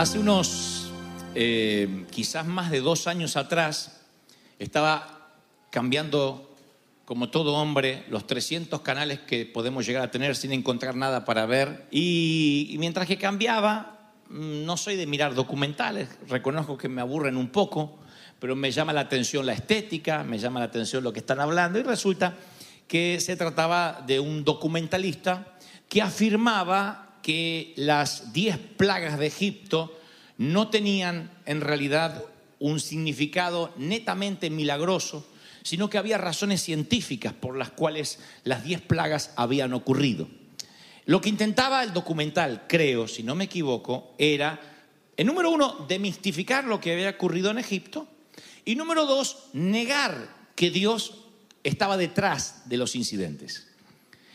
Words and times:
Hace 0.00 0.18
unos, 0.18 0.90
eh, 1.34 2.06
quizás 2.10 2.46
más 2.46 2.70
de 2.70 2.80
dos 2.80 3.06
años 3.06 3.36
atrás, 3.36 4.00
estaba 4.58 5.28
cambiando, 5.68 6.56
como 7.04 7.28
todo 7.28 7.52
hombre, 7.52 8.06
los 8.08 8.26
300 8.26 8.80
canales 8.80 9.20
que 9.20 9.44
podemos 9.44 9.84
llegar 9.84 10.02
a 10.02 10.10
tener 10.10 10.36
sin 10.36 10.54
encontrar 10.54 10.96
nada 10.96 11.26
para 11.26 11.44
ver. 11.44 11.86
Y, 11.90 12.74
mientras 12.78 13.06
que 13.06 13.18
cambiaba, 13.18 14.14
mm, 14.30 14.64
no 14.64 14.78
soy 14.78 14.96
de 14.96 15.06
mirar 15.06 15.34
documentales, 15.34 16.08
reconozco 16.30 16.78
que 16.78 16.88
me 16.88 17.02
aburren 17.02 17.36
un 17.36 17.50
poco, 17.50 17.98
pero 18.38 18.56
me 18.56 18.72
llama 18.72 18.94
la 18.94 19.02
atención 19.02 19.44
la 19.44 19.52
estética, 19.52 20.24
me 20.24 20.38
llama 20.38 20.60
la 20.60 20.66
atención 20.66 21.04
lo 21.04 21.12
que 21.12 21.20
están 21.20 21.40
hablando 21.40 21.78
y 21.78 21.82
resulta 21.82 22.38
que 22.88 23.20
se 23.20 23.36
trataba 23.36 24.02
de 24.06 24.18
un 24.18 24.44
documentalista 24.44 25.58
que 25.90 26.00
afirmaba 26.00 27.09
que 27.22 27.72
las 27.76 28.32
10 28.32 28.58
plagas 28.76 29.18
de 29.18 29.26
Egipto 29.26 29.98
no 30.38 30.68
tenían 30.68 31.30
en 31.46 31.60
realidad 31.60 32.24
un 32.58 32.80
significado 32.80 33.72
netamente 33.76 34.50
milagroso, 34.50 35.26
sino 35.62 35.90
que 35.90 35.98
había 35.98 36.18
razones 36.18 36.62
científicas 36.62 37.32
por 37.32 37.56
las 37.56 37.70
cuales 37.70 38.18
las 38.44 38.64
10 38.64 38.82
plagas 38.82 39.32
habían 39.36 39.72
ocurrido. 39.72 40.28
Lo 41.06 41.20
que 41.20 41.28
intentaba 41.28 41.82
el 41.82 41.92
documental, 41.92 42.64
creo, 42.68 43.08
si 43.08 43.22
no 43.22 43.34
me 43.34 43.44
equivoco, 43.44 44.14
era, 44.18 44.60
en 45.16 45.26
número 45.26 45.50
uno, 45.50 45.84
demistificar 45.88 46.64
lo 46.64 46.80
que 46.80 46.92
había 46.92 47.10
ocurrido 47.10 47.50
en 47.50 47.58
Egipto, 47.58 48.06
y 48.64 48.76
número 48.76 49.06
dos, 49.06 49.48
negar 49.52 50.36
que 50.54 50.70
Dios 50.70 51.24
estaba 51.64 51.96
detrás 51.96 52.68
de 52.68 52.76
los 52.76 52.94
incidentes. 52.94 53.69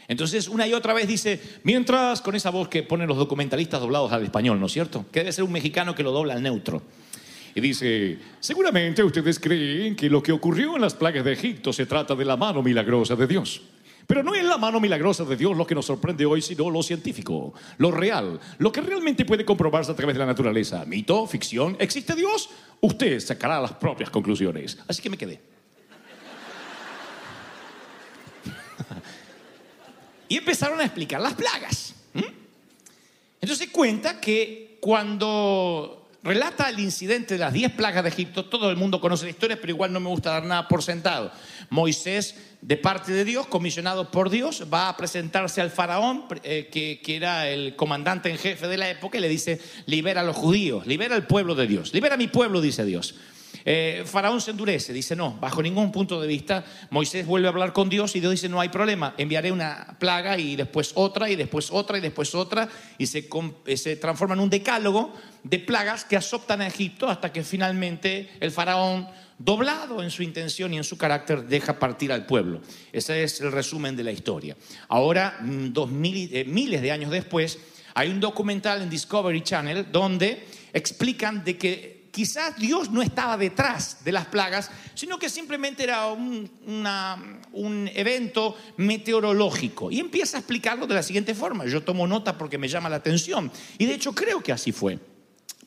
Entonces, 0.07 0.47
una 0.47 0.67
y 0.67 0.73
otra 0.73 0.93
vez 0.93 1.07
dice, 1.07 1.39
mientras 1.63 2.21
con 2.21 2.35
esa 2.35 2.49
voz 2.49 2.67
que 2.67 2.83
ponen 2.83 3.07
los 3.07 3.17
documentalistas 3.17 3.81
doblados 3.81 4.11
al 4.11 4.23
español, 4.23 4.59
¿no 4.59 4.67
es 4.67 4.71
cierto? 4.71 5.05
Que 5.11 5.21
debe 5.21 5.31
ser 5.31 5.43
un 5.43 5.51
mexicano 5.51 5.95
que 5.95 6.03
lo 6.03 6.11
dobla 6.11 6.33
al 6.33 6.43
neutro. 6.43 6.83
Y 7.55 7.61
dice, 7.61 8.19
seguramente 8.39 9.01
ustedes 9.01 9.39
creen 9.39 9.95
que 9.95 10.09
lo 10.09 10.21
que 10.21 10.33
ocurrió 10.33 10.75
en 10.75 10.81
las 10.81 10.93
plagas 10.93 11.23
de 11.23 11.33
Egipto 11.33 11.71
se 11.71 11.85
trata 11.85 12.13
de 12.13 12.25
la 12.25 12.35
mano 12.35 12.61
milagrosa 12.61 13.15
de 13.15 13.27
Dios. 13.27 13.61
Pero 14.07 14.21
no 14.21 14.35
es 14.35 14.43
la 14.43 14.57
mano 14.57 14.79
milagrosa 14.79 15.23
de 15.23 15.35
Dios 15.35 15.57
lo 15.57 15.65
que 15.65 15.73
nos 15.73 15.85
sorprende 15.85 16.25
hoy, 16.25 16.41
sino 16.41 16.69
lo 16.69 16.83
científico, 16.83 17.53
lo 17.77 17.91
real, 17.91 18.39
lo 18.59 18.71
que 18.71 18.81
realmente 18.81 19.25
puede 19.25 19.45
comprobarse 19.45 19.91
a 19.91 19.95
través 19.95 20.15
de 20.15 20.19
la 20.19 20.27
naturaleza. 20.27 20.85
Mito, 20.85 21.25
ficción, 21.25 21.75
¿existe 21.79 22.13
Dios? 22.13 22.49
Usted 22.81 23.19
sacará 23.19 23.59
las 23.59 23.73
propias 23.73 24.09
conclusiones. 24.09 24.77
Así 24.87 25.01
que 25.01 25.09
me 25.09 25.17
quedé. 25.17 25.54
Y 30.27 30.37
empezaron 30.37 30.79
a 30.79 30.85
explicar 30.85 31.21
las 31.21 31.33
plagas. 31.33 31.95
¿m? 32.13 32.25
Entonces 33.41 33.69
cuenta 33.69 34.19
que 34.19 34.77
cuando 34.81 36.05
relata 36.25 36.69
el 36.69 36.79
incidente 36.79 37.35
de 37.35 37.39
las 37.39 37.53
10 37.53 37.73
plagas 37.73 38.03
de 38.03 38.09
Egipto, 38.09 38.45
todo 38.45 38.71
el 38.71 38.77
mundo 38.77 38.99
conoce 38.99 39.25
la 39.25 39.29
historia, 39.29 39.61
pero 39.61 39.71
igual 39.71 39.93
no 39.93 39.99
me 39.99 40.09
gusta 40.09 40.31
dar 40.31 40.43
nada 40.43 40.67
por 40.67 40.81
sentado. 40.81 41.31
Moisés, 41.69 42.35
de 42.61 42.77
parte 42.77 43.11
de 43.11 43.23
Dios, 43.23 43.45
comisionado 43.45 44.09
por 44.09 44.31
Dios, 44.31 44.65
va 44.73 44.89
a 44.89 44.97
presentarse 44.97 45.61
al 45.61 45.69
faraón, 45.69 46.25
eh, 46.43 46.67
que, 46.71 46.99
que 47.03 47.15
era 47.15 47.47
el 47.47 47.75
comandante 47.75 48.31
en 48.31 48.39
jefe 48.39 48.67
de 48.67 48.77
la 48.77 48.89
época, 48.89 49.19
y 49.19 49.21
le 49.21 49.29
dice, 49.29 49.61
libera 49.85 50.21
a 50.21 50.23
los 50.23 50.35
judíos, 50.35 50.87
libera 50.87 51.15
al 51.15 51.27
pueblo 51.27 51.53
de 51.53 51.67
Dios, 51.67 51.93
libera 51.93 52.15
a 52.15 52.17
mi 52.17 52.27
pueblo, 52.27 52.59
dice 52.59 52.83
Dios. 52.85 53.13
Eh, 53.67 54.03
Faraón 54.05 54.39
se 54.41 54.51
endurece, 54.51 54.93
dice 54.93 55.15
no, 55.15 55.37
bajo 55.41 55.61
ningún 55.63 55.91
punto 55.91 56.21
de 56.21 56.27
vista. 56.27 56.63
Moisés 56.91 57.25
vuelve 57.25 57.47
a 57.47 57.49
hablar 57.49 57.73
con 57.73 57.89
Dios 57.89 58.15
y 58.15 58.19
Dios 58.19 58.31
dice 58.31 58.47
no 58.47 58.61
hay 58.61 58.69
problema, 58.69 59.15
enviaré 59.17 59.51
una 59.51 59.97
plaga 59.99 60.37
y 60.37 60.55
después 60.55 60.91
otra 60.93 61.29
y 61.31 61.35
después 61.35 61.69
otra 61.71 61.97
y 61.97 62.01
después 62.01 62.35
otra 62.35 62.69
y 62.99 63.07
se, 63.07 63.27
eh, 63.65 63.77
se 63.77 63.95
transforma 63.95 64.35
en 64.35 64.41
un 64.41 64.49
decálogo 64.51 65.13
de 65.43 65.57
plagas 65.57 66.05
que 66.05 66.15
azotan 66.15 66.61
a 66.61 66.67
Egipto 66.67 67.09
hasta 67.09 67.33
que 67.33 67.43
finalmente 67.43 68.29
el 68.39 68.51
faraón, 68.51 69.07
doblado 69.39 70.03
en 70.03 70.11
su 70.11 70.21
intención 70.21 70.71
y 70.73 70.77
en 70.77 70.83
su 70.83 70.97
carácter, 70.97 71.45
deja 71.47 71.79
partir 71.79 72.11
al 72.11 72.25
pueblo. 72.27 72.61
Ese 72.93 73.23
es 73.23 73.41
el 73.41 73.51
resumen 73.51 73.95
de 73.95 74.03
la 74.03 74.11
historia. 74.11 74.55
Ahora, 74.89 75.39
mm, 75.41 75.73
dos 75.73 75.89
mil- 75.89 76.29
eh, 76.31 76.45
miles 76.45 76.81
de 76.83 76.91
años 76.91 77.09
después, 77.09 77.57
hay 77.95 78.09
un 78.09 78.19
documental 78.19 78.81
en 78.83 78.89
Discovery 78.89 79.41
Channel 79.41 79.87
donde 79.91 80.45
explican 80.73 81.43
de 81.43 81.57
que 81.57 81.94
quizás 82.15 82.55
Dios 82.55 82.91
no 82.91 83.01
estaba 83.01 83.35
detrás 83.35 83.97
de 84.05 84.13
las 84.13 84.27
plagas, 84.27 84.71
sino 84.93 85.19
que 85.19 85.27
simplemente 85.27 85.83
era 85.83 86.07
un, 86.07 86.49
evento 87.93 88.55
meteorológico. 88.77 89.91
Y 89.91 89.99
empieza 89.99 90.37
a 90.37 90.39
explicarlo 90.39 90.87
de 90.87 90.95
la 90.95 91.03
siguiente 91.03 91.35
forma. 91.35 91.65
Yo 91.65 91.83
tomo 91.83 92.07
nota 92.07 92.37
porque 92.37 92.57
me 92.57 92.69
llama 92.69 92.87
la 92.87 92.95
atención. 92.95 93.51
Y 93.77 93.85
de 93.85 93.95
hecho 93.95 94.15
creo 94.15 94.41
que 94.41 94.53
así 94.53 94.71
fue. 94.71 94.97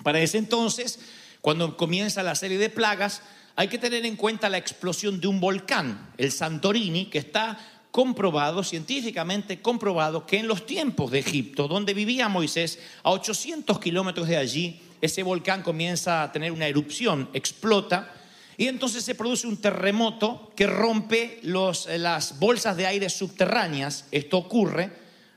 Para 0.02 0.20
ese 0.20 0.38
entonces, 0.38 1.00
cuando 1.42 1.76
comienza 1.76 2.22
la 2.22 2.34
serie 2.34 2.56
de 2.56 2.70
plagas, 2.70 3.20
hay 3.54 3.68
que 3.68 3.76
tener 3.76 4.06
en 4.06 4.16
cuenta 4.16 4.48
la 4.48 4.56
explosión 4.56 5.20
de 5.20 5.26
un 5.26 5.40
volcán, 5.40 6.14
el 6.16 6.32
Santorini, 6.32 7.10
que 7.10 7.18
está 7.18 7.58
comprobado, 7.90 8.64
científicamente 8.64 9.60
comprobado, 9.60 10.24
que 10.24 10.38
en 10.38 10.48
los 10.48 10.64
tiempos 10.64 11.10
de 11.10 11.18
Egipto, 11.18 11.68
donde 11.68 11.92
vivía 11.92 12.30
Moisés, 12.30 12.78
a 13.02 13.10
800 13.10 13.78
kilómetros 13.80 14.28
de 14.28 14.38
allí, 14.38 14.80
ese 15.00 15.22
volcán 15.22 15.62
comienza 15.62 16.22
a 16.22 16.32
tener 16.32 16.52
una 16.52 16.66
erupción, 16.66 17.28
explota, 17.32 18.14
y 18.56 18.66
entonces 18.66 19.04
se 19.04 19.14
produce 19.14 19.46
un 19.46 19.58
terremoto 19.58 20.52
que 20.56 20.66
rompe 20.66 21.40
eh, 21.42 21.98
las 21.98 22.38
bolsas 22.40 22.76
de 22.76 22.86
aire 22.86 23.08
subterráneas. 23.08 24.06
Esto 24.10 24.36
ocurre, 24.38 24.90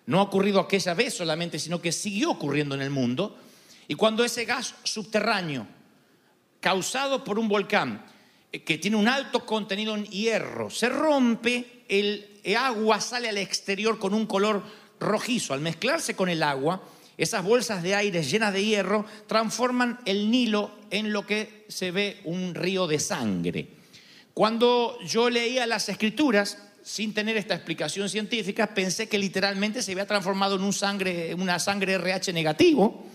no 0.08 0.20
ha 0.20 0.24
ocurrido 0.24 0.60
aquella 0.60 0.96
vez 0.96 1.14
solamente, 1.14 1.60
sino 1.60 1.80
que 1.80 1.92
siguió 1.92 2.32
ocurriendo 2.32 2.74
en 2.74 2.82
el 2.82 2.90
mundo. 2.90 3.38
Y 3.88 3.94
cuando 3.94 4.24
ese 4.24 4.46
gas 4.46 4.74
subterráneo, 4.84 5.68
causado 6.60 7.24
por 7.24 7.38
un 7.38 7.48
volcán 7.48 8.04
eh, 8.52 8.64
que 8.64 8.80
tiene 8.80 8.98
un 8.98 9.08
alto 9.08 9.46
contenido 9.46 9.96
en 9.96 10.06
hierro, 10.06 10.72
se 10.72 10.90
rompe, 10.90 11.84
el 11.88 12.28
agua 12.58 13.00
sale 13.02 13.30
al 13.30 13.38
exterior 13.38 14.00
con 14.00 14.16
un 14.16 14.26
color 14.26 14.64
rojizo. 15.00 15.54
Al 15.54 15.62
mezclarse 15.62 16.16
con 16.16 16.30
el 16.30 16.42
agua, 16.42 16.82
esas 17.18 17.44
bolsas 17.44 17.84
de 17.84 17.96
aire 17.96 18.24
llenas 18.24 18.54
de 18.54 18.66
hierro 18.66 19.06
transforman 19.28 20.00
el 20.06 20.32
Nilo 20.32 20.72
en 20.90 21.14
lo 21.14 21.26
que 21.26 21.66
se 21.68 21.92
ve 21.92 22.22
un 22.24 22.56
río 22.56 22.88
de 22.88 23.00
sangre. 23.00 23.68
Cuando 24.34 24.98
yo 25.06 25.30
leía 25.30 25.68
las 25.68 25.90
escrituras, 25.90 26.58
sin 26.84 27.14
tener 27.14 27.38
esta 27.38 27.54
explicación 27.54 28.10
científica, 28.10 28.74
pensé 28.74 29.08
que 29.08 29.18
literalmente 29.18 29.82
se 29.82 29.92
había 29.92 30.08
transformado 30.08 30.56
en 30.56 30.64
un 30.64 30.74
sangre, 30.74 31.34
una 31.36 31.60
sangre 31.60 31.94
RH 31.94 32.34
negativo, 32.34 33.06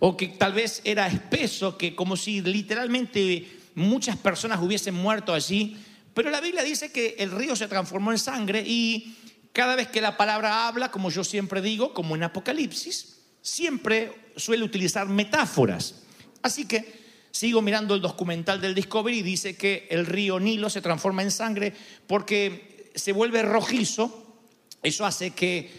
o 0.00 0.16
que 0.16 0.28
tal 0.28 0.52
vez 0.52 0.80
era 0.84 1.06
espeso, 1.06 1.78
que 1.78 1.94
como 1.94 2.16
si 2.16 2.40
literalmente 2.40 3.48
muchas 3.74 4.16
personas 4.16 4.60
hubiesen 4.60 4.94
muerto 4.94 5.32
allí. 5.32 5.76
Pero 6.14 6.30
la 6.30 6.40
Biblia 6.40 6.62
dice 6.62 6.90
que 6.90 7.16
el 7.18 7.30
río 7.30 7.54
se 7.54 7.68
transformó 7.68 8.10
en 8.10 8.18
sangre 8.18 8.62
y 8.66 9.16
cada 9.52 9.76
vez 9.76 9.88
que 9.88 10.00
la 10.00 10.16
palabra 10.16 10.66
habla, 10.66 10.90
como 10.90 11.10
yo 11.10 11.22
siempre 11.22 11.60
digo, 11.60 11.94
como 11.94 12.16
en 12.16 12.22
Apocalipsis, 12.24 13.19
siempre 13.42 14.12
suele 14.36 14.64
utilizar 14.64 15.08
metáforas. 15.08 16.02
Así 16.42 16.66
que 16.66 17.00
Sigo 17.30 17.62
mirando 17.62 17.94
el 17.94 18.00
documental 18.00 18.60
del 18.60 18.74
Discovery 18.74 19.18
y 19.18 19.22
dice 19.22 19.56
que 19.56 19.86
el 19.90 20.06
río 20.06 20.40
Nilo 20.40 20.68
se 20.68 20.80
transforma 20.80 21.22
en 21.22 21.30
sangre 21.30 21.72
porque 22.06 22.90
se 22.94 23.12
vuelve 23.12 23.42
rojizo. 23.42 24.36
Eso 24.82 25.06
hace 25.06 25.30
que 25.30 25.70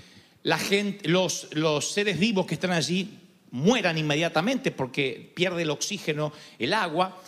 la 0.43 0.57
gente, 0.57 1.09
los, 1.09 1.49
los 1.51 1.91
seres 1.91 2.17
vivos 2.17 2.45
que 2.45 2.53
están 2.53 2.71
allí 2.71 3.19
mueran 3.51 3.97
inmediatamente 3.97 4.71
porque 4.71 5.31
pierde 5.35 5.63
el 5.63 5.71
oxígeno, 5.71 6.31
el 6.57 6.73
agua. 6.73 7.21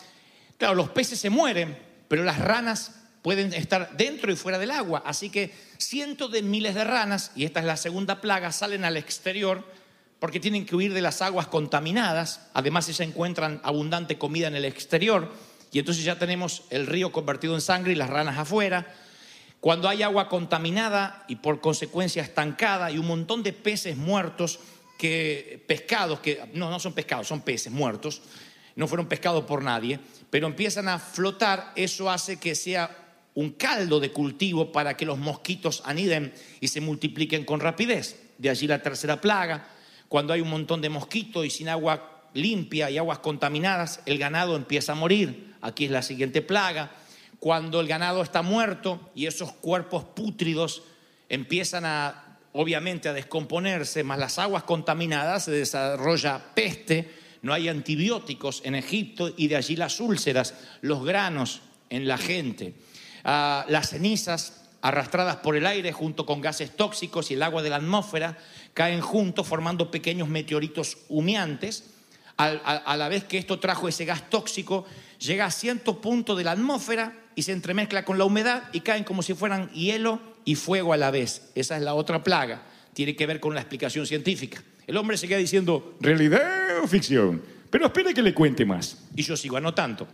Claro, 0.57 0.75
los 0.75 0.89
peces 0.89 1.19
se 1.19 1.29
mueren, 1.29 1.77
pero 2.07 2.23
las 2.23 2.39
ranas 2.39 3.01
pueden 3.21 3.53
estar 3.53 3.97
dentro 3.97 4.31
y 4.31 4.37
fuera 4.37 4.57
del 4.57 4.71
agua. 4.71 5.03
Así 5.05 5.29
que 5.29 5.51
cientos 5.77 6.31
de 6.31 6.41
miles 6.43 6.75
de 6.75 6.85
ranas, 6.85 7.31
y 7.35 7.43
esta 7.43 7.59
es 7.59 7.65
la 7.65 7.75
segunda 7.75 8.21
plaga, 8.21 8.53
salen 8.53 8.85
al 8.85 8.95
exterior 8.95 9.65
porque 10.23 10.39
tienen 10.39 10.65
que 10.65 10.73
huir 10.73 10.93
de 10.93 11.01
las 11.01 11.21
aguas 11.21 11.47
contaminadas. 11.47 12.47
Además, 12.53 12.85
se 12.85 13.03
encuentran 13.03 13.59
abundante 13.61 14.17
comida 14.17 14.47
en 14.47 14.55
el 14.55 14.63
exterior. 14.63 15.29
Y 15.69 15.79
entonces 15.79 16.05
ya 16.05 16.17
tenemos 16.17 16.63
el 16.69 16.87
río 16.87 17.11
convertido 17.11 17.55
en 17.55 17.59
sangre 17.59 17.91
y 17.91 17.95
las 17.95 18.09
ranas 18.09 18.37
afuera. 18.37 18.87
Cuando 19.59 19.89
hay 19.89 20.01
agua 20.01 20.29
contaminada 20.29 21.25
y 21.27 21.35
por 21.35 21.59
consecuencia 21.59 22.23
estancada 22.23 22.89
y 22.89 22.99
un 22.99 23.07
montón 23.07 23.43
de 23.43 23.51
peces 23.51 23.97
muertos, 23.97 24.61
que 24.97 25.61
pescados, 25.67 26.21
que 26.21 26.41
no, 26.53 26.69
no 26.69 26.79
son 26.79 26.93
pescados, 26.93 27.27
son 27.27 27.41
peces 27.41 27.73
muertos, 27.73 28.21
no 28.77 28.87
fueron 28.87 29.07
pescados 29.07 29.43
por 29.43 29.61
nadie, 29.61 29.99
pero 30.29 30.47
empiezan 30.47 30.87
a 30.87 30.99
flotar, 30.99 31.73
eso 31.75 32.09
hace 32.09 32.39
que 32.39 32.55
sea 32.55 33.19
un 33.33 33.49
caldo 33.49 33.99
de 33.99 34.13
cultivo 34.13 34.71
para 34.71 34.95
que 34.95 35.05
los 35.05 35.17
mosquitos 35.17 35.83
aniden 35.83 36.33
y 36.61 36.69
se 36.69 36.79
multipliquen 36.79 37.43
con 37.43 37.59
rapidez. 37.59 38.21
De 38.37 38.49
allí 38.49 38.67
la 38.67 38.81
tercera 38.81 39.19
plaga, 39.19 39.72
cuando 40.13 40.31
hay 40.33 40.41
un 40.41 40.51
montón 40.51 40.79
de 40.79 40.89
mosquitos 40.89 41.43
y 41.43 41.49
sin 41.49 41.69
agua 41.69 42.29
limpia 42.35 42.91
y 42.91 42.99
aguas 42.99 43.17
contaminadas, 43.17 43.99
el 44.05 44.19
ganado 44.19 44.55
empieza 44.55 44.91
a 44.91 44.95
morir. 44.95 45.55
Aquí 45.59 45.85
es 45.85 45.91
la 45.91 46.03
siguiente 46.03 46.43
plaga. 46.43 46.91
Cuando 47.39 47.81
el 47.81 47.87
ganado 47.87 48.21
está 48.21 48.43
muerto 48.43 49.09
y 49.15 49.25
esos 49.25 49.53
cuerpos 49.53 50.03
pútridos 50.03 50.83
empiezan 51.29 51.85
a, 51.85 52.37
obviamente, 52.51 53.09
a 53.09 53.13
descomponerse, 53.13 54.03
más 54.03 54.19
las 54.19 54.37
aguas 54.37 54.61
contaminadas, 54.61 55.45
se 55.45 55.51
desarrolla 55.51 56.39
peste, 56.53 57.09
no 57.41 57.51
hay 57.51 57.67
antibióticos 57.67 58.61
en 58.65 58.75
Egipto 58.75 59.33
y 59.35 59.47
de 59.47 59.55
allí 59.55 59.75
las 59.75 59.99
úlceras, 59.99 60.53
los 60.81 61.03
granos 61.03 61.61
en 61.89 62.07
la 62.07 62.19
gente, 62.19 62.75
Ah, 63.23 63.65
las 63.69 63.91
cenizas 63.91 64.62
arrastradas 64.83 65.37
por 65.37 65.55
el 65.55 65.65
aire 65.65 65.93
junto 65.93 66.25
con 66.25 66.41
gases 66.41 66.75
tóxicos 66.75 67.31
y 67.31 67.35
el 67.35 67.41
agua 67.41 67.63
de 67.63 67.69
la 67.69 67.77
atmósfera 67.77 68.37
caen 68.73 68.99
juntos 68.99 69.47
formando 69.47 69.89
pequeños 69.89 70.27
meteoritos 70.27 70.97
humeantes. 71.07 71.85
A 72.35 72.97
la 72.97 73.07
vez 73.07 73.23
que 73.23 73.37
esto 73.37 73.59
trajo 73.59 73.87
ese 73.87 74.03
gas 74.03 74.29
tóxico, 74.29 74.85
llega 75.19 75.45
a 75.45 75.51
cierto 75.51 76.01
punto 76.01 76.35
de 76.35 76.43
la 76.43 76.51
atmósfera 76.51 77.13
y 77.33 77.43
se 77.43 77.53
entremezcla 77.53 78.03
con 78.03 78.17
la 78.17 78.25
humedad 78.25 78.63
y 78.73 78.81
caen 78.81 79.05
como 79.05 79.23
si 79.23 79.33
fueran 79.33 79.69
hielo 79.69 80.19
y 80.43 80.55
fuego 80.55 80.91
a 80.91 80.97
la 80.97 81.11
vez. 81.11 81.51
Esa 81.55 81.77
es 81.77 81.83
la 81.83 81.93
otra 81.93 82.21
plaga. 82.21 82.63
Tiene 82.93 83.15
que 83.15 83.25
ver 83.25 83.39
con 83.39 83.53
la 83.53 83.61
explicación 83.61 84.05
científica. 84.05 84.61
El 84.85 84.97
hombre 84.97 85.15
se 85.15 85.29
queda 85.29 85.37
diciendo, 85.37 85.95
¿realidad 86.01 86.79
o 86.83 86.87
ficción? 86.87 87.41
Pero 87.69 87.85
espere 87.85 88.13
que 88.13 88.21
le 88.21 88.33
cuente 88.33 88.65
más. 88.65 88.97
Y 89.15 89.23
yo 89.23 89.37
sigo 89.37 89.55
anotando. 89.55 90.07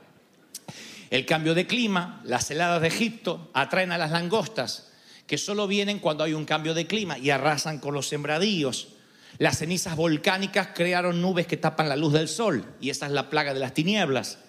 El 1.09 1.25
cambio 1.25 1.55
de 1.55 1.65
clima, 1.65 2.21
las 2.23 2.51
heladas 2.51 2.81
de 2.81 2.87
Egipto 2.87 3.49
atraen 3.53 3.91
a 3.91 3.97
las 3.97 4.11
langostas, 4.11 4.91
que 5.25 5.37
solo 5.37 5.67
vienen 5.67 5.99
cuando 5.99 6.23
hay 6.23 6.33
un 6.33 6.45
cambio 6.45 6.73
de 6.73 6.87
clima 6.87 7.17
y 7.17 7.29
arrasan 7.29 7.79
con 7.79 7.93
los 7.93 8.07
sembradíos. 8.07 8.89
Las 9.37 9.57
cenizas 9.59 9.95
volcánicas 9.95 10.69
crearon 10.73 11.21
nubes 11.21 11.47
que 11.47 11.57
tapan 11.57 11.89
la 11.89 11.95
luz 11.95 12.13
del 12.13 12.27
sol, 12.27 12.65
y 12.79 12.89
esa 12.89 13.07
es 13.07 13.11
la 13.11 13.29
plaga 13.29 13.53
de 13.53 13.59
las 13.59 13.73
tinieblas. 13.73 14.39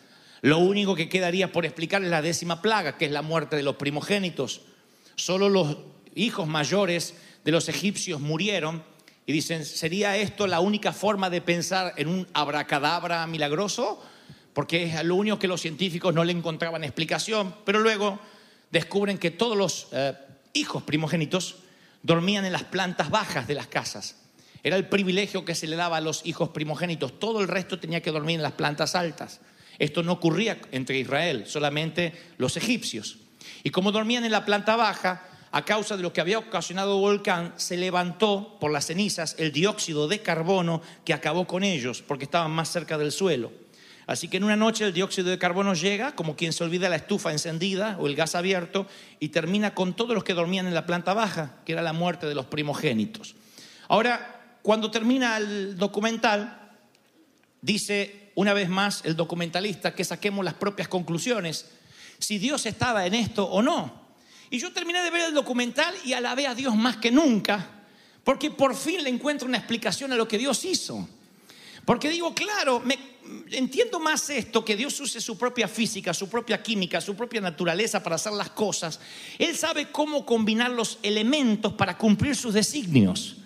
Lo 0.43 0.59
único 0.59 0.95
que 0.95 1.09
quedaría 1.09 1.53
por 1.53 1.65
explicar 1.65 2.03
es 2.03 2.09
la 2.09 2.23
décima 2.23 2.63
plaga, 2.63 2.97
que 2.97 3.07
es 3.07 3.13
la 3.13 3.23
muerte 3.23 3.57
de 3.57 3.63
los 3.63 3.77
primogénitos. 3.77 4.63
Solo 5.17 5.49
los 5.49 5.77
hijos 6.15 6.47
mayores 6.47 7.15
de 7.45 7.53
los 7.53 7.69
egipcios 7.69 8.21
murieron 8.21 8.83
y 9.27 9.33
dicen, 9.33 9.65
¿sería 9.65 10.17
esto 10.17 10.47
la 10.47 10.61
única 10.61 10.93
forma 10.93 11.31
de 11.31 11.41
pensar 11.41 11.95
en 11.97 12.09
un 12.09 12.27
abracadabra 12.33 13.27
milagroso? 13.27 14.03
Porque 14.53 14.85
es 14.85 15.05
lo 15.05 15.15
único 15.15 15.39
que 15.39 15.49
los 15.49 15.61
científicos 15.61 16.15
no 16.15 16.25
le 16.25 16.33
encontraban 16.33 16.85
explicación, 16.85 17.55
pero 17.65 17.81
luego 17.81 18.19
descubren 18.71 19.19
que 19.19 19.31
todos 19.31 19.57
los 19.57 19.89
eh, 19.93 20.15
hijos 20.53 20.83
primogénitos 20.83 21.57
dormían 22.03 22.45
en 22.45 22.53
las 22.53 22.65
plantas 22.65 23.11
bajas 23.11 23.47
de 23.47 23.55
las 23.55 23.67
casas. 23.67 24.17
Era 24.63 24.77
el 24.77 24.89
privilegio 24.89 25.45
que 25.45 25.55
se 25.55 25.67
le 25.67 25.77
daba 25.77 25.99
a 25.99 26.01
los 26.01 26.27
hijos 26.27 26.51
primogénitos. 26.51 27.19
Todo 27.19 27.41
el 27.41 27.49
resto 27.49 27.79
tenía 27.79 28.03
que 28.03 28.11
dormir 28.11 28.37
en 28.37 28.43
las 28.43 28.53
plantas 28.53 28.95
altas. 28.95 29.41
Esto 29.79 30.03
no 30.03 30.13
ocurría 30.13 30.61
entre 30.73 30.99
Israel, 30.99 31.45
solamente 31.47 32.13
los 32.37 32.57
egipcios. 32.57 33.19
Y 33.63 33.71
como 33.71 33.93
dormían 33.93 34.25
en 34.25 34.33
la 34.33 34.45
planta 34.45 34.77
baja, 34.77 35.27
a 35.53 35.65
causa 35.65 35.97
de 35.97 36.03
lo 36.03 36.13
que 36.13 36.21
había 36.21 36.39
ocasionado 36.39 36.95
el 36.95 37.01
volcán, 37.01 37.55
se 37.57 37.77
levantó 37.77 38.59
por 38.61 38.71
las 38.71 38.87
cenizas 38.87 39.35
el 39.39 39.53
dióxido 39.53 40.07
de 40.07 40.21
carbono 40.21 40.83
que 41.05 41.15
acabó 41.15 41.47
con 41.47 41.65
ellos, 41.65 42.03
porque 42.03 42.25
estaban 42.25 42.51
más 42.51 42.71
cerca 42.71 42.99
del 42.99 43.11
suelo. 43.11 43.51
Así 44.11 44.27
que 44.27 44.39
en 44.39 44.43
una 44.43 44.57
noche 44.57 44.85
el 44.85 44.93
dióxido 44.93 45.31
de 45.31 45.39
carbono 45.39 45.73
llega, 45.73 46.17
como 46.17 46.35
quien 46.35 46.53
se 46.53 46.65
olvida 46.65 46.89
la 46.89 46.97
estufa 46.97 47.31
encendida 47.31 47.97
o 48.01 48.09
el 48.09 48.17
gas 48.17 48.35
abierto, 48.35 48.89
y 49.21 49.29
termina 49.29 49.73
con 49.73 49.95
todos 49.95 50.17
los 50.17 50.25
que 50.25 50.35
dormían 50.35 50.67
en 50.67 50.75
la 50.75 50.85
planta 50.85 51.15
baja, 51.15 51.55
que 51.65 51.75
era 51.75 51.81
la 51.81 51.93
muerte 51.93 52.27
de 52.27 52.35
los 52.35 52.47
primogénitos. 52.47 53.37
Ahora, 53.87 54.59
cuando 54.63 54.91
termina 54.91 55.37
el 55.37 55.79
documental, 55.79 56.73
dice 57.63 58.33
una 58.35 58.53
vez 58.53 58.69
más 58.69 59.03
el 59.05 59.15
documentalista 59.15 59.95
que 59.95 60.03
saquemos 60.03 60.45
las 60.45 60.55
propias 60.55 60.89
conclusiones, 60.89 61.71
si 62.19 62.39
Dios 62.39 62.67
estaba 62.67 63.07
en 63.07 63.15
esto 63.15 63.45
o 63.45 63.63
no. 63.63 64.09
Y 64.51 64.59
yo 64.59 64.73
terminé 64.73 65.05
de 65.05 65.11
ver 65.11 65.29
el 65.29 65.35
documental 65.35 65.95
y 66.05 66.15
alabé 66.15 66.49
a 66.49 66.57
Dios 66.57 66.75
más 66.75 66.97
que 66.97 67.13
nunca, 67.13 67.85
porque 68.25 68.51
por 68.51 68.75
fin 68.75 69.05
le 69.05 69.11
encuentro 69.11 69.47
una 69.47 69.59
explicación 69.59 70.13
a 70.13 70.17
lo 70.17 70.27
que 70.27 70.37
Dios 70.37 70.65
hizo. 70.65 71.09
Porque 71.85 72.11
digo, 72.11 72.35
claro, 72.35 72.81
me, 72.81 72.99
entiendo 73.51 74.01
más 74.01 74.31
esto, 74.31 74.65
que 74.65 74.77
Dios 74.77 74.99
use 75.01 75.21
su 75.21 75.37
propia 75.37 75.69
física, 75.69 76.15
su 76.15 76.29
propia 76.29 76.63
química, 76.63 77.01
su 77.01 77.15
propia 77.15 77.41
naturaleza 77.41 78.03
para 78.03 78.17
hacer 78.17 78.33
las 78.33 78.51
cosas. 78.51 79.01
Él 79.39 79.57
sabe 79.57 79.91
cómo 79.91 80.25
combinar 80.25 80.71
los 80.71 80.99
elementos 81.03 81.73
para 81.75 81.97
cumplir 81.97 82.37
sus 82.37 82.55
designios. 82.55 83.37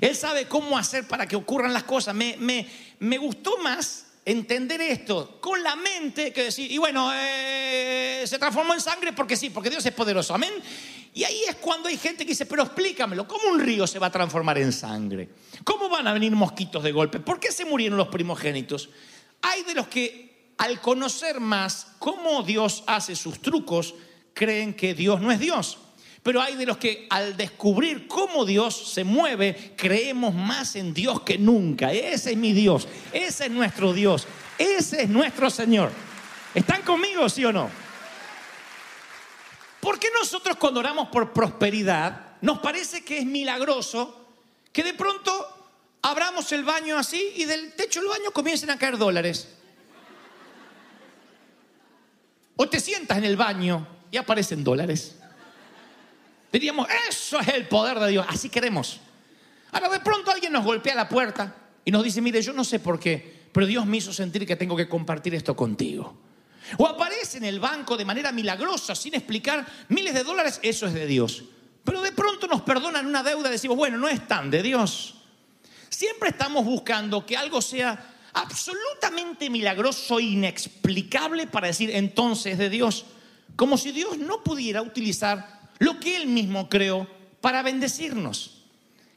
Él 0.00 0.16
sabe 0.16 0.46
cómo 0.46 0.78
hacer 0.78 1.06
para 1.06 1.26
que 1.26 1.36
ocurran 1.36 1.72
las 1.72 1.84
cosas. 1.84 2.14
Me, 2.14 2.36
me, 2.38 2.66
me 3.00 3.18
gustó 3.18 3.58
más 3.58 4.06
entender 4.24 4.80
esto 4.80 5.38
con 5.40 5.62
la 5.62 5.76
mente 5.76 6.32
que 6.32 6.44
decir, 6.44 6.70
y 6.70 6.78
bueno, 6.78 7.10
eh, 7.14 8.22
se 8.26 8.38
transformó 8.38 8.74
en 8.74 8.80
sangre 8.80 9.12
porque 9.12 9.36
sí, 9.36 9.50
porque 9.50 9.70
Dios 9.70 9.84
es 9.84 9.92
poderoso, 9.92 10.34
amén. 10.34 10.52
Y 11.12 11.24
ahí 11.24 11.42
es 11.48 11.56
cuando 11.56 11.88
hay 11.88 11.96
gente 11.96 12.24
que 12.24 12.30
dice, 12.30 12.46
pero 12.46 12.62
explícamelo, 12.62 13.26
¿cómo 13.26 13.48
un 13.48 13.60
río 13.60 13.86
se 13.86 13.98
va 13.98 14.06
a 14.06 14.12
transformar 14.12 14.58
en 14.58 14.72
sangre? 14.72 15.28
¿Cómo 15.64 15.88
van 15.88 16.06
a 16.06 16.12
venir 16.12 16.32
mosquitos 16.32 16.82
de 16.82 16.92
golpe? 16.92 17.18
¿Por 17.18 17.40
qué 17.40 17.50
se 17.50 17.64
murieron 17.64 17.98
los 17.98 18.08
primogénitos? 18.08 18.90
Hay 19.42 19.62
de 19.64 19.74
los 19.74 19.88
que 19.88 20.54
al 20.58 20.80
conocer 20.80 21.40
más 21.40 21.86
cómo 21.98 22.42
Dios 22.42 22.84
hace 22.86 23.16
sus 23.16 23.40
trucos, 23.40 23.94
creen 24.34 24.74
que 24.74 24.94
Dios 24.94 25.20
no 25.20 25.32
es 25.32 25.40
Dios. 25.40 25.78
Pero 26.22 26.42
hay 26.42 26.54
de 26.54 26.66
los 26.66 26.76
que 26.76 27.06
al 27.08 27.36
descubrir 27.36 28.06
cómo 28.06 28.44
Dios 28.44 28.92
se 28.92 29.04
mueve, 29.04 29.72
creemos 29.76 30.34
más 30.34 30.76
en 30.76 30.92
Dios 30.92 31.22
que 31.22 31.38
nunca. 31.38 31.92
Ese 31.92 32.32
es 32.32 32.36
mi 32.36 32.52
Dios, 32.52 32.86
ese 33.12 33.46
es 33.46 33.50
nuestro 33.50 33.94
Dios, 33.94 34.26
ese 34.58 35.04
es 35.04 35.08
nuestro 35.08 35.48
Señor. 35.48 35.90
¿Están 36.54 36.82
conmigo, 36.82 37.28
sí 37.28 37.44
o 37.44 37.52
no? 37.52 37.70
¿Por 39.80 39.98
qué 39.98 40.08
nosotros 40.12 40.56
cuando 40.56 40.80
oramos 40.80 41.08
por 41.08 41.32
prosperidad 41.32 42.36
nos 42.42 42.58
parece 42.58 43.02
que 43.02 43.18
es 43.18 43.24
milagroso 43.24 44.28
que 44.72 44.84
de 44.84 44.92
pronto 44.92 45.49
abramos 46.02 46.50
el 46.52 46.64
baño 46.64 46.98
así 46.98 47.32
y 47.36 47.44
del 47.44 47.74
techo 47.74 48.00
del 48.00 48.08
baño 48.08 48.30
comiencen 48.32 48.70
a 48.70 48.78
caer 48.78 48.96
dólares? 48.96 49.48
O 52.56 52.68
te 52.68 52.80
sientas 52.80 53.18
en 53.18 53.24
el 53.24 53.36
baño 53.36 53.86
y 54.10 54.16
aparecen 54.16 54.62
dólares. 54.62 55.16
Diríamos, 56.52 56.88
eso 57.08 57.38
es 57.40 57.48
el 57.48 57.68
poder 57.68 57.98
de 57.98 58.10
Dios, 58.10 58.26
así 58.28 58.48
queremos. 58.48 59.00
Ahora 59.72 59.88
de 59.88 60.00
pronto 60.00 60.30
alguien 60.30 60.52
nos 60.52 60.64
golpea 60.64 60.94
la 60.94 61.08
puerta 61.08 61.54
y 61.84 61.90
nos 61.90 62.02
dice, 62.02 62.20
mire, 62.20 62.42
yo 62.42 62.52
no 62.52 62.64
sé 62.64 62.80
por 62.80 62.98
qué, 62.98 63.48
pero 63.52 63.66
Dios 63.66 63.86
me 63.86 63.98
hizo 63.98 64.12
sentir 64.12 64.46
que 64.46 64.56
tengo 64.56 64.76
que 64.76 64.88
compartir 64.88 65.34
esto 65.34 65.54
contigo. 65.54 66.18
O 66.76 66.86
aparece 66.86 67.38
en 67.38 67.44
el 67.44 67.60
banco 67.60 67.96
de 67.96 68.04
manera 68.04 68.32
milagrosa, 68.32 68.94
sin 68.94 69.14
explicar, 69.14 69.66
miles 69.88 70.14
de 70.14 70.24
dólares, 70.24 70.60
eso 70.62 70.86
es 70.86 70.94
de 70.94 71.06
Dios. 71.06 71.44
Pero 71.84 72.02
de 72.02 72.12
pronto 72.12 72.46
nos 72.46 72.62
perdonan 72.62 73.06
una 73.06 73.22
deuda 73.22 73.48
decimos, 73.48 73.76
bueno, 73.76 73.96
no 73.96 74.08
es 74.08 74.26
tan 74.26 74.50
de 74.50 74.62
Dios. 74.62 75.19
Siempre 76.00 76.30
estamos 76.30 76.64
buscando 76.64 77.26
que 77.26 77.36
algo 77.36 77.60
sea 77.60 78.14
absolutamente 78.32 79.50
milagroso 79.50 80.18
e 80.18 80.32
inexplicable 80.32 81.46
para 81.46 81.66
decir 81.66 81.90
entonces 81.94 82.56
de 82.56 82.70
Dios. 82.70 83.04
Como 83.54 83.76
si 83.76 83.92
Dios 83.92 84.16
no 84.16 84.42
pudiera 84.42 84.80
utilizar 84.80 85.68
lo 85.78 86.00
que 86.00 86.16
Él 86.16 86.26
mismo 86.26 86.70
creó 86.70 87.06
para 87.42 87.62
bendecirnos. 87.62 88.62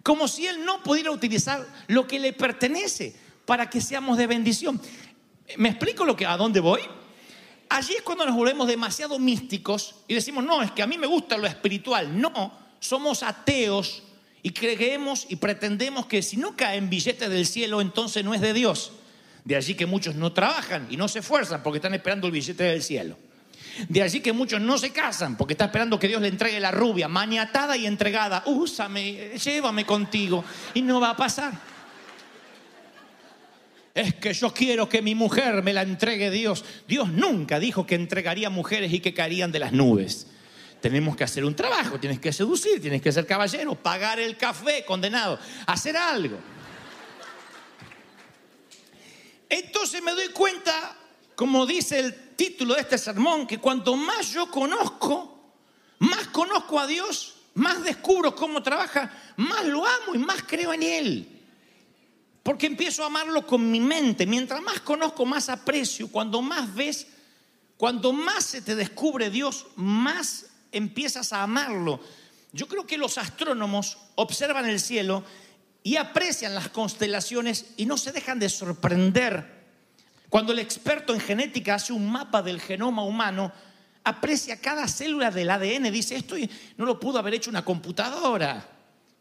Como 0.04 0.28
si 0.28 0.46
Él 0.46 0.66
no 0.66 0.84
pudiera 0.84 1.12
utilizar 1.12 1.66
lo 1.88 2.06
que 2.06 2.20
le 2.20 2.34
pertenece 2.34 3.16
para 3.46 3.70
que 3.70 3.80
seamos 3.80 4.18
de 4.18 4.28
bendición. 4.28 4.82
¿Me 5.56 5.70
explico 5.70 6.04
lo 6.04 6.18
que, 6.18 6.26
a 6.26 6.36
dónde 6.36 6.60
voy? 6.60 6.82
Allí 7.70 7.94
es 7.94 8.02
cuando 8.02 8.26
nos 8.26 8.36
volvemos 8.36 8.68
demasiado 8.68 9.20
místicos 9.20 9.96
y 10.10 10.16
decimos, 10.16 10.44
no, 10.44 10.62
es 10.62 10.72
que 10.72 10.84
a 10.84 10.88
mí 10.88 10.98
me 10.98 11.08
gusta 11.08 11.38
lo 11.38 11.48
espiritual. 11.48 12.20
No, 12.20 12.52
somos 12.82 13.24
ateos 13.24 14.04
y 14.44 14.52
creemos 14.52 15.26
y 15.30 15.38
pretendemos 15.38 16.06
que 16.06 16.22
si 16.22 16.36
no 16.36 16.58
caen 16.58 16.90
billetes 16.90 17.30
del 17.30 17.46
cielo, 17.46 17.80
entonces 17.80 18.26
no 18.26 18.34
es 18.34 18.42
de 18.42 18.54
Dios. 18.54 18.92
De 19.46 19.56
allí 19.56 19.74
que 19.74 19.86
muchos 19.86 20.16
no 20.16 20.34
trabajan 20.34 20.88
y 20.90 20.98
no 20.98 21.08
se 21.08 21.20
esfuerzan 21.20 21.64
porque 21.64 21.78
están 21.78 21.94
esperando 21.94 22.28
el 22.28 22.34
billete 22.34 22.64
del 22.64 22.84
cielo. 22.84 23.18
De 23.88 24.02
allí 24.04 24.20
que 24.20 24.34
muchos 24.34 24.62
no 24.62 24.78
se 24.78 24.92
casan 24.92 25.38
porque 25.38 25.54
están 25.54 25.70
esperando 25.70 25.98
que 25.98 26.10
Dios 26.10 26.22
le 26.22 26.28
entregue 26.28 26.60
la 26.60 26.72
rubia, 26.72 27.08
maniatada 27.08 27.76
y 27.78 27.88
entregada. 27.88 28.44
Úsame, 28.46 29.38
llévame 29.38 29.86
contigo. 29.86 30.44
Y 30.74 30.82
no 30.82 31.00
va 31.00 31.12
a 31.12 31.18
pasar. 31.18 31.54
Es 33.96 34.16
que 34.16 34.34
yo 34.34 34.54
quiero 34.54 34.90
que 34.90 35.02
mi 35.02 35.16
mujer 35.16 35.64
me 35.64 35.72
la 35.72 35.84
entregue 35.84 36.32
Dios. 36.32 36.66
Dios 36.88 37.10
nunca 37.10 37.60
dijo 37.60 37.86
que 37.86 37.96
entregaría 37.96 38.50
mujeres 38.50 38.92
y 38.92 39.00
que 39.00 39.14
caerían 39.14 39.52
de 39.52 39.60
las 39.60 39.72
nubes. 39.72 40.28
Tenemos 40.84 41.16
que 41.16 41.24
hacer 41.24 41.46
un 41.46 41.56
trabajo, 41.56 41.98
tienes 41.98 42.20
que 42.20 42.34
seducir, 42.34 42.82
tienes 42.82 43.02
que 43.02 43.10
ser 43.10 43.26
caballero, 43.26 43.74
pagar 43.74 44.20
el 44.20 44.36
café, 44.36 44.84
condenado, 44.84 45.40
hacer 45.66 45.96
algo. 45.96 46.38
Entonces 49.48 50.04
me 50.04 50.12
doy 50.12 50.28
cuenta, 50.34 50.94
como 51.36 51.66
dice 51.66 52.00
el 52.00 52.36
título 52.36 52.76
de 52.76 52.82
este 52.82 52.98
sermón, 52.98 53.48
que 53.48 53.60
cuanto 53.60 53.96
más 53.96 54.34
yo 54.34 54.52
conozco, 54.52 55.54
más 56.00 56.28
conozco 56.28 56.78
a 56.78 56.86
Dios, 56.86 57.36
más 57.54 57.82
descubro 57.82 58.36
cómo 58.36 58.62
trabaja, 58.62 59.10
más 59.38 59.64
lo 59.64 59.88
amo 59.88 60.16
y 60.16 60.18
más 60.18 60.44
creo 60.44 60.74
en 60.74 60.84
Él. 60.84 61.42
Porque 62.44 62.66
empiezo 62.66 63.04
a 63.04 63.06
amarlo 63.06 63.48
con 63.48 63.72
mi 63.72 63.80
mente. 63.80 64.26
Mientras 64.26 64.62
más 64.62 64.82
conozco, 64.82 65.26
más 65.26 65.48
aprecio. 65.48 66.10
Cuando 66.10 66.42
más 66.42 66.76
ves, 66.76 67.08
cuando 67.78 68.12
más 68.12 68.44
se 68.44 68.62
te 68.62 68.76
descubre 68.76 69.30
Dios, 69.30 69.68
más 69.78 70.48
empiezas 70.74 71.32
a 71.32 71.44
amarlo. 71.44 72.00
Yo 72.52 72.68
creo 72.68 72.86
que 72.86 72.98
los 72.98 73.18
astrónomos 73.18 73.98
observan 74.16 74.68
el 74.68 74.80
cielo 74.80 75.24
y 75.82 75.96
aprecian 75.96 76.56
las 76.56 76.70
constelaciones 76.70 77.68
y 77.78 77.86
no 77.86 77.98
se 77.98 78.12
dejan 78.12 78.40
de 78.40 78.50
sorprender. 78.50 79.64
Cuando 80.30 80.52
el 80.52 80.60
experto 80.60 81.14
en 81.14 81.20
genética 81.20 81.76
hace 81.76 81.94
un 81.94 82.12
mapa 82.12 82.42
del 82.42 82.60
genoma 82.60 83.04
humano, 83.04 83.52
aprecia 84.04 84.60
cada 84.60 84.88
célula 84.88 85.32
del 85.32 85.50
ADN, 85.50 85.92
dice, 85.92 86.16
esto 86.16 86.36
no 86.78 86.86
lo 86.86 87.00
pudo 87.00 87.20
haber 87.20 87.36
hecho 87.36 87.50
una 87.50 87.64
computadora. 87.64 88.68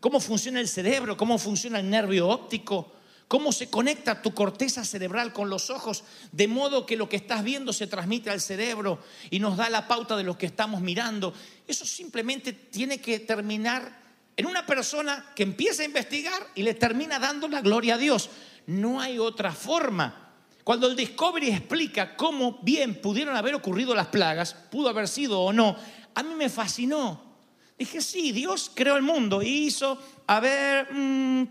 ¿Cómo 0.00 0.20
funciona 0.20 0.60
el 0.60 0.68
cerebro? 0.68 1.16
¿Cómo 1.16 1.38
funciona 1.38 1.80
el 1.80 1.88
nervio 1.88 2.28
óptico? 2.28 2.92
Cómo 3.32 3.50
se 3.50 3.70
conecta 3.70 4.20
tu 4.20 4.34
corteza 4.34 4.84
cerebral 4.84 5.32
con 5.32 5.48
los 5.48 5.70
ojos, 5.70 6.04
de 6.32 6.48
modo 6.48 6.84
que 6.84 6.98
lo 6.98 7.08
que 7.08 7.16
estás 7.16 7.42
viendo 7.42 7.72
se 7.72 7.86
transmite 7.86 8.28
al 8.28 8.42
cerebro 8.42 8.98
y 9.30 9.38
nos 9.38 9.56
da 9.56 9.70
la 9.70 9.88
pauta 9.88 10.18
de 10.18 10.22
lo 10.22 10.36
que 10.36 10.44
estamos 10.44 10.82
mirando. 10.82 11.32
Eso 11.66 11.86
simplemente 11.86 12.52
tiene 12.52 13.00
que 13.00 13.20
terminar 13.20 14.00
en 14.36 14.44
una 14.44 14.66
persona 14.66 15.32
que 15.34 15.44
empieza 15.44 15.80
a 15.80 15.86
investigar 15.86 16.46
y 16.54 16.62
le 16.62 16.74
termina 16.74 17.18
dando 17.18 17.48
la 17.48 17.62
gloria 17.62 17.94
a 17.94 17.96
Dios. 17.96 18.28
No 18.66 19.00
hay 19.00 19.18
otra 19.18 19.52
forma. 19.52 20.34
Cuando 20.62 20.86
el 20.86 20.94
Discovery 20.94 21.48
explica 21.48 22.14
cómo 22.14 22.58
bien 22.60 23.00
pudieron 23.00 23.34
haber 23.34 23.54
ocurrido 23.54 23.94
las 23.94 24.08
plagas, 24.08 24.52
pudo 24.52 24.90
haber 24.90 25.08
sido 25.08 25.40
o 25.40 25.54
no, 25.54 25.74
a 26.14 26.22
mí 26.22 26.34
me 26.34 26.50
fascinó. 26.50 27.32
Dije, 27.78 28.02
sí, 28.02 28.30
Dios 28.32 28.70
creó 28.74 28.94
el 28.94 29.02
mundo 29.02 29.40
y 29.40 29.48
hizo, 29.48 29.98
a 30.26 30.38
ver, 30.38 30.92
mmm, 30.92 31.44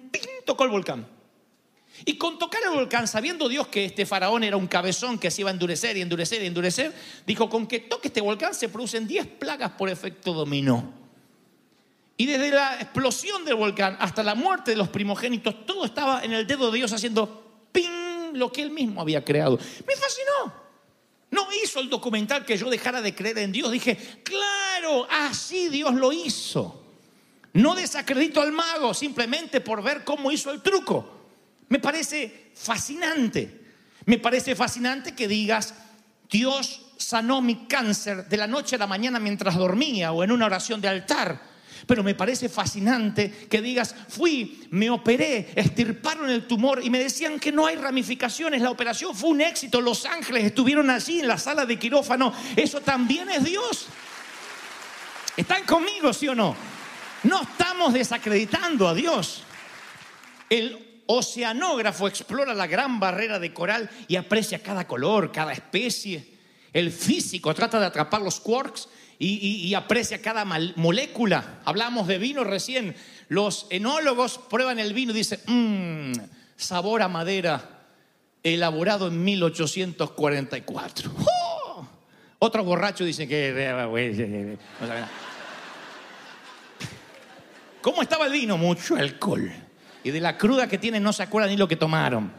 tocó 0.45 0.63
el 0.65 0.69
volcán. 0.69 1.10
Y 2.05 2.17
con 2.17 2.39
tocar 2.39 2.61
el 2.63 2.71
volcán, 2.71 3.07
sabiendo 3.07 3.47
Dios 3.47 3.67
que 3.67 3.85
este 3.85 4.05
faraón 4.05 4.43
era 4.43 4.57
un 4.57 4.67
cabezón 4.67 5.19
que 5.19 5.29
se 5.29 5.41
iba 5.41 5.49
a 5.49 5.53
endurecer 5.53 5.97
y 5.97 6.01
endurecer 6.01 6.41
y 6.41 6.47
endurecer, 6.47 6.93
dijo, 7.25 7.49
con 7.49 7.67
que 7.67 7.79
toque 7.79 8.07
este 8.07 8.21
volcán 8.21 8.53
se 8.53 8.69
producen 8.69 9.07
10 9.07 9.27
plagas 9.27 9.71
por 9.71 9.89
efecto 9.89 10.33
dominó. 10.33 10.93
Y 12.17 12.25
desde 12.25 12.51
la 12.51 12.75
explosión 12.75 13.45
del 13.45 13.55
volcán 13.55 13.97
hasta 13.99 14.23
la 14.23 14.35
muerte 14.35 14.71
de 14.71 14.77
los 14.77 14.89
primogénitos, 14.89 15.65
todo 15.65 15.85
estaba 15.85 16.23
en 16.23 16.33
el 16.33 16.45
dedo 16.45 16.71
de 16.71 16.77
Dios 16.77 16.91
haciendo 16.93 17.67
ping 17.71 18.33
lo 18.33 18.51
que 18.51 18.61
él 18.61 18.71
mismo 18.71 19.01
había 19.01 19.23
creado. 19.23 19.57
Me 19.57 19.95
fascinó. 19.95 20.61
No 21.31 21.47
hizo 21.63 21.79
el 21.79 21.89
documental 21.89 22.45
que 22.45 22.57
yo 22.57 22.69
dejara 22.69 23.01
de 23.01 23.15
creer 23.15 23.37
en 23.39 23.51
Dios. 23.51 23.71
Dije, 23.71 23.97
claro, 24.23 25.07
así 25.09 25.69
Dios 25.69 25.93
lo 25.95 26.11
hizo. 26.11 26.83
No 27.53 27.73
desacredito 27.75 28.41
al 28.41 28.51
mago 28.51 28.93
simplemente 28.93 29.61
por 29.61 29.81
ver 29.81 30.03
cómo 30.03 30.31
hizo 30.31 30.51
el 30.51 30.61
truco. 30.61 31.20
Me 31.71 31.79
parece 31.79 32.51
fascinante. 32.53 33.61
Me 34.05 34.17
parece 34.17 34.57
fascinante 34.57 35.15
que 35.15 35.25
digas, 35.25 35.73
Dios 36.29 36.87
sanó 36.97 37.41
mi 37.41 37.65
cáncer 37.65 38.27
de 38.27 38.35
la 38.35 38.45
noche 38.45 38.75
a 38.75 38.79
la 38.79 38.87
mañana 38.87 39.21
mientras 39.21 39.55
dormía 39.55 40.11
o 40.11 40.21
en 40.21 40.33
una 40.33 40.47
oración 40.47 40.81
de 40.81 40.89
altar. 40.89 41.41
Pero 41.87 42.03
me 42.03 42.13
parece 42.13 42.49
fascinante 42.49 43.47
que 43.49 43.61
digas, 43.61 43.95
fui, 44.09 44.67
me 44.71 44.89
operé, 44.89 45.53
estirparon 45.55 46.29
el 46.29 46.45
tumor 46.45 46.83
y 46.83 46.89
me 46.89 46.99
decían 46.99 47.39
que 47.39 47.53
no 47.53 47.65
hay 47.65 47.77
ramificaciones. 47.77 48.61
La 48.61 48.69
operación 48.69 49.15
fue 49.15 49.29
un 49.29 49.39
éxito. 49.39 49.79
Los 49.79 50.05
ángeles 50.05 50.43
estuvieron 50.43 50.89
allí 50.89 51.21
en 51.21 51.27
la 51.29 51.37
sala 51.37 51.65
de 51.65 51.79
quirófano. 51.79 52.33
Eso 52.53 52.81
también 52.81 53.29
es 53.29 53.45
Dios. 53.45 53.85
¿Están 55.37 55.63
conmigo, 55.63 56.11
sí 56.11 56.27
o 56.27 56.35
no? 56.35 56.53
No 57.23 57.43
estamos 57.43 57.93
desacreditando 57.93 58.89
a 58.89 58.93
Dios. 58.93 59.45
El 60.49 60.90
oceanógrafo 61.13 62.07
explora 62.07 62.53
la 62.53 62.67
gran 62.67 62.99
barrera 62.99 63.37
de 63.37 63.53
coral 63.53 63.89
y 64.07 64.15
aprecia 64.15 64.59
cada 64.59 64.87
color, 64.87 65.31
cada 65.31 65.51
especie. 65.51 66.25
El 66.71 66.91
físico 66.91 67.53
trata 67.53 67.79
de 67.79 67.85
atrapar 67.85 68.21
los 68.21 68.39
quarks 68.39 68.87
y, 69.19 69.73
aprecia 69.73 70.21
cada 70.21 70.45
molécula. 70.45 71.59
Hablamos 71.65 72.07
de 72.07 72.17
vino 72.17 72.43
recién. 72.43 72.95
Los 73.27 73.67
enólogos 73.69 74.37
prueban 74.37 74.79
el 74.79 74.93
vino 74.93 75.11
y 75.11 75.15
dicen, 75.15 75.41
mmm, 75.45 76.13
sabor 76.55 77.01
a 77.01 77.07
madera, 77.07 77.83
elaborado 78.41 79.09
en 79.09 79.23
1844. 79.23 81.11
¡Oh! 81.19 81.87
Otro 82.39 82.63
borracho 82.63 83.03
dice 83.03 83.27
que... 83.27 84.57
¿Cómo 87.81 88.01
estaba 88.01 88.25
el 88.27 88.31
vino? 88.31 88.57
Mucho 88.57 88.95
alcohol 88.95 89.51
y 90.03 90.11
de 90.11 90.19
la 90.19 90.37
cruda 90.37 90.67
que 90.67 90.77
tienen 90.77 91.03
no 91.03 91.13
se 91.13 91.23
acuerdan 91.23 91.51
ni 91.51 91.57
lo 91.57 91.67
que 91.67 91.75
tomaron. 91.75 92.31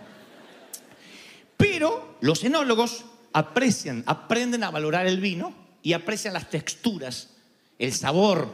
Pero 1.57 2.17
los 2.21 2.43
enólogos 2.45 3.05
aprecian, 3.33 4.03
aprenden 4.07 4.65
a 4.65 4.71
valorar 4.71 5.07
el 5.07 5.21
vino 5.21 5.55
y 5.83 5.93
aprecian 5.93 6.35
las 6.35 6.51
texturas, 6.51 7.31
el 7.79 7.93
sabor, 7.93 8.49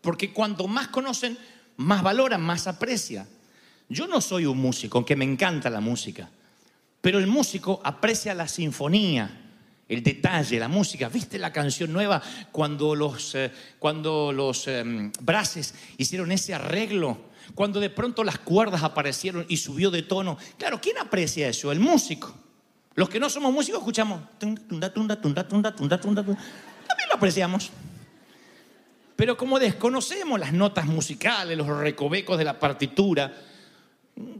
porque 0.00 0.32
cuanto 0.32 0.66
más 0.66 0.88
conocen, 0.88 1.38
más 1.76 2.02
valoran, 2.02 2.40
más 2.42 2.66
aprecian. 2.66 3.26
Yo 3.88 4.06
no 4.06 4.20
soy 4.20 4.46
un 4.46 4.58
músico, 4.58 4.98
aunque 4.98 5.16
me 5.16 5.24
encanta 5.24 5.68
la 5.70 5.80
música, 5.80 6.30
pero 7.00 7.18
el 7.18 7.26
músico 7.26 7.80
aprecia 7.84 8.34
la 8.34 8.48
sinfonía, 8.48 9.42
el 9.88 10.02
detalle, 10.02 10.58
la 10.58 10.68
música. 10.68 11.08
¿Viste 11.08 11.38
la 11.38 11.52
canción 11.52 11.92
nueva 11.92 12.22
cuando 12.50 12.94
los, 12.94 13.34
eh, 13.34 13.52
cuando 13.78 14.32
los 14.32 14.66
em, 14.68 15.12
Brases 15.20 15.74
hicieron 15.98 16.32
ese 16.32 16.54
arreglo? 16.54 17.33
Cuando 17.54 17.80
de 17.80 17.90
pronto 17.90 18.24
las 18.24 18.38
cuerdas 18.38 18.82
aparecieron 18.82 19.44
y 19.48 19.56
subió 19.56 19.90
de 19.90 20.02
tono. 20.02 20.38
Claro, 20.58 20.80
¿quién 20.80 20.98
aprecia 20.98 21.48
eso? 21.48 21.70
El 21.70 21.80
músico. 21.80 22.34
Los 22.94 23.08
que 23.08 23.18
no 23.18 23.28
somos 23.28 23.52
músicos 23.52 23.80
escuchamos. 23.80 24.20
También 26.86 27.08
lo 27.08 27.16
apreciamos. 27.16 27.70
Pero 29.16 29.36
como 29.36 29.58
desconocemos 29.58 30.40
las 30.40 30.52
notas 30.52 30.86
musicales, 30.86 31.56
los 31.56 31.66
recovecos 31.66 32.38
de 32.38 32.44
la 32.44 32.58
partitura, 32.58 33.32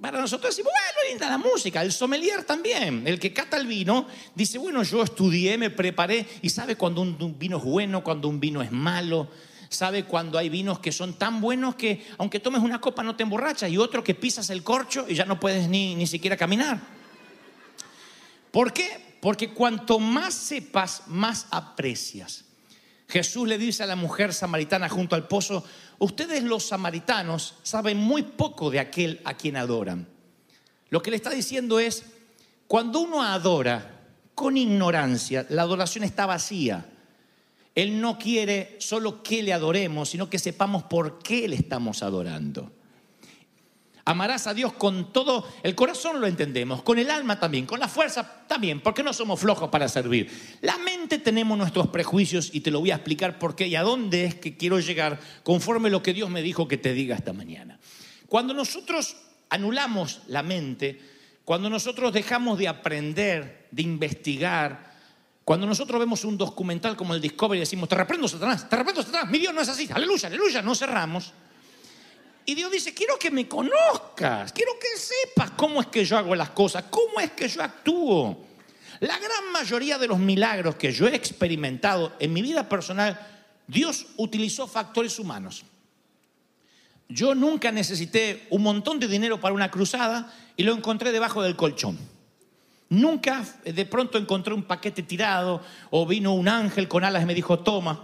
para 0.00 0.20
nosotros 0.20 0.54
decimos, 0.54 0.72
bueno, 0.72 1.10
linda 1.10 1.28
la 1.28 1.38
música. 1.38 1.82
El 1.82 1.92
sommelier 1.92 2.44
también, 2.44 3.06
el 3.06 3.18
que 3.18 3.32
cata 3.32 3.56
el 3.56 3.66
vino, 3.66 4.06
dice, 4.34 4.58
bueno, 4.58 4.82
yo 4.82 5.02
estudié, 5.02 5.58
me 5.58 5.70
preparé 5.70 6.26
y 6.42 6.50
sabe 6.50 6.76
cuando 6.76 7.02
un 7.02 7.38
vino 7.38 7.58
es 7.58 7.64
bueno, 7.64 8.04
cuando 8.04 8.28
un 8.28 8.40
vino 8.40 8.62
es 8.62 8.70
malo 8.70 9.28
sabe 9.74 10.04
cuando 10.04 10.38
hay 10.38 10.48
vinos 10.48 10.78
que 10.78 10.92
son 10.92 11.14
tan 11.18 11.42
buenos 11.42 11.74
que 11.74 12.06
aunque 12.16 12.40
tomes 12.40 12.62
una 12.62 12.80
copa 12.80 13.02
no 13.02 13.14
te 13.14 13.22
emborrachas 13.24 13.70
y 13.70 13.76
otro 13.76 14.02
que 14.02 14.14
pisas 14.14 14.48
el 14.48 14.62
corcho 14.62 15.04
y 15.06 15.14
ya 15.14 15.26
no 15.26 15.38
puedes 15.38 15.68
ni, 15.68 15.94
ni 15.94 16.06
siquiera 16.06 16.38
caminar. 16.38 16.80
¿Por 18.50 18.72
qué? 18.72 19.18
Porque 19.20 19.52
cuanto 19.52 19.98
más 19.98 20.32
sepas, 20.32 21.02
más 21.08 21.46
aprecias. 21.50 22.44
Jesús 23.08 23.46
le 23.46 23.58
dice 23.58 23.82
a 23.82 23.86
la 23.86 23.96
mujer 23.96 24.32
samaritana 24.32 24.88
junto 24.88 25.14
al 25.14 25.28
pozo, 25.28 25.64
ustedes 25.98 26.42
los 26.42 26.64
samaritanos 26.64 27.56
saben 27.62 27.98
muy 27.98 28.22
poco 28.22 28.70
de 28.70 28.80
aquel 28.80 29.20
a 29.24 29.34
quien 29.34 29.56
adoran. 29.56 30.08
Lo 30.88 31.02
que 31.02 31.10
le 31.10 31.16
está 31.16 31.30
diciendo 31.30 31.80
es, 31.80 32.04
cuando 32.66 33.00
uno 33.00 33.22
adora 33.22 34.00
con 34.34 34.56
ignorancia, 34.56 35.46
la 35.48 35.62
adoración 35.62 36.04
está 36.04 36.26
vacía. 36.26 36.86
Él 37.74 38.00
no 38.00 38.18
quiere 38.18 38.76
solo 38.78 39.22
que 39.22 39.42
le 39.42 39.52
adoremos, 39.52 40.08
sino 40.08 40.30
que 40.30 40.38
sepamos 40.38 40.84
por 40.84 41.18
qué 41.18 41.48
le 41.48 41.56
estamos 41.56 42.02
adorando. 42.02 42.70
Amarás 44.06 44.46
a 44.46 44.52
Dios 44.52 44.74
con 44.74 45.12
todo 45.14 45.48
el 45.62 45.74
corazón, 45.74 46.20
lo 46.20 46.26
entendemos, 46.26 46.82
con 46.82 46.98
el 46.98 47.10
alma 47.10 47.40
también, 47.40 47.64
con 47.64 47.80
la 47.80 47.88
fuerza 47.88 48.44
también, 48.46 48.80
porque 48.80 49.02
no 49.02 49.14
somos 49.14 49.40
flojos 49.40 49.70
para 49.70 49.88
servir. 49.88 50.30
La 50.60 50.76
mente 50.76 51.18
tenemos 51.18 51.56
nuestros 51.56 51.88
prejuicios 51.88 52.50
y 52.52 52.60
te 52.60 52.70
lo 52.70 52.80
voy 52.80 52.90
a 52.90 52.96
explicar 52.96 53.38
por 53.38 53.56
qué 53.56 53.66
y 53.66 53.76
a 53.76 53.82
dónde 53.82 54.26
es 54.26 54.34
que 54.34 54.58
quiero 54.58 54.78
llegar 54.78 55.18
conforme 55.42 55.88
lo 55.88 56.02
que 56.02 56.12
Dios 56.12 56.28
me 56.28 56.42
dijo 56.42 56.68
que 56.68 56.76
te 56.76 56.92
diga 56.92 57.16
esta 57.16 57.32
mañana. 57.32 57.80
Cuando 58.28 58.52
nosotros 58.52 59.16
anulamos 59.48 60.20
la 60.26 60.42
mente, 60.42 61.00
cuando 61.46 61.70
nosotros 61.70 62.12
dejamos 62.12 62.58
de 62.58 62.68
aprender, 62.68 63.68
de 63.70 63.82
investigar, 63.82 64.93
cuando 65.44 65.66
nosotros 65.66 66.00
vemos 66.00 66.24
un 66.24 66.38
documental 66.38 66.96
como 66.96 67.14
el 67.14 67.20
Discovery 67.20 67.58
y 67.58 67.60
decimos, 67.60 67.88
te 67.88 67.94
reprendo 67.94 68.26
Satanás, 68.26 68.68
te 68.68 68.76
reprendo 68.76 69.02
Satanás, 69.02 69.30
mi 69.30 69.38
Dios 69.38 69.52
no 69.52 69.60
es 69.60 69.68
así, 69.68 69.88
aleluya, 69.92 70.28
aleluya, 70.28 70.62
no 70.62 70.74
cerramos. 70.74 71.32
Y 72.46 72.54
Dios 72.54 72.70
dice, 72.70 72.94
quiero 72.94 73.18
que 73.18 73.30
me 73.30 73.46
conozcas, 73.46 74.52
quiero 74.52 74.72
que 74.78 74.98
sepas 74.98 75.50
cómo 75.50 75.80
es 75.80 75.88
que 75.88 76.04
yo 76.04 76.16
hago 76.16 76.34
las 76.34 76.50
cosas, 76.50 76.84
cómo 76.90 77.20
es 77.20 77.32
que 77.32 77.48
yo 77.48 77.62
actúo. 77.62 78.38
La 79.00 79.18
gran 79.18 79.52
mayoría 79.52 79.98
de 79.98 80.06
los 80.06 80.18
milagros 80.18 80.76
que 80.76 80.92
yo 80.92 81.06
he 81.08 81.14
experimentado 81.14 82.14
en 82.18 82.32
mi 82.32 82.40
vida 82.40 82.68
personal, 82.68 83.18
Dios 83.66 84.06
utilizó 84.16 84.66
factores 84.66 85.18
humanos. 85.18 85.64
Yo 87.08 87.34
nunca 87.34 87.70
necesité 87.70 88.46
un 88.48 88.62
montón 88.62 88.98
de 88.98 89.08
dinero 89.08 89.40
para 89.40 89.54
una 89.54 89.70
cruzada 89.70 90.34
y 90.56 90.62
lo 90.62 90.72
encontré 90.72 91.12
debajo 91.12 91.42
del 91.42 91.56
colchón. 91.56 91.98
Nunca 92.90 93.44
de 93.64 93.86
pronto 93.86 94.18
encontré 94.18 94.52
un 94.54 94.64
paquete 94.64 95.02
tirado 95.02 95.62
o 95.90 96.06
vino 96.06 96.34
un 96.34 96.48
ángel 96.48 96.86
con 96.86 97.02
alas 97.02 97.22
y 97.22 97.26
me 97.26 97.34
dijo, 97.34 97.58
toma, 97.60 98.02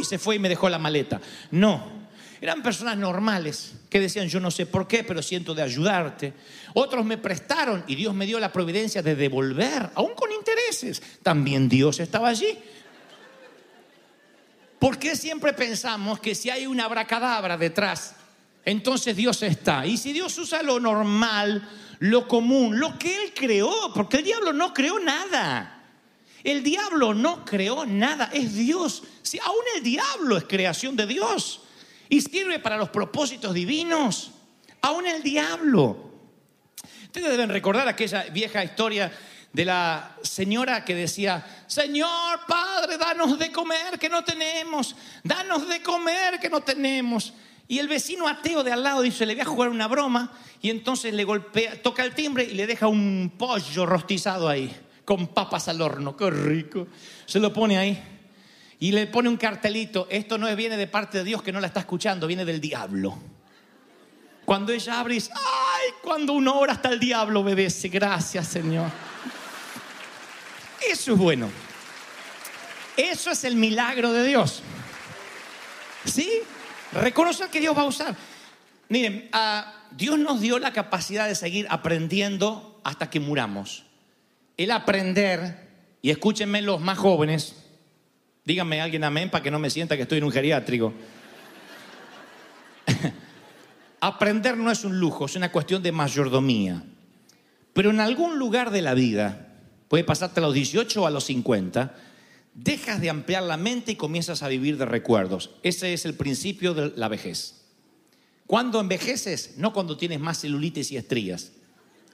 y 0.00 0.04
se 0.04 0.18
fue 0.18 0.36
y 0.36 0.38
me 0.38 0.48
dejó 0.48 0.68
la 0.68 0.78
maleta. 0.78 1.20
No, 1.50 2.06
eran 2.40 2.62
personas 2.62 2.96
normales 2.96 3.74
que 3.88 4.00
decían, 4.00 4.28
yo 4.28 4.40
no 4.40 4.50
sé 4.50 4.66
por 4.66 4.88
qué, 4.88 5.04
pero 5.04 5.22
siento 5.22 5.54
de 5.54 5.62
ayudarte. 5.62 6.32
Otros 6.74 7.04
me 7.04 7.18
prestaron 7.18 7.84
y 7.86 7.94
Dios 7.94 8.14
me 8.14 8.26
dio 8.26 8.40
la 8.40 8.52
providencia 8.52 9.02
de 9.02 9.14
devolver, 9.14 9.90
aún 9.94 10.14
con 10.14 10.32
intereses. 10.32 11.00
También 11.22 11.68
Dios 11.68 12.00
estaba 12.00 12.28
allí. 12.28 12.58
¿Por 14.78 14.98
qué 14.98 15.16
siempre 15.16 15.52
pensamos 15.52 16.20
que 16.20 16.34
si 16.34 16.50
hay 16.50 16.66
una 16.66 16.84
abracadabra 16.84 17.56
detrás, 17.56 18.16
entonces 18.64 19.16
Dios 19.16 19.42
está? 19.42 19.86
Y 19.86 19.96
si 19.96 20.12
Dios 20.12 20.36
usa 20.38 20.62
lo 20.62 20.80
normal, 20.80 21.68
lo 21.98 22.26
común, 22.26 22.78
lo 22.78 22.98
que 22.98 23.14
Él 23.24 23.32
creó, 23.34 23.92
porque 23.94 24.18
el 24.18 24.24
diablo 24.24 24.52
no 24.52 24.72
creó 24.72 24.98
nada. 24.98 25.82
El 26.42 26.62
diablo 26.62 27.14
no 27.14 27.44
creó 27.44 27.86
nada, 27.86 28.30
es 28.32 28.54
Dios. 28.54 29.02
Si 29.22 29.38
aún 29.38 29.64
el 29.76 29.82
diablo 29.82 30.36
es 30.36 30.44
creación 30.44 30.94
de 30.94 31.06
Dios 31.06 31.62
y 32.08 32.20
sirve 32.20 32.58
para 32.58 32.76
los 32.76 32.90
propósitos 32.90 33.54
divinos, 33.54 34.32
aún 34.82 35.06
el 35.06 35.22
diablo. 35.22 36.12
Ustedes 37.04 37.30
deben 37.30 37.48
recordar 37.48 37.88
aquella 37.88 38.24
vieja 38.24 38.62
historia 38.62 39.10
de 39.54 39.64
la 39.64 40.16
señora 40.22 40.84
que 40.84 40.94
decía, 40.94 41.64
Señor 41.66 42.40
Padre, 42.46 42.98
danos 42.98 43.38
de 43.38 43.50
comer 43.50 43.98
que 43.98 44.08
no 44.08 44.24
tenemos, 44.24 44.96
danos 45.22 45.68
de 45.68 45.80
comer 45.80 46.38
que 46.40 46.50
no 46.50 46.60
tenemos. 46.60 47.32
Y 47.66 47.78
el 47.78 47.88
vecino 47.88 48.28
ateo 48.28 48.62
de 48.62 48.72
al 48.72 48.82
lado 48.82 49.02
dice, 49.02 49.24
le 49.24 49.34
voy 49.34 49.42
a 49.42 49.46
jugar 49.46 49.68
una 49.70 49.88
broma, 49.88 50.32
y 50.60 50.70
entonces 50.70 51.14
le 51.14 51.24
golpea, 51.24 51.82
toca 51.82 52.04
el 52.04 52.14
timbre 52.14 52.44
y 52.44 52.54
le 52.54 52.66
deja 52.66 52.86
un 52.86 53.32
pollo 53.36 53.86
rostizado 53.86 54.48
ahí, 54.48 54.74
con 55.04 55.28
papas 55.28 55.68
al 55.68 55.80
horno, 55.80 56.16
qué 56.16 56.30
rico. 56.30 56.86
Se 57.26 57.38
lo 57.38 57.52
pone 57.52 57.78
ahí 57.78 58.02
y 58.78 58.92
le 58.92 59.06
pone 59.06 59.28
un 59.28 59.36
cartelito, 59.36 60.06
esto 60.10 60.36
no 60.36 60.54
viene 60.56 60.76
de 60.76 60.86
parte 60.86 61.18
de 61.18 61.24
Dios 61.24 61.42
que 61.42 61.52
no 61.52 61.60
la 61.60 61.68
está 61.68 61.80
escuchando, 61.80 62.26
viene 62.26 62.44
del 62.44 62.60
diablo. 62.60 63.18
Cuando 64.44 64.72
ella 64.72 65.00
abre 65.00 65.14
y 65.14 65.16
dice, 65.16 65.32
ay, 65.34 65.90
cuando 66.02 66.34
uno 66.34 66.58
ora 66.58 66.74
hasta 66.74 66.90
el 66.90 67.00
diablo 67.00 67.40
obedece, 67.40 67.88
gracias 67.88 68.48
Señor. 68.48 68.90
Eso 70.86 71.12
es 71.12 71.18
bueno. 71.18 71.48
Eso 72.96 73.30
es 73.30 73.44
el 73.44 73.56
milagro 73.56 74.12
de 74.12 74.26
Dios. 74.26 74.62
¿Sí? 76.04 76.42
Reconocer 76.94 77.48
que 77.48 77.60
Dios 77.60 77.76
va 77.76 77.82
a 77.82 77.86
usar. 77.86 78.16
Miren, 78.88 79.28
ah, 79.32 79.82
Dios 79.90 80.18
nos 80.18 80.40
dio 80.40 80.58
la 80.58 80.72
capacidad 80.72 81.26
de 81.26 81.34
seguir 81.34 81.66
aprendiendo 81.70 82.80
hasta 82.84 83.10
que 83.10 83.20
muramos. 83.20 83.84
El 84.56 84.70
aprender, 84.70 85.68
y 86.02 86.10
escúchenme 86.10 86.62
los 86.62 86.80
más 86.80 86.96
jóvenes, 86.98 87.56
díganme 88.44 88.80
alguien 88.80 89.04
amén 89.04 89.30
para 89.30 89.42
que 89.42 89.50
no 89.50 89.58
me 89.58 89.70
sienta 89.70 89.96
que 89.96 90.02
estoy 90.02 90.18
en 90.18 90.24
un 90.24 90.32
geriátrico. 90.32 90.92
aprender 94.00 94.56
no 94.56 94.70
es 94.70 94.84
un 94.84 95.00
lujo, 95.00 95.26
es 95.26 95.34
una 95.34 95.50
cuestión 95.50 95.82
de 95.82 95.90
mayordomía. 95.90 96.84
Pero 97.72 97.90
en 97.90 98.00
algún 98.00 98.38
lugar 98.38 98.70
de 98.70 98.82
la 98.82 98.94
vida, 98.94 99.48
puede 99.88 100.04
pasarte 100.04 100.40
a 100.40 100.42
los 100.44 100.54
18 100.54 101.02
o 101.02 101.06
a 101.06 101.10
los 101.10 101.24
50, 101.24 101.94
dejas 102.54 103.00
de 103.00 103.10
ampliar 103.10 103.42
la 103.42 103.56
mente 103.56 103.92
y 103.92 103.96
comienzas 103.96 104.42
a 104.42 104.48
vivir 104.48 104.78
de 104.78 104.86
recuerdos. 104.86 105.50
Ese 105.62 105.92
es 105.92 106.04
el 106.04 106.14
principio 106.14 106.72
de 106.74 106.92
la 106.96 107.08
vejez. 107.08 107.62
¿Cuándo 108.46 108.80
envejeces? 108.80 109.54
No 109.56 109.72
cuando 109.72 109.96
tienes 109.96 110.20
más 110.20 110.40
celulitis 110.40 110.92
y 110.92 110.96
estrías. 110.96 111.52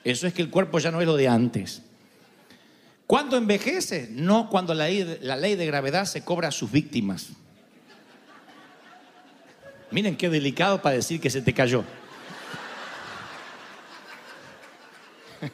Eso 0.04 0.26
es 0.26 0.32
que 0.32 0.42
el 0.42 0.50
cuerpo 0.50 0.78
ya 0.78 0.90
no 0.90 1.00
es 1.00 1.06
lo 1.06 1.16
de 1.16 1.28
antes. 1.28 1.82
¿Cuándo 3.06 3.36
envejece? 3.36 4.08
No 4.12 4.48
cuando 4.48 4.72
la 4.72 4.86
ley, 4.86 5.18
la 5.20 5.36
ley 5.36 5.56
de 5.56 5.66
gravedad 5.66 6.06
se 6.06 6.24
cobra 6.24 6.48
a 6.48 6.52
sus 6.52 6.70
víctimas. 6.70 7.28
Miren 9.90 10.16
qué 10.16 10.30
delicado 10.30 10.80
para 10.80 10.94
decir 10.94 11.20
que 11.20 11.28
se 11.28 11.42
te 11.42 11.52
cayó. 11.52 11.84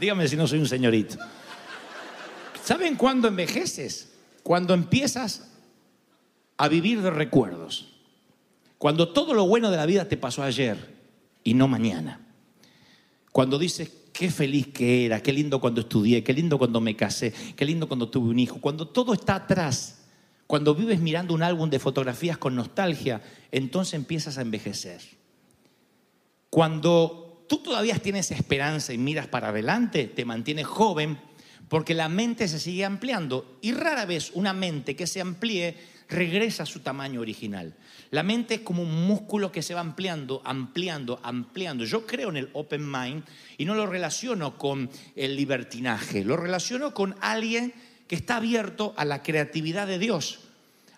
Dígame 0.00 0.26
si 0.26 0.34
no 0.36 0.48
soy 0.48 0.58
un 0.58 0.66
señorito. 0.66 1.16
¿Saben 2.64 2.96
cuándo 2.96 3.28
envejeces? 3.28 4.12
Cuando 4.42 4.74
empiezas 4.74 5.48
a 6.56 6.68
vivir 6.68 7.02
de 7.02 7.10
recuerdos. 7.10 7.88
Cuando 8.78 9.12
todo 9.12 9.34
lo 9.34 9.46
bueno 9.46 9.70
de 9.70 9.76
la 9.76 9.86
vida 9.86 10.08
te 10.08 10.16
pasó 10.16 10.42
ayer 10.42 10.94
y 11.44 11.54
no 11.54 11.68
mañana. 11.68 12.20
Cuando 13.32 13.58
dices, 13.58 13.90
qué 14.12 14.30
feliz 14.30 14.68
que 14.68 15.06
era, 15.06 15.22
qué 15.22 15.32
lindo 15.32 15.60
cuando 15.60 15.80
estudié, 15.80 16.22
qué 16.22 16.32
lindo 16.32 16.58
cuando 16.58 16.80
me 16.80 16.94
casé, 16.96 17.32
qué 17.56 17.64
lindo 17.64 17.88
cuando 17.88 18.08
tuve 18.08 18.30
un 18.30 18.38
hijo. 18.38 18.60
Cuando 18.60 18.86
todo 18.86 19.12
está 19.12 19.36
atrás, 19.36 20.02
cuando 20.46 20.74
vives 20.74 21.00
mirando 21.00 21.34
un 21.34 21.42
álbum 21.42 21.70
de 21.70 21.78
fotografías 21.78 22.38
con 22.38 22.54
nostalgia, 22.54 23.22
entonces 23.50 23.94
empiezas 23.94 24.38
a 24.38 24.42
envejecer. 24.42 25.00
Cuando 26.50 27.44
tú 27.48 27.58
todavía 27.58 27.98
tienes 27.98 28.30
esperanza 28.30 28.92
y 28.92 28.98
miras 28.98 29.26
para 29.26 29.48
adelante, 29.48 30.06
te 30.06 30.24
mantienes 30.24 30.66
joven 30.66 31.18
porque 31.72 31.94
la 31.94 32.10
mente 32.10 32.48
se 32.48 32.60
sigue 32.60 32.84
ampliando 32.84 33.56
y 33.62 33.72
rara 33.72 34.04
vez 34.04 34.32
una 34.34 34.52
mente 34.52 34.94
que 34.94 35.06
se 35.06 35.22
amplíe 35.22 35.74
regresa 36.06 36.64
a 36.64 36.66
su 36.66 36.80
tamaño 36.80 37.22
original. 37.22 37.74
La 38.10 38.22
mente 38.22 38.56
es 38.56 38.60
como 38.60 38.82
un 38.82 39.06
músculo 39.06 39.50
que 39.50 39.62
se 39.62 39.72
va 39.72 39.80
ampliando, 39.80 40.42
ampliando, 40.44 41.18
ampliando. 41.22 41.86
Yo 41.86 42.06
creo 42.06 42.28
en 42.28 42.36
el 42.36 42.50
open 42.52 42.92
mind 42.92 43.24
y 43.56 43.64
no 43.64 43.74
lo 43.74 43.86
relaciono 43.86 44.58
con 44.58 44.90
el 45.16 45.34
libertinaje, 45.34 46.26
lo 46.26 46.36
relaciono 46.36 46.92
con 46.92 47.16
alguien 47.22 47.72
que 48.06 48.16
está 48.16 48.36
abierto 48.36 48.92
a 48.98 49.06
la 49.06 49.22
creatividad 49.22 49.86
de 49.86 49.98
Dios, 49.98 50.40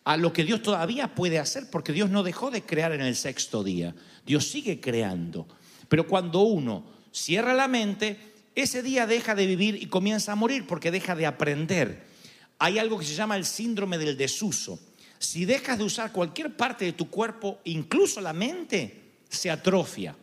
a 0.03 0.17
lo 0.17 0.33
que 0.33 0.43
Dios 0.43 0.61
todavía 0.61 1.15
puede 1.15 1.39
hacer, 1.39 1.71
porque 1.71 1.93
Dios 1.93 2.11
no 2.11 2.25
dejó 2.25 2.51
de 2.51 2.63
crear 2.63 2.91
en 2.91 3.03
el 3.03 3.15
sexto 3.15 3.63
día, 3.63 3.95
Dios 4.27 4.49
sigue 4.49 4.81
creando. 4.81 5.47
Pero 5.89 6.09
cuando 6.09 6.41
uno 6.41 6.85
cierra 7.13 7.55
la 7.55 7.69
mente, 7.69 8.34
ese 8.55 8.83
día 8.83 9.07
deja 9.07 9.35
de 9.35 9.47
vivir 9.47 9.83
y 9.83 9.87
comienza 9.87 10.33
a 10.33 10.37
morir 10.37 10.67
porque 10.67 10.91
deja 10.91 11.15
de 11.15 11.27
aprender. 11.27 12.07
Hay 12.59 12.79
algo 12.79 12.99
que 12.99 13.05
se 13.05 13.15
llama 13.15 13.37
el 13.37 13.45
síndrome 13.45 13.99
del 13.99 14.17
desuso. 14.17 14.79
Si 15.19 15.45
dejas 15.45 15.79
de 15.79 15.85
usar 15.85 16.13
cualquier 16.13 16.57
parte 16.57 16.85
de 16.85 16.93
tu 16.93 17.11
cuerpo, 17.11 17.61
incluso 17.65 18.21
la 18.21 18.33
mente, 18.33 19.17
se 19.29 19.51
atrofia. 19.51 20.15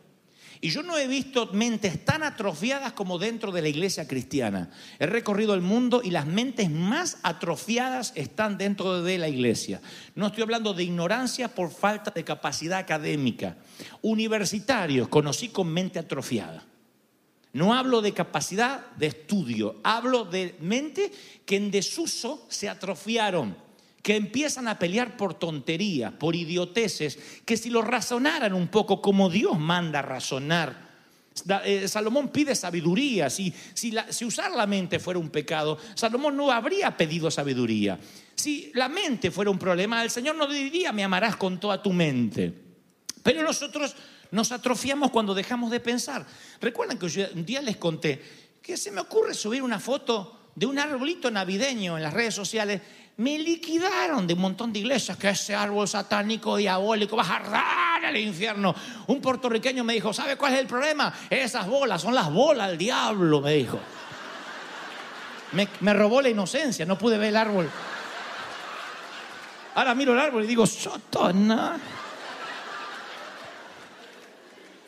Y 0.64 0.70
yo 0.70 0.84
no 0.84 0.96
he 0.96 1.08
visto 1.08 1.50
mentes 1.52 2.04
tan 2.04 2.22
atrofiadas 2.22 2.92
como 2.92 3.18
dentro 3.18 3.50
de 3.50 3.62
la 3.62 3.68
iglesia 3.68 4.06
cristiana. 4.06 4.70
He 5.00 5.06
recorrido 5.06 5.54
el 5.54 5.60
mundo 5.60 6.02
y 6.04 6.10
las 6.10 6.24
mentes 6.24 6.70
más 6.70 7.18
atrofiadas 7.24 8.12
están 8.14 8.58
dentro 8.58 9.02
de 9.02 9.18
la 9.18 9.28
iglesia. 9.28 9.82
No 10.14 10.28
estoy 10.28 10.44
hablando 10.44 10.72
de 10.72 10.84
ignorancia 10.84 11.52
por 11.52 11.72
falta 11.72 12.12
de 12.12 12.22
capacidad 12.22 12.78
académica. 12.78 13.56
Universitarios 14.02 15.08
conocí 15.08 15.48
con 15.48 15.66
mente 15.66 15.98
atrofiada. 15.98 16.64
No 17.52 17.74
hablo 17.74 18.00
de 18.00 18.14
capacidad 18.14 18.86
de 18.96 19.08
estudio, 19.08 19.76
hablo 19.82 20.24
de 20.24 20.56
mente 20.60 21.12
que 21.44 21.56
en 21.56 21.70
desuso 21.70 22.46
se 22.48 22.68
atrofiaron 22.68 23.56
que 24.02 24.16
empiezan 24.16 24.66
a 24.66 24.78
pelear 24.78 25.16
por 25.16 25.34
tonterías, 25.34 26.12
por 26.12 26.34
idioteces, 26.34 27.18
que 27.44 27.56
si 27.56 27.70
lo 27.70 27.82
razonaran 27.82 28.52
un 28.52 28.66
poco 28.66 29.00
como 29.00 29.30
Dios 29.30 29.58
manda 29.58 30.02
razonar. 30.02 30.90
Eh, 31.64 31.86
Salomón 31.86 32.28
pide 32.28 32.54
sabiduría. 32.54 33.30
Si, 33.30 33.54
si, 33.74 33.94
si 34.08 34.24
usar 34.24 34.50
la 34.50 34.66
mente 34.66 34.98
fuera 34.98 35.20
un 35.20 35.30
pecado, 35.30 35.78
Salomón 35.94 36.36
no 36.36 36.50
habría 36.50 36.96
pedido 36.96 37.30
sabiduría. 37.30 37.98
Si 38.34 38.72
la 38.74 38.88
mente 38.88 39.30
fuera 39.30 39.52
un 39.52 39.58
problema, 39.58 40.02
el 40.02 40.10
Señor 40.10 40.34
no 40.34 40.48
diría, 40.48 40.90
me 40.90 41.04
amarás 41.04 41.36
con 41.36 41.60
toda 41.60 41.80
tu 41.80 41.92
mente. 41.92 42.52
Pero 43.22 43.44
nosotros 43.44 43.94
nos 44.32 44.50
atrofiamos 44.50 45.10
cuando 45.10 45.34
dejamos 45.34 45.70
de 45.70 45.78
pensar. 45.78 46.26
Recuerdan 46.60 46.98
que 46.98 47.30
un 47.34 47.44
día 47.44 47.62
les 47.62 47.76
conté 47.76 48.20
que 48.62 48.76
se 48.76 48.90
me 48.90 49.00
ocurre 49.00 49.34
subir 49.34 49.62
una 49.62 49.78
foto 49.78 50.50
de 50.54 50.66
un 50.66 50.78
arbolito 50.78 51.30
navideño 51.30 51.96
en 51.96 52.02
las 52.02 52.14
redes 52.14 52.34
sociales. 52.34 52.80
Me 53.18 53.38
liquidaron 53.38 54.26
de 54.26 54.32
un 54.32 54.40
montón 54.40 54.72
de 54.72 54.78
iglesias 54.78 55.18
que 55.18 55.28
ese 55.28 55.54
árbol 55.54 55.86
satánico, 55.86 56.56
diabólico, 56.56 57.14
va 57.14 57.24
a 57.24 57.36
arder 57.36 58.06
al 58.06 58.16
infierno. 58.16 58.74
Un 59.06 59.20
puertorriqueño 59.20 59.84
me 59.84 59.92
dijo, 59.92 60.14
¿sabe 60.14 60.36
cuál 60.36 60.54
es 60.54 60.60
el 60.60 60.66
problema? 60.66 61.12
Esas 61.28 61.66
bolas, 61.66 62.00
son 62.00 62.14
las 62.14 62.32
bolas 62.32 62.68
del 62.68 62.78
diablo, 62.78 63.42
me 63.42 63.52
dijo. 63.52 63.78
Me, 65.52 65.68
me 65.80 65.92
robó 65.92 66.22
la 66.22 66.30
inocencia, 66.30 66.86
no 66.86 66.96
pude 66.96 67.18
ver 67.18 67.28
el 67.28 67.36
árbol. 67.36 67.70
Ahora 69.74 69.94
miro 69.94 70.14
el 70.14 70.20
árbol 70.20 70.44
y 70.44 70.46
digo, 70.46 70.66
sotona. 70.66 71.78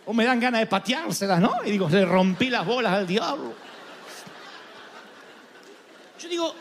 O 0.06 0.12
me 0.12 0.24
dan 0.24 0.38
ganas 0.38 0.60
de 0.60 0.66
pateárselas, 0.66 1.40
¿no? 1.40 1.64
Y 1.64 1.70
digo, 1.70 1.88
le 1.88 2.04
rompí 2.04 2.50
las 2.50 2.66
bolas 2.66 2.92
al 2.92 3.06
diablo. 3.06 3.54
Yo 6.20 6.28
digo, 6.28 6.54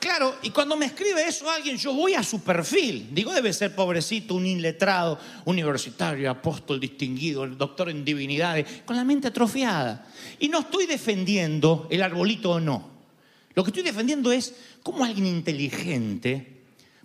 claro, 0.00 0.36
y 0.42 0.50
cuando 0.50 0.76
me 0.76 0.86
escribe 0.86 1.26
eso 1.26 1.50
alguien, 1.50 1.76
yo 1.76 1.92
voy 1.92 2.14
a 2.14 2.22
su 2.22 2.42
perfil. 2.42 3.08
Digo, 3.12 3.32
debe 3.32 3.52
ser 3.52 3.74
pobrecito, 3.74 4.34
un 4.34 4.46
inletrado, 4.46 5.18
universitario, 5.44 6.30
apóstol 6.30 6.80
distinguido, 6.80 7.46
doctor 7.46 7.90
en 7.90 8.04
divinidades, 8.04 8.82
con 8.84 8.96
la 8.96 9.04
mente 9.04 9.28
atrofiada. 9.28 10.06
Y 10.38 10.48
no 10.48 10.60
estoy 10.60 10.86
defendiendo 10.86 11.86
el 11.90 12.02
arbolito 12.02 12.52
o 12.52 12.60
no. 12.60 12.98
Lo 13.54 13.64
que 13.64 13.70
estoy 13.70 13.82
defendiendo 13.82 14.30
es 14.30 14.54
cómo 14.82 15.04
alguien 15.04 15.26
inteligente 15.26 16.57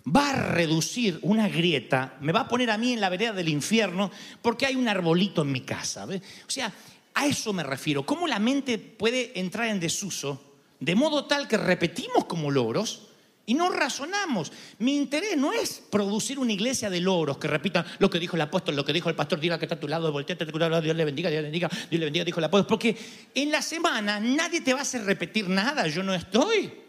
va 0.06 0.30
a 0.30 0.52
reducir 0.52 1.18
una 1.22 1.48
grieta, 1.48 2.16
me 2.20 2.32
va 2.32 2.40
a 2.40 2.48
poner 2.48 2.70
a 2.70 2.78
mí 2.78 2.92
en 2.92 3.00
la 3.00 3.08
vereda 3.08 3.32
del 3.32 3.48
infierno 3.48 4.10
porque 4.42 4.66
hay 4.66 4.76
un 4.76 4.88
arbolito 4.88 5.42
en 5.42 5.52
mi 5.52 5.62
casa. 5.62 6.04
¿ves? 6.04 6.20
O 6.46 6.50
sea, 6.50 6.72
a 7.14 7.26
eso 7.26 7.52
me 7.52 7.62
refiero. 7.62 8.04
¿Cómo 8.04 8.26
la 8.26 8.38
mente 8.38 8.78
puede 8.78 9.38
entrar 9.38 9.68
en 9.68 9.80
desuso 9.80 10.42
de 10.80 10.94
modo 10.94 11.24
tal 11.24 11.48
que 11.48 11.56
repetimos 11.56 12.26
como 12.26 12.50
logros 12.50 13.08
y 13.46 13.54
no 13.54 13.70
razonamos? 13.70 14.52
Mi 14.78 14.94
interés 14.96 15.38
no 15.38 15.54
es 15.54 15.82
producir 15.90 16.38
una 16.38 16.52
iglesia 16.52 16.90
de 16.90 17.00
logros 17.00 17.38
que 17.38 17.48
repitan 17.48 17.86
lo 17.98 18.10
que 18.10 18.18
dijo 18.18 18.36
el 18.36 18.42
apóstol, 18.42 18.76
lo 18.76 18.84
que 18.84 18.92
dijo 18.92 19.08
el 19.08 19.14
pastor, 19.14 19.40
diga 19.40 19.58
que 19.58 19.64
está 19.64 19.76
a 19.76 19.80
tu 19.80 19.88
lado, 19.88 20.12
volteate 20.12 20.44
Dios 20.44 20.96
le 20.96 21.04
bendiga, 21.06 21.30
Dios 21.30 21.42
le 21.42 21.48
bendiga, 21.48 21.68
Dios 21.68 21.98
le 21.98 22.04
bendiga, 22.04 22.24
dijo 22.26 22.40
el 22.40 22.44
apóstol. 22.44 22.66
Porque 22.66 22.94
en 23.34 23.50
la 23.50 23.62
semana 23.62 24.20
nadie 24.20 24.60
te 24.60 24.74
va 24.74 24.80
a 24.80 24.82
hacer 24.82 25.04
repetir 25.04 25.48
nada, 25.48 25.86
yo 25.86 26.02
no 26.02 26.12
estoy. 26.12 26.83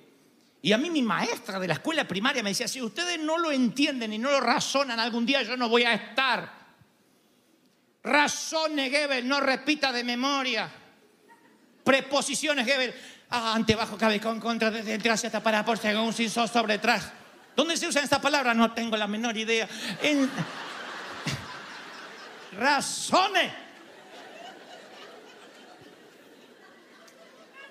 Y 0.65 0.73
a 0.73 0.79
mí 0.79 0.89
mi 0.89 1.03
maestra 1.03 1.59
de 1.59 1.67
la 1.67 1.75
escuela 1.75 2.07
primaria 2.07 2.41
me 2.41 2.49
decía, 2.49 2.67
si 2.67 2.81
ustedes 2.81 3.19
no 3.19 3.37
lo 3.37 3.51
entienden 3.51 4.11
y 4.13 4.17
no 4.17 4.31
lo 4.31 4.39
razonan, 4.39 4.99
algún 4.99 5.23
día 5.23 5.43
yo 5.43 5.55
no 5.55 5.69
voy 5.69 5.83
a 5.83 5.93
estar. 5.93 6.51
Razone, 8.01 8.89
Gebel, 8.89 9.27
no 9.27 9.39
repita 9.39 9.91
de 9.91 10.03
memoria. 10.03 10.67
Preposiciones, 11.83 12.65
Gebel. 12.65 12.95
Ah, 13.29 13.53
ante, 13.53 13.75
bajo, 13.75 13.95
cabe, 13.95 14.19
con, 14.19 14.39
contra, 14.39 14.71
desde, 14.71 14.95
hacia, 15.07 15.27
hasta, 15.27 15.43
para, 15.43 15.63
por, 15.63 15.77
según, 15.77 16.11
sin, 16.13 16.31
so, 16.31 16.47
sobre, 16.47 16.79
tras. 16.79 17.11
¿Dónde 17.55 17.77
se 17.77 17.87
usan 17.87 18.03
estas 18.03 18.19
palabras? 18.19 18.55
No 18.55 18.71
tengo 18.71 18.97
la 18.97 19.05
menor 19.05 19.37
idea. 19.37 19.69
En... 20.01 20.27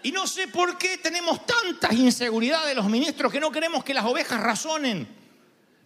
Y 0.05 0.13
no 0.13 0.27
sé 0.27 0.49
por 0.49 0.77
qué 0.77 0.99
tenemos 0.99 1.47
tantas 1.47 1.95
inseguridades 1.95 2.69
de 2.69 2.75
los 2.75 2.91
ministros 2.91 3.33
que 3.33 3.41
no 3.41 3.51
queremos 3.51 3.83
que 3.83 3.95
las 3.95 4.05
ovejas 4.05 4.39
razonen, 4.39 5.09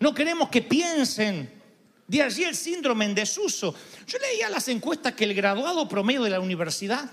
no 0.00 0.12
queremos 0.12 0.48
que 0.48 0.60
piensen. 0.60 1.56
De 2.04 2.22
allí 2.22 2.42
el 2.42 2.56
síndrome 2.56 3.04
en 3.04 3.14
desuso. 3.14 3.72
Yo 4.06 4.18
leía 4.18 4.50
las 4.50 4.66
encuestas 4.68 5.12
que 5.12 5.22
el 5.22 5.34
graduado 5.34 5.88
promedio 5.88 6.24
de 6.24 6.30
la 6.30 6.40
universidad 6.40 7.08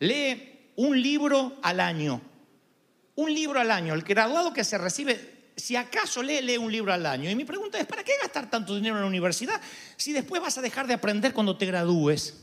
lee 0.00 0.72
un 0.74 1.00
libro 1.00 1.58
al 1.62 1.78
año. 1.78 2.20
Un 3.14 3.32
libro 3.32 3.60
al 3.60 3.70
año. 3.70 3.94
El 3.94 4.02
graduado 4.02 4.52
que 4.52 4.64
se 4.64 4.78
recibe, 4.78 5.52
si 5.54 5.76
acaso 5.76 6.24
lee, 6.24 6.40
lee 6.40 6.56
un 6.56 6.72
libro 6.72 6.92
al 6.92 7.06
año. 7.06 7.30
Y 7.30 7.36
mi 7.36 7.44
pregunta 7.44 7.78
es, 7.78 7.86
¿para 7.86 8.02
qué 8.02 8.14
gastar 8.20 8.50
tanto 8.50 8.74
dinero 8.74 8.96
en 8.96 9.02
la 9.02 9.08
universidad 9.08 9.60
si 9.96 10.12
después 10.12 10.42
vas 10.42 10.58
a 10.58 10.62
dejar 10.62 10.88
de 10.88 10.94
aprender 10.94 11.32
cuando 11.32 11.56
te 11.56 11.66
gradúes? 11.66 12.41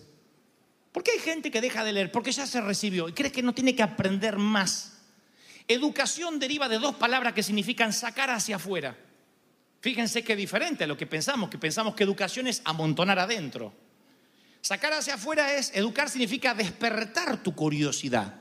¿Por 0.91 1.04
qué 1.04 1.12
hay 1.12 1.19
gente 1.19 1.52
que 1.52 1.62
deja 1.62 1.84
de 1.84 1.93
leer? 1.93 2.12
Porque 2.12 2.32
ya 2.32 2.47
se 2.47 2.62
recibió 2.62 3.10
y 3.10 3.13
cree 3.13 3.32
que 3.32 3.43
no 3.43 3.54
tiene 3.54 3.75
que 3.75 3.84
aprender 3.84 4.38
más. 4.38 4.97
Educación 5.67 6.39
deriva 6.39 6.67
de 6.67 6.80
dos 6.80 6.95
palabras 6.95 7.34
que 7.34 7.43
significan 7.43 7.93
sacar 7.93 8.32
hacia 8.32 8.56
afuera. 8.56 8.97
Fíjense 9.82 10.23
qué 10.23 10.36
diferente 10.36 10.84
a 10.84 10.88
lo 10.88 10.97
que 10.97 11.06
pensamos, 11.06 11.49
que 11.49 11.58
pensamos 11.58 11.95
que 11.95 12.04
educación 12.04 12.47
es 12.47 12.62
amontonar 12.65 13.19
adentro. 13.19 13.71
Sacar 14.62 14.93
hacia 14.93 15.13
afuera 15.13 15.54
es, 15.54 15.71
educar 15.75 16.10
significa 16.10 16.54
despertar 16.54 17.41
tu 17.43 17.56
curiosidad. 17.56 18.36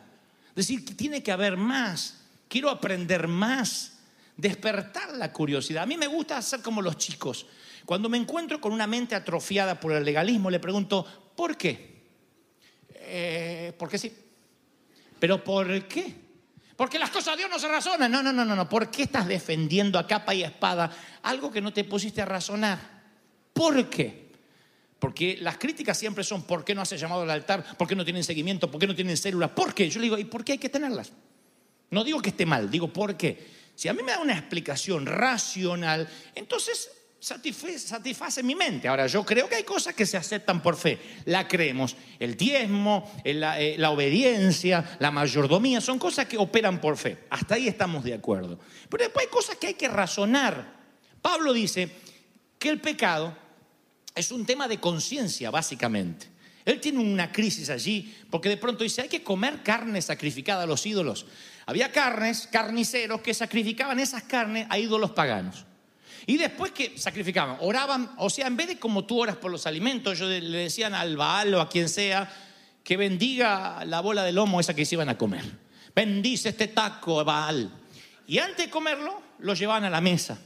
Decir 0.56 0.84
que 0.84 0.94
tiene 0.94 1.22
que 1.22 1.30
haber 1.30 1.56
más, 1.56 2.22
quiero 2.48 2.70
aprender 2.70 3.28
más, 3.28 3.98
despertar 4.36 5.14
la 5.14 5.32
curiosidad. 5.32 5.84
A 5.84 5.86
mí 5.86 5.96
me 5.96 6.08
gusta 6.08 6.38
hacer 6.38 6.62
como 6.62 6.82
los 6.82 6.96
chicos. 6.96 7.46
Cuando 7.84 8.08
me 8.08 8.18
encuentro 8.18 8.60
con 8.60 8.72
una 8.72 8.86
mente 8.86 9.14
atrofiada 9.14 9.78
por 9.78 9.92
el 9.92 10.04
legalismo, 10.04 10.50
le 10.50 10.58
pregunto, 10.58 11.04
¿por 11.36 11.56
qué? 11.56 11.97
Eh, 13.10 13.72
¿Por 13.78 13.88
qué 13.88 13.98
sí? 13.98 14.12
¿Pero 15.18 15.42
por 15.42 15.88
qué? 15.88 16.14
Porque 16.76 16.98
las 16.98 17.10
cosas 17.10 17.34
de 17.34 17.38
Dios 17.38 17.50
no 17.50 17.58
se 17.58 17.66
razonan. 17.66 18.10
No, 18.10 18.22
no, 18.22 18.32
no, 18.32 18.44
no, 18.44 18.54
no. 18.54 18.68
¿Por 18.68 18.90
qué 18.90 19.02
estás 19.02 19.26
defendiendo 19.26 19.98
a 19.98 20.06
capa 20.06 20.34
y 20.34 20.44
espada 20.44 20.90
algo 21.22 21.50
que 21.50 21.60
no 21.60 21.72
te 21.72 21.84
pusiste 21.84 22.22
a 22.22 22.24
razonar? 22.24 22.78
¿Por 23.52 23.90
qué? 23.90 24.28
Porque 24.98 25.38
las 25.40 25.58
críticas 25.58 25.98
siempre 25.98 26.24
son 26.24 26.42
¿por 26.42 26.64
qué 26.64 26.74
no 26.74 26.82
hace 26.82 26.96
llamado 26.96 27.22
al 27.22 27.30
altar? 27.30 27.76
¿Por 27.76 27.88
qué 27.88 27.96
no 27.96 28.04
tienen 28.04 28.22
seguimiento? 28.24 28.70
¿Por 28.70 28.80
qué 28.80 28.86
no 28.86 28.94
tienen 28.94 29.16
células? 29.16 29.50
¿Por 29.50 29.74
qué? 29.74 29.88
Yo 29.88 29.98
le 30.00 30.04
digo, 30.04 30.18
¿y 30.18 30.24
por 30.24 30.44
qué 30.44 30.52
hay 30.52 30.58
que 30.58 30.68
tenerlas? 30.68 31.12
No 31.90 32.04
digo 32.04 32.20
que 32.20 32.30
esté 32.30 32.44
mal, 32.44 32.70
digo 32.70 32.92
¿por 32.92 33.16
qué? 33.16 33.58
Si 33.74 33.88
a 33.88 33.92
mí 33.92 34.02
me 34.02 34.12
da 34.12 34.18
una 34.18 34.36
explicación 34.36 35.06
racional, 35.06 36.08
entonces 36.34 36.90
satisface, 37.20 38.42
mi 38.42 38.54
mente. 38.54 38.88
Ahora, 38.88 39.06
yo 39.06 39.24
creo 39.24 39.48
que 39.48 39.56
hay 39.56 39.64
cosas 39.64 39.94
que 39.94 40.06
se 40.06 40.16
aceptan 40.16 40.62
por 40.62 40.76
fe. 40.76 40.98
La 41.24 41.48
creemos. 41.48 41.96
El 42.18 42.36
diezmo, 42.36 43.10
la, 43.24 43.60
eh, 43.60 43.76
la, 43.78 43.90
obediencia, 43.90 44.96
la 45.00 45.10
mayordomía, 45.10 45.80
son 45.80 45.98
cosas 45.98 46.26
que 46.26 46.38
operan 46.38 46.80
por 46.80 46.96
fe. 46.96 47.26
Hasta 47.30 47.56
ahí 47.56 47.68
estamos 47.68 48.04
de 48.04 48.14
acuerdo. 48.14 48.58
Pero 48.88 49.04
después 49.04 49.26
hay 49.26 49.30
cosas 49.30 49.56
que 49.56 49.68
hay 49.68 49.74
que 49.74 49.88
razonar. 49.88 50.78
Pablo 51.20 51.52
dice 51.52 51.90
que 52.58 52.68
el 52.68 52.80
pecado 52.80 53.36
es 54.14 54.30
un 54.32 54.44
tema 54.46 54.68
de 54.68 54.78
conciencia, 54.78 55.50
básicamente. 55.50 56.26
Él 56.64 56.80
tiene 56.80 56.98
una 56.98 57.32
crisis 57.32 57.70
allí, 57.70 58.14
porque 58.30 58.50
de 58.50 58.58
pronto 58.58 58.84
dice, 58.84 59.00
hay 59.00 59.08
que 59.08 59.22
comer 59.22 59.62
carne 59.62 60.02
sacrificada 60.02 60.64
a 60.64 60.66
los 60.66 60.84
ídolos. 60.84 61.26
Había 61.64 61.92
carnes, 61.92 62.46
carniceros, 62.50 63.22
que 63.22 63.32
sacrificaban 63.32 63.98
esas 64.00 64.24
carnes 64.24 64.66
a 64.68 64.78
ídolos 64.78 65.12
paganos. 65.12 65.64
Y 66.28 66.36
después 66.36 66.72
que 66.72 66.98
sacrificaban, 66.98 67.56
oraban, 67.60 68.10
o 68.18 68.28
sea, 68.28 68.48
en 68.48 68.54
vez 68.54 68.68
de 68.68 68.78
como 68.78 69.06
tú 69.06 69.18
oras 69.18 69.36
por 69.36 69.50
los 69.50 69.66
alimentos, 69.66 70.12
ellos 70.12 70.42
le 70.42 70.58
decían 70.58 70.92
al 70.92 71.16
Baal 71.16 71.54
o 71.54 71.60
a 71.62 71.70
quien 71.70 71.88
sea 71.88 72.30
que 72.84 72.98
bendiga 72.98 73.82
la 73.86 74.02
bola 74.02 74.22
de 74.22 74.32
lomo 74.32 74.60
esa 74.60 74.74
que 74.74 74.84
se 74.84 74.94
iban 74.94 75.08
a 75.08 75.16
comer. 75.16 75.42
Bendice 75.96 76.50
este 76.50 76.68
taco, 76.68 77.24
Baal. 77.24 77.72
Y 78.26 78.40
antes 78.40 78.66
de 78.66 78.70
comerlo, 78.70 79.22
lo 79.38 79.54
llevaban 79.54 79.84
a 79.84 79.90
la 79.90 80.02
mesa. 80.02 80.38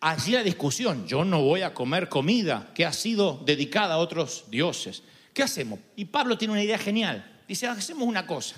Allí 0.00 0.32
la 0.32 0.42
discusión, 0.42 1.06
yo 1.06 1.24
no 1.24 1.40
voy 1.40 1.62
a 1.62 1.72
comer 1.72 2.10
comida 2.10 2.68
que 2.74 2.84
ha 2.84 2.92
sido 2.92 3.40
dedicada 3.42 3.94
a 3.94 3.98
otros 3.98 4.44
dioses. 4.50 5.02
¿Qué 5.32 5.42
hacemos? 5.42 5.78
Y 5.96 6.04
Pablo 6.04 6.36
tiene 6.36 6.52
una 6.52 6.62
idea 6.62 6.76
genial. 6.76 7.40
Dice, 7.48 7.66
hacemos 7.66 8.06
una 8.06 8.26
cosa. 8.26 8.56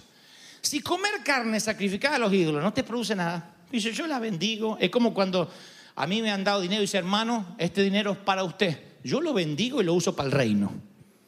Si 0.61 0.81
comer 0.81 1.23
carne 1.25 1.61
sacrificada 1.61 2.16
a 2.16 2.18
los 2.18 2.33
ídolos 2.33 2.64
no 2.64 2.73
te 2.73 2.83
produce 2.83 3.14
nada, 3.14 3.55
dice, 3.71 3.92
yo 3.92 4.09
la 4.09 4.18
bendigo. 4.18 4.77
Es 4.81 4.90
como 4.90 5.14
cuando 5.14 5.49
a 5.99 6.07
mí 6.07 6.23
me 6.23 6.31
han 6.31 6.45
dado 6.45 6.61
dinero 6.61 6.81
y 6.81 6.85
dice, 6.85 6.97
hermano, 6.97 7.57
este 7.59 7.83
dinero 7.83 8.13
es 8.13 8.19
para 8.19 8.45
usted. 8.45 8.79
Yo 9.03 9.21
lo 9.21 9.35
bendigo 9.35 9.81
y 9.81 9.85
lo 9.85 9.95
uso 9.95 10.15
para 10.15 10.29
el 10.29 10.33
reino. 10.33 10.73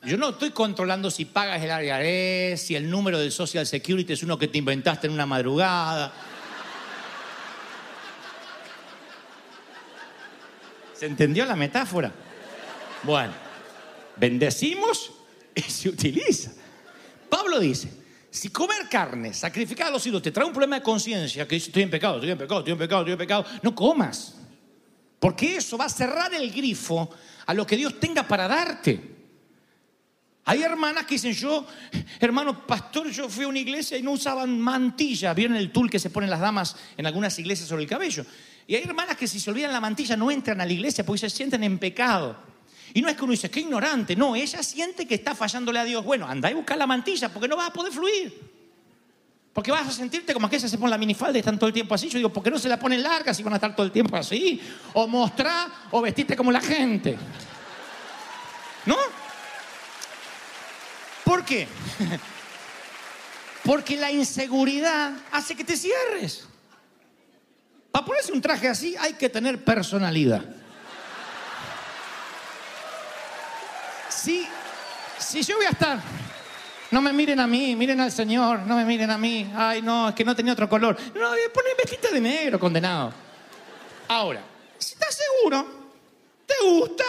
Yo 0.04 0.16
no 0.16 0.28
estoy 0.28 0.50
controlando 0.50 1.10
si 1.10 1.24
pagas 1.24 1.60
el 1.60 1.72
área 1.72 2.56
si 2.56 2.76
el 2.76 2.88
número 2.88 3.18
del 3.18 3.32
Social 3.32 3.66
Security 3.66 4.12
es 4.12 4.22
uno 4.22 4.38
que 4.38 4.46
te 4.46 4.58
inventaste 4.58 5.08
en 5.08 5.12
una 5.12 5.26
madrugada. 5.26 6.12
¿Se 10.94 11.06
entendió 11.06 11.44
la 11.46 11.56
metáfora? 11.56 12.12
Bueno, 13.02 13.32
bendecimos 14.14 15.10
y 15.52 15.62
se 15.62 15.88
utiliza. 15.88 16.52
Pablo 17.28 17.58
dice, 17.58 17.92
si 18.30 18.50
comer 18.50 18.88
carne 18.88 19.34
sacrificada 19.34 19.90
a 19.90 19.92
los 19.94 20.06
ídolos 20.06 20.22
te 20.22 20.30
trae 20.30 20.46
un 20.46 20.52
problema 20.52 20.76
de 20.76 20.82
conciencia, 20.82 21.48
que 21.48 21.56
dice, 21.56 21.70
estoy 21.70 21.82
en 21.82 21.90
pecado, 21.90 22.14
estoy 22.14 22.30
en 22.30 22.38
pecado, 22.38 22.60
estoy 22.60 22.72
en 22.72 22.78
pecado, 22.78 23.00
estoy 23.00 23.12
en 23.14 23.18
pecado, 23.18 23.44
no 23.62 23.74
comas. 23.74 24.36
Porque 25.20 25.56
eso 25.56 25.76
va 25.76 25.84
a 25.84 25.90
cerrar 25.90 26.34
el 26.34 26.50
grifo 26.50 27.10
a 27.46 27.54
lo 27.54 27.66
que 27.66 27.76
Dios 27.76 28.00
tenga 28.00 28.26
para 28.26 28.48
darte. 28.48 29.18
Hay 30.46 30.62
hermanas 30.62 31.04
que 31.04 31.14
dicen, 31.14 31.34
yo, 31.34 31.66
hermano 32.18 32.66
pastor, 32.66 33.10
yo 33.10 33.28
fui 33.28 33.44
a 33.44 33.48
una 33.48 33.58
iglesia 33.58 33.98
y 33.98 34.02
no 34.02 34.12
usaban 34.12 34.58
mantilla. 34.58 35.34
¿Vieron 35.34 35.56
el 35.56 35.70
tul 35.70 35.90
que 35.90 35.98
se 35.98 36.10
ponen 36.10 36.30
las 36.30 36.40
damas 36.40 36.74
en 36.96 37.06
algunas 37.06 37.38
iglesias 37.38 37.68
sobre 37.68 37.82
el 37.82 37.88
cabello? 37.88 38.24
Y 38.66 38.74
hay 38.74 38.82
hermanas 38.82 39.16
que 39.16 39.28
si 39.28 39.38
se 39.38 39.50
olvidan 39.50 39.72
la 39.72 39.80
mantilla 39.80 40.16
no 40.16 40.30
entran 40.30 40.60
a 40.60 40.66
la 40.66 40.72
iglesia 40.72 41.04
porque 41.04 41.20
se 41.20 41.30
sienten 41.30 41.62
en 41.64 41.78
pecado. 41.78 42.36
Y 42.94 43.02
no 43.02 43.08
es 43.08 43.16
que 43.16 43.22
uno 43.22 43.32
dice, 43.32 43.50
qué 43.50 43.60
ignorante. 43.60 44.16
No, 44.16 44.34
ella 44.34 44.62
siente 44.62 45.06
que 45.06 45.14
está 45.14 45.34
fallándole 45.34 45.78
a 45.78 45.84
Dios. 45.84 46.04
Bueno, 46.04 46.26
anda 46.26 46.50
y 46.50 46.54
busca 46.54 46.74
la 46.74 46.86
mantilla 46.86 47.28
porque 47.28 47.46
no 47.46 47.56
vas 47.56 47.68
a 47.68 47.72
poder 47.72 47.92
fluir. 47.92 48.49
Porque 49.52 49.72
vas 49.72 49.88
a 49.88 49.90
sentirte 49.90 50.32
como 50.32 50.48
que 50.48 50.60
se 50.60 50.78
pone 50.78 50.90
la 50.90 50.98
minifalda 50.98 51.36
y 51.36 51.40
están 51.40 51.58
todo 51.58 51.66
el 51.68 51.74
tiempo 51.74 51.94
así. 51.94 52.08
Yo 52.08 52.18
digo, 52.18 52.32
¿por 52.32 52.42
qué 52.42 52.50
no 52.50 52.58
se 52.58 52.68
la 52.68 52.78
ponen 52.78 53.02
larga 53.02 53.34
si 53.34 53.42
van 53.42 53.54
a 53.54 53.56
estar 53.56 53.74
todo 53.74 53.84
el 53.84 53.92
tiempo 53.92 54.16
así? 54.16 54.60
O 54.92 55.08
mostrar 55.08 55.68
o 55.90 56.00
vestirte 56.00 56.36
como 56.36 56.52
la 56.52 56.60
gente. 56.60 57.18
¿No? 58.86 58.96
¿Por 61.24 61.44
qué? 61.44 61.66
Porque 63.64 63.96
la 63.96 64.10
inseguridad 64.10 65.12
hace 65.32 65.56
que 65.56 65.64
te 65.64 65.76
cierres. 65.76 66.46
Para 67.90 68.06
ponerse 68.06 68.32
un 68.32 68.40
traje 68.40 68.68
así 68.68 68.94
hay 68.98 69.14
que 69.14 69.28
tener 69.28 69.64
personalidad. 69.64 70.42
Si, 74.08 74.46
si 75.18 75.42
yo 75.42 75.56
voy 75.56 75.66
a 75.66 75.70
estar, 75.70 76.00
no 76.90 77.00
me 77.00 77.12
miren 77.12 77.40
a 77.40 77.46
mí, 77.46 77.76
miren 77.76 78.00
al 78.00 78.10
Señor, 78.10 78.60
no 78.60 78.76
me 78.76 78.84
miren 78.84 79.10
a 79.10 79.18
mí. 79.18 79.50
Ay, 79.54 79.82
no, 79.82 80.08
es 80.08 80.14
que 80.14 80.24
no 80.24 80.34
tenía 80.34 80.52
otro 80.52 80.68
color. 80.68 80.96
No, 81.14 81.30
ponen 81.54 81.72
vestita 81.76 82.10
de 82.10 82.20
negro, 82.20 82.58
condenado. 82.58 83.12
Ahora, 84.08 84.42
si 84.78 84.94
estás 84.94 85.16
seguro, 85.16 85.66
te 86.46 86.54
gusta, 86.64 87.04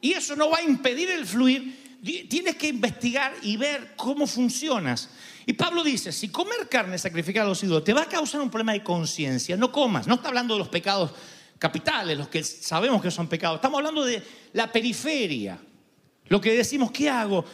y 0.00 0.12
eso 0.12 0.36
no 0.36 0.50
va 0.50 0.58
a 0.58 0.62
impedir 0.62 1.10
el 1.10 1.26
fluir, 1.26 1.98
tienes 2.28 2.56
que 2.56 2.68
investigar 2.68 3.32
y 3.42 3.56
ver 3.56 3.94
cómo 3.96 4.26
funcionas. 4.26 5.08
Y 5.46 5.54
Pablo 5.54 5.82
dice, 5.82 6.12
si 6.12 6.28
comer 6.28 6.68
carne 6.68 6.98
sacrificada 6.98 7.46
a 7.46 7.48
los 7.48 7.62
ídolos 7.62 7.84
te 7.84 7.94
va 7.94 8.02
a 8.02 8.08
causar 8.08 8.40
un 8.40 8.50
problema 8.50 8.72
de 8.72 8.82
conciencia, 8.82 9.56
no 9.56 9.72
comas. 9.72 10.06
No 10.06 10.16
está 10.16 10.28
hablando 10.28 10.54
de 10.54 10.58
los 10.58 10.68
pecados 10.68 11.12
capitales, 11.58 12.18
los 12.18 12.28
que 12.28 12.44
sabemos 12.44 13.00
que 13.00 13.10
son 13.10 13.28
pecados. 13.28 13.56
Estamos 13.56 13.78
hablando 13.78 14.04
de 14.04 14.22
la 14.52 14.70
periferia. 14.70 15.58
Lo 16.28 16.40
que 16.40 16.52
decimos, 16.56 16.90
¿qué 16.90 17.08
hago? 17.08 17.44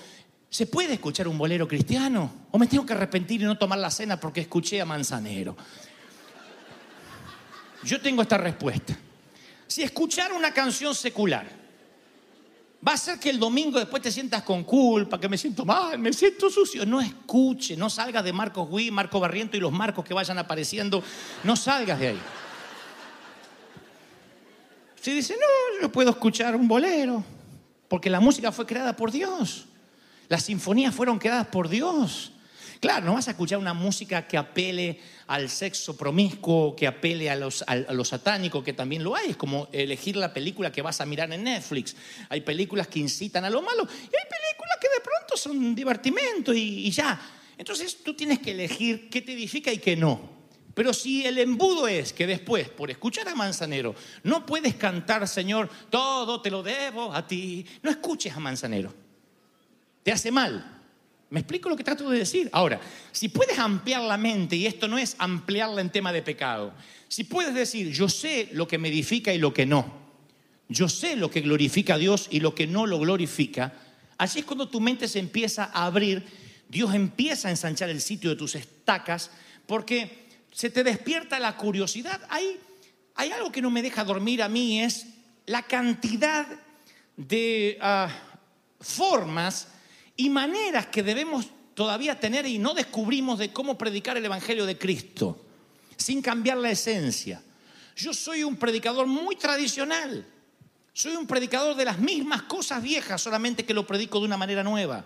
¿Se 0.52 0.66
puede 0.66 0.92
escuchar 0.92 1.26
un 1.28 1.38
bolero 1.38 1.66
cristiano? 1.66 2.30
¿O 2.50 2.58
me 2.58 2.66
tengo 2.66 2.84
que 2.84 2.92
arrepentir 2.92 3.40
y 3.40 3.44
no 3.44 3.56
tomar 3.56 3.78
la 3.78 3.90
cena 3.90 4.20
porque 4.20 4.42
escuché 4.42 4.82
a 4.82 4.84
Manzanero? 4.84 5.56
Yo 7.82 7.98
tengo 8.02 8.20
esta 8.20 8.36
respuesta. 8.36 8.94
Si 9.66 9.82
escuchar 9.82 10.30
una 10.30 10.52
canción 10.52 10.94
secular 10.94 11.46
va 12.86 12.92
a 12.92 12.96
ser 12.98 13.18
que 13.18 13.30
el 13.30 13.38
domingo 13.38 13.78
después 13.78 14.02
te 14.02 14.12
sientas 14.12 14.42
con 14.42 14.64
culpa, 14.64 15.18
que 15.18 15.26
me 15.26 15.38
siento 15.38 15.64
mal, 15.64 15.98
me 15.98 16.12
siento 16.12 16.50
sucio. 16.50 16.84
No 16.84 17.00
escuche, 17.00 17.74
no 17.74 17.88
salgas 17.88 18.22
de 18.22 18.34
Marcos 18.34 18.68
Gui, 18.68 18.90
Marco 18.90 19.20
Barriento 19.20 19.56
y 19.56 19.60
los 19.60 19.72
marcos 19.72 20.04
que 20.04 20.12
vayan 20.12 20.36
apareciendo. 20.36 21.02
No 21.44 21.56
salgas 21.56 21.98
de 21.98 22.08
ahí. 22.08 22.20
Si 25.00 25.12
dice, 25.14 25.34
no, 25.34 25.80
yo 25.80 25.90
puedo 25.90 26.10
escuchar 26.10 26.54
un 26.54 26.68
bolero, 26.68 27.24
porque 27.88 28.10
la 28.10 28.20
música 28.20 28.52
fue 28.52 28.66
creada 28.66 28.94
por 28.94 29.10
Dios. 29.10 29.68
Las 30.32 30.44
sinfonías 30.44 30.94
fueron 30.94 31.18
creadas 31.18 31.48
por 31.48 31.68
Dios. 31.68 32.32
Claro, 32.80 33.04
no 33.04 33.12
vas 33.12 33.28
a 33.28 33.32
escuchar 33.32 33.58
una 33.58 33.74
música 33.74 34.26
que 34.26 34.38
apele 34.38 34.98
al 35.26 35.50
sexo 35.50 35.94
promiscuo, 35.94 36.74
que 36.74 36.86
apele 36.86 37.28
a, 37.28 37.36
los, 37.36 37.62
a, 37.66 37.76
lo 37.76 38.02
satánico, 38.02 38.64
que 38.64 38.72
también 38.72 39.04
lo 39.04 39.14
hay. 39.14 39.32
Es 39.32 39.36
como 39.36 39.68
elegir 39.72 40.16
la 40.16 40.32
película 40.32 40.72
que 40.72 40.80
vas 40.80 41.02
a 41.02 41.04
mirar 41.04 41.30
en 41.34 41.44
Netflix. 41.44 41.94
Hay 42.30 42.40
películas 42.40 42.88
que 42.88 42.98
incitan 42.98 43.44
a 43.44 43.50
lo 43.50 43.60
malo 43.60 43.82
y 43.82 44.06
hay 44.06 44.08
películas 44.08 44.78
que 44.80 44.88
de 44.88 45.04
pronto 45.04 45.36
son 45.36 45.74
divertimento 45.74 46.54
y, 46.54 46.86
y 46.86 46.90
ya. 46.90 47.20
Entonces 47.58 48.02
tú 48.02 48.14
tienes 48.14 48.38
que 48.38 48.52
elegir 48.52 49.10
qué 49.10 49.20
te 49.20 49.34
edifica 49.34 49.70
y 49.70 49.76
qué 49.76 49.96
no. 49.96 50.30
Pero 50.72 50.94
si 50.94 51.26
el 51.26 51.36
embudo 51.40 51.86
es 51.88 52.14
que 52.14 52.26
después, 52.26 52.70
por 52.70 52.90
escuchar 52.90 53.28
a 53.28 53.34
Manzanero, 53.34 53.94
no 54.22 54.46
puedes 54.46 54.76
cantar, 54.76 55.28
Señor, 55.28 55.68
todo 55.90 56.40
te 56.40 56.50
lo 56.50 56.62
debo 56.62 57.12
a 57.12 57.26
ti, 57.26 57.66
no 57.82 57.90
escuches 57.90 58.34
a 58.34 58.40
Manzanero. 58.40 59.01
Te 60.02 60.12
hace 60.12 60.30
mal. 60.30 60.80
¿Me 61.32 61.40
explico 61.40 61.70
lo 61.70 61.76
que 61.76 61.84
trato 61.84 62.10
de 62.10 62.18
decir? 62.18 62.50
Ahora, 62.52 62.78
si 63.10 63.30
puedes 63.30 63.58
ampliar 63.58 64.02
la 64.02 64.18
mente, 64.18 64.54
y 64.54 64.66
esto 64.66 64.86
no 64.86 64.98
es 64.98 65.16
ampliarla 65.18 65.80
en 65.80 65.88
tema 65.88 66.12
de 66.12 66.20
pecado, 66.20 66.74
si 67.08 67.24
puedes 67.24 67.54
decir, 67.54 67.90
yo 67.90 68.06
sé 68.08 68.50
lo 68.52 68.68
que 68.68 68.76
me 68.76 68.88
edifica 68.88 69.32
y 69.32 69.38
lo 69.38 69.54
que 69.54 69.64
no, 69.64 69.94
yo 70.68 70.90
sé 70.90 71.16
lo 71.16 71.30
que 71.30 71.40
glorifica 71.40 71.94
a 71.94 71.98
Dios 71.98 72.28
y 72.30 72.40
lo 72.40 72.54
que 72.54 72.66
no 72.66 72.86
lo 72.86 72.98
glorifica, 72.98 73.72
así 74.18 74.40
es 74.40 74.44
cuando 74.44 74.68
tu 74.68 74.78
mente 74.78 75.08
se 75.08 75.20
empieza 75.20 75.70
a 75.72 75.86
abrir, 75.86 76.22
Dios 76.68 76.94
empieza 76.94 77.48
a 77.48 77.50
ensanchar 77.50 77.88
el 77.88 78.02
sitio 78.02 78.28
de 78.28 78.36
tus 78.36 78.54
estacas, 78.54 79.30
porque 79.66 80.26
se 80.50 80.68
te 80.68 80.84
despierta 80.84 81.40
la 81.40 81.56
curiosidad. 81.56 82.20
Hay, 82.28 82.58
hay 83.14 83.30
algo 83.30 83.50
que 83.50 83.62
no 83.62 83.70
me 83.70 83.80
deja 83.80 84.04
dormir 84.04 84.42
a 84.42 84.50
mí, 84.50 84.82
es 84.82 85.06
la 85.46 85.62
cantidad 85.62 86.46
de 87.16 87.78
uh, 87.80 88.84
formas 88.84 89.68
y 90.16 90.30
maneras 90.30 90.86
que 90.86 91.02
debemos 91.02 91.48
todavía 91.74 92.18
tener 92.18 92.46
y 92.46 92.58
no 92.58 92.74
descubrimos 92.74 93.38
de 93.38 93.52
cómo 93.52 93.78
predicar 93.78 94.16
el 94.16 94.24
Evangelio 94.24 94.66
de 94.66 94.78
Cristo, 94.78 95.44
sin 95.96 96.20
cambiar 96.20 96.58
la 96.58 96.70
esencia. 96.70 97.42
Yo 97.96 98.12
soy 98.12 98.42
un 98.42 98.56
predicador 98.56 99.06
muy 99.06 99.36
tradicional, 99.36 100.26
soy 100.92 101.16
un 101.16 101.26
predicador 101.26 101.74
de 101.74 101.84
las 101.84 101.98
mismas 101.98 102.42
cosas 102.42 102.82
viejas, 102.82 103.20
solamente 103.20 103.64
que 103.64 103.74
lo 103.74 103.86
predico 103.86 104.18
de 104.18 104.26
una 104.26 104.36
manera 104.36 104.62
nueva, 104.62 105.04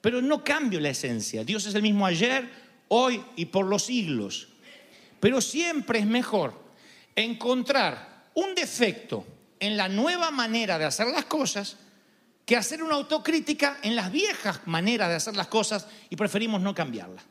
pero 0.00 0.20
no 0.20 0.44
cambio 0.44 0.80
la 0.80 0.90
esencia. 0.90 1.44
Dios 1.44 1.66
es 1.66 1.74
el 1.74 1.82
mismo 1.82 2.06
ayer, 2.06 2.48
hoy 2.88 3.24
y 3.36 3.46
por 3.46 3.66
los 3.66 3.84
siglos. 3.84 4.48
Pero 5.18 5.40
siempre 5.40 5.98
es 5.98 6.06
mejor 6.06 6.54
encontrar 7.16 8.28
un 8.34 8.54
defecto 8.54 9.24
en 9.58 9.76
la 9.76 9.88
nueva 9.88 10.30
manera 10.30 10.78
de 10.78 10.84
hacer 10.84 11.06
las 11.06 11.24
cosas 11.24 11.76
que 12.44 12.56
hacer 12.56 12.82
una 12.82 12.94
autocrítica 12.94 13.78
en 13.82 13.96
las 13.96 14.12
viejas 14.12 14.60
maneras 14.66 15.08
de 15.08 15.14
hacer 15.14 15.36
las 15.36 15.48
cosas 15.48 15.86
y 16.10 16.16
preferimos 16.16 16.60
no 16.60 16.74
cambiarla. 16.74 17.22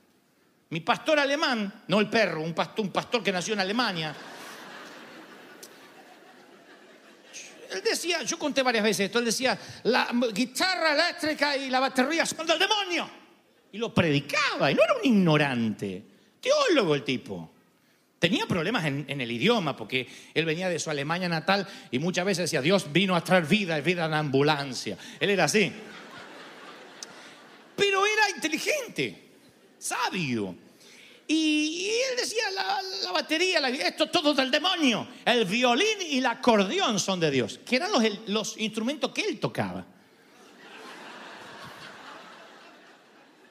Mi 0.69 0.79
pastor 0.79 1.19
alemán, 1.19 1.83
no 1.87 1.99
el 1.99 2.09
perro, 2.09 2.41
un 2.41 2.53
pastor, 2.53 2.85
un 2.85 2.91
pastor 2.91 3.21
que 3.21 3.31
nació 3.31 3.53
en 3.53 3.59
Alemania, 3.59 4.15
él 7.73 7.81
decía, 7.83 8.23
yo 8.23 8.37
conté 8.37 8.61
varias 8.61 8.83
veces 8.83 9.07
esto, 9.07 9.19
él 9.19 9.25
decía, 9.25 9.57
la 9.83 10.09
guitarra 10.31 10.93
eléctrica 10.93 11.57
y 11.57 11.69
la 11.69 11.79
batería 11.79 12.25
son 12.25 12.45
del 12.45 12.59
demonio. 12.59 13.09
Y 13.71 13.77
lo 13.77 13.93
predicaba, 13.93 14.71
y 14.71 14.75
no 14.75 14.83
era 14.83 14.93
un 14.95 15.05
ignorante, 15.05 16.03
teólogo 16.39 16.93
el 16.93 17.03
tipo. 17.03 17.52
Tenía 18.23 18.45
problemas 18.45 18.85
en, 18.85 19.19
el 19.19 19.29
idioma 19.29 19.75
porque 19.75 20.07
él 20.33 20.45
venía 20.45 20.69
de 20.69 20.79
su 20.79 20.89
Alemania 20.89 21.27
natal 21.27 21.67
y 21.91 21.99
muchas 21.99 22.23
veces 22.23 22.43
decía, 22.45 22.61
Dios 22.61 22.85
vino 22.89 23.17
a 23.17 23.21
traer 23.21 23.45
vida, 23.45 23.77
vida 23.81 24.05
en 24.05 24.13
ambulancia. 24.13 24.97
Él 25.19 25.29
era 25.29 25.43
así. 25.43 25.69
Pero 27.75 28.05
era 28.05 28.29
inteligente, 28.33 29.23
sabio. 29.77 30.55
Y, 31.27 31.89
él 31.89 32.15
decía, 32.15 32.43
la, 33.03 33.11
batería, 33.11 33.59
la, 33.59 33.67
esto 33.67 34.09
todo 34.09 34.33
del 34.33 34.49
demonio. 34.49 35.05
El 35.25 35.43
violín 35.43 35.97
y 36.09 36.19
el 36.19 36.25
acordeón 36.25 37.01
son 37.01 37.19
de 37.19 37.29
Dios, 37.29 37.59
que 37.65 37.75
eran 37.75 37.91
los 38.27 38.57
instrumentos 38.57 39.11
que 39.11 39.23
él 39.23 39.37
tocaba. 39.37 39.85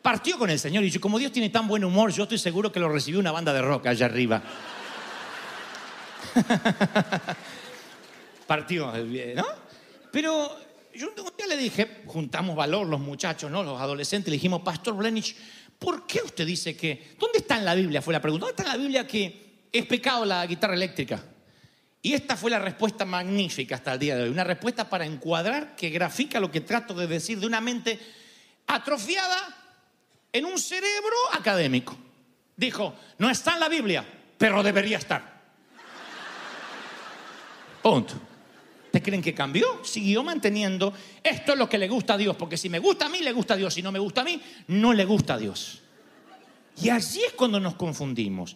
Partió 0.02 0.36
con 0.36 0.50
el 0.50 0.58
Señor 0.58 0.84
y 0.84 0.90
yo, 0.90 1.00
como 1.00 1.18
Dios 1.18 1.32
tiene 1.32 1.48
tan 1.48 1.68
buen 1.68 1.84
humor, 1.84 2.12
yo 2.12 2.24
estoy 2.24 2.38
seguro 2.38 2.72
que 2.72 2.80
lo 2.80 2.88
recibió 2.88 3.20
una 3.20 3.32
banda 3.32 3.52
de 3.52 3.62
rock 3.62 3.86
allá 3.86 4.06
arriba. 4.06 4.42
partió, 8.46 8.92
¿no? 9.34 9.46
Pero 10.10 10.58
yo 10.94 11.08
un 11.08 11.36
día 11.36 11.46
le 11.46 11.56
dije, 11.56 12.02
juntamos 12.06 12.56
valor 12.56 12.86
los 12.86 13.00
muchachos, 13.00 13.50
¿no? 13.50 13.62
Los 13.62 13.80
adolescentes, 13.80 14.30
le 14.30 14.36
dijimos, 14.36 14.62
Pastor 14.62 14.94
Blenich, 14.94 15.36
¿por 15.78 16.06
qué 16.06 16.20
usted 16.22 16.46
dice 16.46 16.76
que, 16.76 17.14
¿dónde 17.18 17.38
está 17.38 17.56
en 17.56 17.64
la 17.64 17.74
Biblia? 17.74 18.02
Fue 18.02 18.12
la 18.12 18.20
pregunta, 18.20 18.46
¿dónde 18.46 18.60
está 18.60 18.70
en 18.70 18.76
la 18.76 18.82
Biblia 18.82 19.06
que 19.06 19.66
es 19.72 19.86
pecado 19.86 20.24
la 20.24 20.44
guitarra 20.46 20.74
eléctrica? 20.74 21.22
Y 22.02 22.14
esta 22.14 22.36
fue 22.36 22.50
la 22.50 22.58
respuesta 22.58 23.04
magnífica 23.04 23.76
hasta 23.76 23.94
el 23.94 24.00
día 24.00 24.16
de 24.16 24.24
hoy, 24.24 24.28
una 24.28 24.44
respuesta 24.44 24.90
para 24.90 25.06
encuadrar 25.06 25.76
que 25.76 25.90
grafica 25.90 26.40
lo 26.40 26.50
que 26.50 26.60
trato 26.60 26.94
de 26.94 27.06
decir 27.06 27.38
de 27.38 27.46
una 27.46 27.60
mente 27.60 27.98
atrofiada 28.66 29.62
en 30.33 30.45
un 30.45 30.59
cerebro 30.59 31.16
académico. 31.33 31.97
Dijo, 32.57 32.95
no 33.18 33.31
está 33.31 33.55
en 33.55 33.61
la 33.61 33.68
Biblia, 33.68 34.05
pero 34.38 34.62
debería 34.62 34.99
estar. 34.99 35.42
Punto. 37.83 38.14
¿Te 38.92 39.03
creen 39.03 39.23
que 39.23 39.35
cambió? 39.35 39.83
Siguió 39.85 40.23
manteniendo, 40.23 40.92
esto 41.23 41.53
es 41.53 41.59
lo 41.59 41.68
que 41.68 41.79
le 41.79 41.88
gusta 41.88 42.14
a 42.14 42.18
Dios, 42.18 42.37
porque 42.37 42.59
si 42.59 42.68
me 42.68 42.79
gusta 42.79 43.07
a 43.07 43.09
mí, 43.09 43.21
le 43.21 43.33
gusta 43.33 43.55
a 43.55 43.57
Dios, 43.57 43.73
si 43.73 43.83
no 43.83 43.90
me 43.90 43.99
gusta 43.99 44.21
a 44.21 44.25
mí, 44.25 44.40
no 44.68 44.92
le 44.92 45.07
gusta 45.07 45.35
a 45.35 45.38
Dios. 45.38 45.81
Y 46.81 46.90
allí 46.90 47.23
es 47.23 47.33
cuando 47.33 47.59
nos 47.59 47.75
confundimos. 47.75 48.55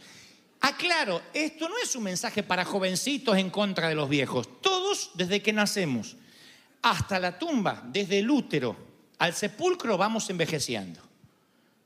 Aclaro, 0.60 1.22
esto 1.32 1.68
no 1.68 1.76
es 1.82 1.96
un 1.96 2.04
mensaje 2.04 2.42
para 2.42 2.66
jovencitos 2.66 3.36
en 3.38 3.48
contra 3.48 3.88
de 3.88 3.94
los 3.94 4.08
viejos. 4.08 4.60
Todos, 4.60 5.10
desde 5.14 5.40
que 5.40 5.54
nacemos 5.54 6.16
hasta 6.82 7.18
la 7.18 7.38
tumba, 7.38 7.82
desde 7.86 8.18
el 8.18 8.30
útero 8.30 8.76
al 9.18 9.32
sepulcro, 9.32 9.96
vamos 9.96 10.28
envejeciendo. 10.28 11.00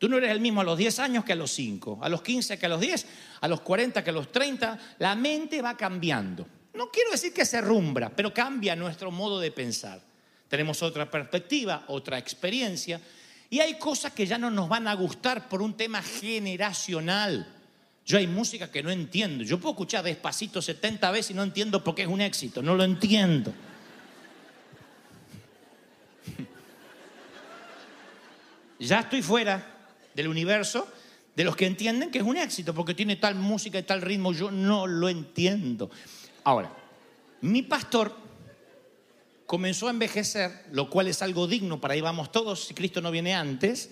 Tú 0.01 0.09
no 0.09 0.17
eres 0.17 0.31
el 0.31 0.41
mismo 0.41 0.63
a 0.63 0.65
los 0.65 0.79
10 0.79 0.99
años 0.99 1.27
que 1.27 1.35
a 1.35 1.37
los 1.37 1.51
5, 1.51 1.99
a 2.01 2.09
los 2.09 2.23
15 2.23 2.59
que 2.59 2.65
a 2.65 2.71
los 2.71 2.81
10, 2.81 3.07
a 3.43 3.49
los 3.49 3.61
40 3.61 4.03
que 4.03 4.09
a 4.09 4.13
los 4.15 4.33
30. 4.33 4.79
La 4.99 5.15
mente 5.15 5.61
va 5.61 5.77
cambiando. 5.77 6.47
No 6.73 6.91
quiero 6.91 7.11
decir 7.11 7.35
que 7.35 7.45
se 7.45 7.61
rumbra, 7.61 8.09
pero 8.09 8.33
cambia 8.33 8.75
nuestro 8.75 9.11
modo 9.11 9.39
de 9.39 9.51
pensar. 9.51 10.01
tenemos 10.49 10.83
otra 10.83 11.11
perspectiva, 11.11 11.85
otra 11.89 12.17
experiencia, 12.17 12.99
y 13.51 13.61
hay 13.61 13.79
cosas 13.79 14.15
que 14.15 14.27
ya 14.27 14.39
no 14.39 14.51
nos 14.51 14.71
van 14.71 14.89
a 14.89 14.95
gustar 14.95 15.51
por 15.51 15.61
un 15.61 15.77
tema 15.77 16.01
generacional. 16.01 17.47
Yo 18.07 18.17
hay 18.17 18.27
música 18.27 18.71
que 18.71 18.83
no 18.83 18.91
entiendo. 18.91 19.45
Yo 19.45 19.61
puedo 19.61 19.75
escuchar 19.75 20.03
despacito 20.03 20.63
70 20.63 21.11
veces 21.11 21.33
y 21.33 21.35
no 21.35 21.43
entiendo 21.43 21.85
por 21.85 21.95
qué 21.95 22.03
es 22.03 22.09
un 22.09 22.23
éxito. 22.23 22.63
No 22.63 22.75
lo 22.75 22.85
entiendo. 22.85 23.53
Ya 28.79 29.01
estoy 29.01 29.21
fuera 29.21 29.70
del 30.15 30.29
universo 30.29 30.87
de 31.35 31.45
los 31.45 31.57
que 31.57 31.67
entienden 31.67 32.11
que 32.11 32.19
es 32.19 32.25
un 32.25 32.37
éxito 32.37 32.75
porque 32.75 32.95
tiene 32.95 33.17
tal 33.17 33.35
música 33.35 33.79
y 33.79 33.83
tal 33.83 34.03
ritmo. 34.03 34.33
Yo 34.33 34.51
no 34.51 34.87
lo 34.87 35.09
entiendo. 35.09 35.91
Ahora, 36.45 36.73
mi 37.41 37.63
pastor 37.63 38.15
comenzó 39.47 39.89
a 39.89 39.91
envejecer, 39.91 40.67
lo 40.73 40.89
cual 40.89 41.09
es 41.09 41.23
algo 41.23 41.47
digno, 41.47 41.81
para 41.81 41.95
ahí 41.95 42.01
vamos 42.01 42.31
todos 42.31 42.67
si 42.67 42.75
Cristo 42.75 43.01
no 43.01 43.11
viene 43.11 43.35
antes, 43.35 43.91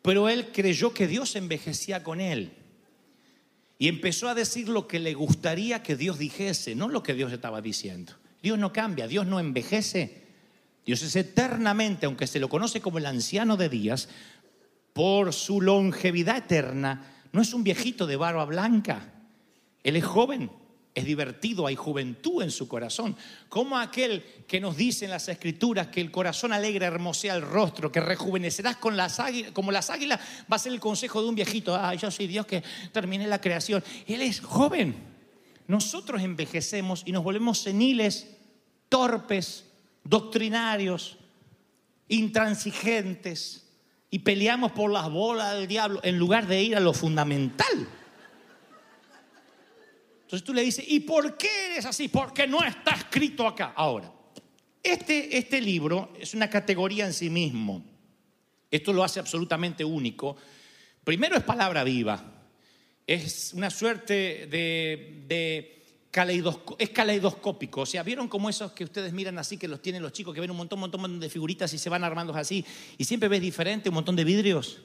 pero 0.00 0.28
él 0.28 0.50
creyó 0.52 0.94
que 0.94 1.06
Dios 1.06 1.36
envejecía 1.36 2.02
con 2.02 2.20
él. 2.20 2.52
Y 3.78 3.88
empezó 3.88 4.28
a 4.28 4.34
decir 4.34 4.68
lo 4.68 4.86
que 4.86 4.98
le 4.98 5.12
gustaría 5.14 5.82
que 5.82 5.96
Dios 5.96 6.18
dijese, 6.18 6.74
no 6.74 6.88
lo 6.88 7.02
que 7.02 7.14
Dios 7.14 7.32
estaba 7.32 7.60
diciendo. 7.60 8.14
Dios 8.42 8.58
no 8.58 8.72
cambia, 8.72 9.08
Dios 9.08 9.26
no 9.26 9.40
envejece. 9.40 10.22
Dios 10.86 11.02
es 11.02 11.16
eternamente, 11.16 12.06
aunque 12.06 12.26
se 12.26 12.40
lo 12.40 12.48
conoce 12.48 12.80
como 12.80 12.98
el 12.98 13.06
anciano 13.06 13.56
de 13.56 13.68
días, 13.68 14.08
por 14.92 15.32
su 15.32 15.60
longevidad 15.60 16.36
eterna, 16.36 17.12
no 17.32 17.40
es 17.40 17.54
un 17.54 17.64
viejito 17.64 18.06
de 18.06 18.16
barba 18.16 18.44
blanca. 18.44 19.10
Él 19.82 19.96
es 19.96 20.04
joven, 20.04 20.50
es 20.94 21.04
divertido, 21.06 21.66
hay 21.66 21.76
juventud 21.76 22.42
en 22.42 22.50
su 22.50 22.68
corazón. 22.68 23.16
Como 23.48 23.78
aquel 23.78 24.22
que 24.46 24.60
nos 24.60 24.76
dice 24.76 25.06
en 25.06 25.10
las 25.10 25.28
escrituras 25.28 25.88
que 25.88 26.02
el 26.02 26.10
corazón 26.10 26.52
alegre 26.52 26.84
hermosea 26.84 27.34
el 27.34 27.42
rostro, 27.42 27.90
que 27.90 28.00
rejuvenecerás 28.00 28.76
con 28.76 28.96
las 28.96 29.18
águilas, 29.18 29.52
como 29.52 29.72
las 29.72 29.88
águilas, 29.88 30.20
va 30.50 30.56
a 30.56 30.58
ser 30.58 30.72
el 30.72 30.80
consejo 30.80 31.22
de 31.22 31.28
un 31.28 31.34
viejito. 31.34 31.74
Ah, 31.74 31.94
yo 31.94 32.10
soy 32.10 32.26
Dios 32.26 32.44
que 32.46 32.62
termine 32.92 33.26
la 33.26 33.40
creación. 33.40 33.82
Él 34.06 34.20
es 34.20 34.40
joven. 34.40 34.94
Nosotros 35.66 36.20
envejecemos 36.20 37.02
y 37.06 37.12
nos 37.12 37.24
volvemos 37.24 37.58
seniles, 37.58 38.28
torpes, 38.90 39.64
doctrinarios, 40.04 41.16
intransigentes 42.08 43.61
y 44.14 44.18
peleamos 44.18 44.72
por 44.72 44.92
las 44.92 45.10
bolas 45.10 45.54
del 45.54 45.66
diablo 45.66 45.98
en 46.02 46.18
lugar 46.18 46.46
de 46.46 46.62
ir 46.62 46.76
a 46.76 46.80
lo 46.80 46.92
fundamental. 46.92 47.88
Entonces 50.20 50.44
tú 50.44 50.52
le 50.52 50.60
dices, 50.60 50.84
¿y 50.86 51.00
por 51.00 51.38
qué 51.38 51.48
eres 51.72 51.86
así? 51.86 52.08
Porque 52.08 52.46
no 52.46 52.62
está 52.62 52.90
escrito 52.90 53.46
acá. 53.46 53.72
Ahora, 53.74 54.12
este, 54.82 55.38
este 55.38 55.62
libro 55.62 56.12
es 56.20 56.34
una 56.34 56.50
categoría 56.50 57.06
en 57.06 57.14
sí 57.14 57.30
mismo. 57.30 57.82
Esto 58.70 58.92
lo 58.92 59.02
hace 59.02 59.18
absolutamente 59.18 59.82
único. 59.82 60.36
Primero 61.02 61.34
es 61.34 61.42
palabra 61.42 61.82
viva. 61.82 62.22
Es 63.06 63.54
una 63.54 63.70
suerte 63.70 64.46
de, 64.46 65.24
de 65.26 65.81
caleidosco- 66.12 66.76
es 66.78 66.90
caleidoscópico. 66.90 67.80
O 67.80 67.86
sea, 67.86 68.02
¿vieron 68.02 68.28
como 68.28 68.48
esos 68.50 68.72
que 68.72 68.84
ustedes 68.84 69.12
miran 69.12 69.38
así, 69.38 69.56
que 69.56 69.66
los 69.66 69.80
tienen 69.82 70.02
los 70.02 70.12
chicos, 70.12 70.34
que 70.34 70.40
ven 70.40 70.50
un 70.50 70.56
montón, 70.56 70.78
montón, 70.78 71.00
montón 71.00 71.20
de 71.20 71.30
figuritas 71.30 71.72
y 71.72 71.78
se 71.78 71.88
van 71.88 72.04
armando 72.04 72.34
así, 72.34 72.64
y 72.98 73.04
siempre 73.04 73.28
ves 73.28 73.40
diferente, 73.40 73.88
un 73.88 73.96
montón 73.96 74.14
de 74.14 74.24
vidrios? 74.24 74.82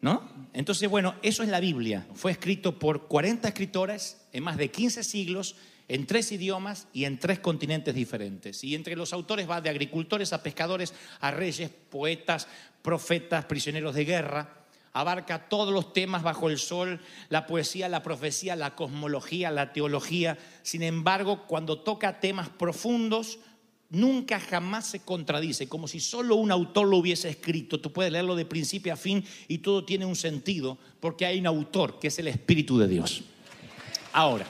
¿No? 0.00 0.28
Entonces, 0.52 0.88
bueno, 0.88 1.14
eso 1.22 1.42
es 1.42 1.48
la 1.48 1.60
Biblia. 1.60 2.06
Fue 2.14 2.32
escrito 2.32 2.78
por 2.78 3.06
40 3.06 3.46
escritores 3.48 4.20
en 4.32 4.42
más 4.42 4.56
de 4.56 4.70
15 4.70 5.04
siglos, 5.04 5.54
en 5.88 6.06
tres 6.06 6.32
idiomas 6.32 6.88
y 6.92 7.04
en 7.04 7.18
tres 7.18 7.38
continentes 7.38 7.94
diferentes. 7.94 8.64
Y 8.64 8.74
entre 8.74 8.96
los 8.96 9.12
autores 9.12 9.48
va 9.48 9.60
de 9.60 9.68
agricultores 9.70 10.32
a 10.32 10.42
pescadores, 10.42 10.94
a 11.20 11.30
reyes, 11.30 11.70
poetas, 11.90 12.48
profetas, 12.82 13.44
prisioneros 13.44 13.94
de 13.94 14.04
guerra. 14.04 14.61
Abarca 14.94 15.48
todos 15.48 15.72
los 15.72 15.92
temas 15.92 16.22
bajo 16.22 16.50
el 16.50 16.58
sol, 16.58 17.00
la 17.30 17.46
poesía, 17.46 17.88
la 17.88 18.02
profecía, 18.02 18.56
la 18.56 18.74
cosmología, 18.74 19.50
la 19.50 19.72
teología. 19.72 20.38
Sin 20.62 20.82
embargo, 20.82 21.46
cuando 21.46 21.80
toca 21.80 22.20
temas 22.20 22.50
profundos, 22.50 23.38
nunca 23.88 24.40
jamás 24.40 24.86
se 24.86 25.00
contradice, 25.00 25.68
como 25.68 25.86
si 25.86 26.00
solo 26.00 26.36
un 26.36 26.50
autor 26.50 26.88
lo 26.88 26.98
hubiese 26.98 27.28
escrito. 27.28 27.80
Tú 27.80 27.92
puedes 27.92 28.12
leerlo 28.12 28.34
de 28.34 28.44
principio 28.44 28.92
a 28.92 28.96
fin 28.96 29.24
y 29.48 29.58
todo 29.58 29.84
tiene 29.84 30.04
un 30.04 30.16
sentido 30.16 30.78
porque 31.00 31.26
hay 31.26 31.38
un 31.38 31.46
autor 31.46 31.98
que 31.98 32.08
es 32.08 32.18
el 32.18 32.28
Espíritu 32.28 32.78
de 32.78 32.88
Dios. 32.88 33.22
Ahora, 34.12 34.46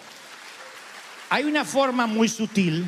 hay 1.29 1.45
una 1.45 1.65
forma 1.65 2.07
muy 2.07 2.29
sutil 2.29 2.85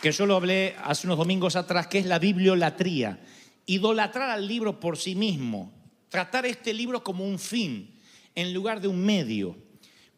que 0.00 0.10
yo 0.10 0.26
lo 0.26 0.36
hablé 0.36 0.74
hace 0.82 1.06
unos 1.06 1.18
domingos 1.18 1.54
atrás, 1.54 1.86
que 1.86 1.98
es 1.98 2.06
la 2.06 2.18
bibliolatría. 2.18 3.20
Idolatrar 3.66 4.30
al 4.30 4.48
libro 4.48 4.80
por 4.80 4.98
sí 4.98 5.14
mismo, 5.14 5.72
tratar 6.12 6.44
este 6.44 6.74
libro 6.74 7.02
como 7.02 7.24
un 7.24 7.38
fin 7.38 7.90
en 8.34 8.52
lugar 8.52 8.82
de 8.82 8.86
un 8.86 9.02
medio. 9.02 9.56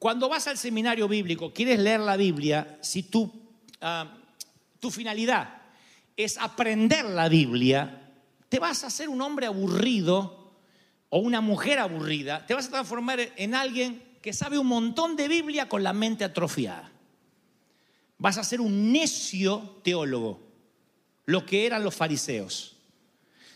Cuando 0.01 0.29
vas 0.29 0.49
al 0.49 0.59
seminario 0.59 1.07
bíblico, 1.07 1.55
quieres 1.55 1.79
leer 1.79 2.01
la 2.01 2.17
Biblia, 2.17 2.79
si 2.83 3.05
tú, 3.05 3.33
ah, 3.81 4.13
tu 4.81 4.91
finalidad 4.91 5.63
es 6.17 6.37
aprender 6.37 7.05
la 7.05 7.29
Biblia, 7.29 8.13
te 8.49 8.59
vas 8.59 8.83
a 8.83 8.89
hacer 8.89 9.09
un 9.09 9.23
hombre 9.23 9.47
aburrido 9.47 10.53
o 11.11 11.19
una 11.19 11.41
mujer 11.41 11.79
aburrida, 11.79 12.45
te 12.45 12.55
vas 12.55 12.67
a 12.67 12.71
transformar 12.71 13.21
en 13.37 13.55
alguien 13.55 14.03
que 14.21 14.33
sabe 14.33 14.59
un 14.59 14.67
montón 14.67 15.15
de 15.15 15.29
Biblia 15.29 15.69
con 15.69 15.85
la 15.85 15.93
mente 15.93 16.25
atrofiada. 16.25 16.91
Vas 18.19 18.37
a 18.37 18.43
ser 18.43 18.61
un 18.61 18.91
necio 18.91 19.79
teólogo, 19.85 20.41
lo 21.25 21.47
que 21.47 21.67
eran 21.67 21.85
los 21.85 21.95
fariseos. 21.95 22.74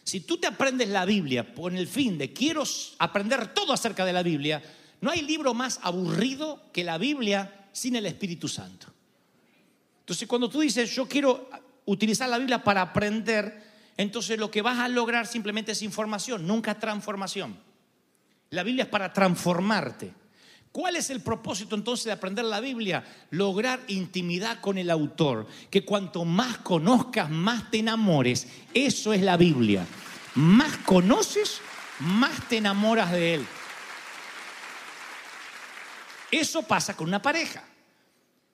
Si 0.08 0.20
tú 0.20 0.38
te 0.38 0.46
aprendes 0.46 0.88
la 0.88 1.04
Biblia 1.04 1.52
con 1.54 1.76
el 1.76 1.86
fin 1.86 2.16
de 2.16 2.32
quiero 2.32 2.64
aprender 2.98 3.52
todo 3.52 3.74
acerca 3.74 4.06
de 4.06 4.14
la 4.14 4.22
Biblia, 4.22 4.62
no 5.02 5.10
hay 5.10 5.20
libro 5.20 5.52
más 5.52 5.80
aburrido 5.82 6.62
que 6.72 6.82
la 6.82 6.96
Biblia 6.96 7.66
sin 7.72 7.94
el 7.94 8.06
Espíritu 8.06 8.48
Santo. 8.48 8.86
Entonces, 10.00 10.26
cuando 10.26 10.48
tú 10.48 10.60
dices, 10.60 10.90
yo 10.96 11.06
quiero 11.06 11.50
utilizar 11.84 12.26
la 12.26 12.38
Biblia 12.38 12.64
para 12.64 12.80
aprender, 12.80 13.62
entonces 13.98 14.38
lo 14.38 14.50
que 14.50 14.62
vas 14.62 14.78
a 14.78 14.88
lograr 14.88 15.26
simplemente 15.26 15.72
es 15.72 15.82
información, 15.82 16.46
nunca 16.46 16.78
transformación. 16.78 17.58
La 18.48 18.62
Biblia 18.62 18.84
es 18.84 18.88
para 18.88 19.12
transformarte. 19.12 20.14
¿Cuál 20.72 20.96
es 20.96 21.11
el 21.11 21.22
propósito 21.22 21.74
entonces 21.74 22.07
de 22.07 22.12
aprender 22.12 22.44
la 22.44 22.61
Biblia? 22.61 23.04
Lograr 23.31 23.81
intimidad 23.88 24.61
con 24.61 24.78
el 24.78 24.90
autor. 24.90 25.46
Que 25.70 25.85
cuanto 25.85 26.24
más 26.24 26.59
conozcas, 26.59 27.31
más 27.31 27.70
te 27.70 27.78
enamores. 27.78 28.46
Eso 28.74 29.12
es 29.12 29.22
la 29.22 29.37
Biblia. 29.37 29.87
Más 30.35 30.76
conoces, 30.78 31.61
más 32.00 32.48
te 32.48 32.59
enamoras 32.59 33.12
de 33.12 33.35
él. 33.35 33.46
Eso 36.31 36.62
pasa 36.62 36.94
con 36.96 37.09
una 37.09 37.22
pareja. 37.22 37.64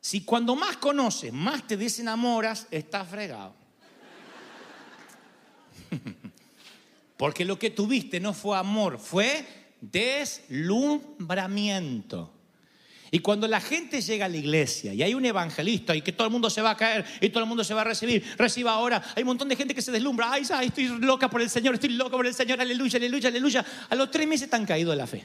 Si 0.00 0.22
cuando 0.22 0.54
más 0.54 0.76
conoces, 0.76 1.32
más 1.32 1.66
te 1.66 1.76
desenamoras, 1.76 2.68
estás 2.70 3.08
fregado. 3.08 3.54
Porque 7.16 7.44
lo 7.44 7.58
que 7.58 7.70
tuviste 7.70 8.20
no 8.20 8.32
fue 8.34 8.56
amor, 8.56 8.98
fue 8.98 9.63
deslumbramiento. 9.90 12.34
Y 13.14 13.20
cuando 13.20 13.46
la 13.46 13.60
gente 13.60 14.00
llega 14.00 14.26
a 14.26 14.28
la 14.28 14.36
iglesia 14.36 14.92
y 14.92 15.00
hay 15.00 15.14
un 15.14 15.24
evangelista 15.24 15.94
y 15.94 16.02
que 16.02 16.10
todo 16.10 16.26
el 16.26 16.32
mundo 16.32 16.50
se 16.50 16.60
va 16.60 16.70
a 16.70 16.76
caer 16.76 17.04
y 17.20 17.28
todo 17.28 17.44
el 17.44 17.48
mundo 17.48 17.62
se 17.62 17.72
va 17.72 17.82
a 17.82 17.84
recibir, 17.84 18.24
reciba 18.36 18.72
ahora, 18.72 19.00
hay 19.14 19.22
un 19.22 19.28
montón 19.28 19.48
de 19.48 19.54
gente 19.54 19.72
que 19.72 19.82
se 19.82 19.92
deslumbra, 19.92 20.32
ay, 20.32 20.42
ay, 20.52 20.66
estoy 20.66 20.88
loca 20.98 21.30
por 21.30 21.40
el 21.40 21.48
Señor, 21.48 21.74
estoy 21.74 21.90
loca 21.90 22.16
por 22.16 22.26
el 22.26 22.34
Señor, 22.34 22.60
aleluya, 22.60 22.96
aleluya, 22.96 23.28
aleluya. 23.28 23.64
A 23.88 23.94
los 23.94 24.10
tres 24.10 24.26
meses 24.26 24.46
están 24.46 24.66
caídos 24.66 24.94
de 24.94 24.96
la 24.96 25.06
fe. 25.06 25.24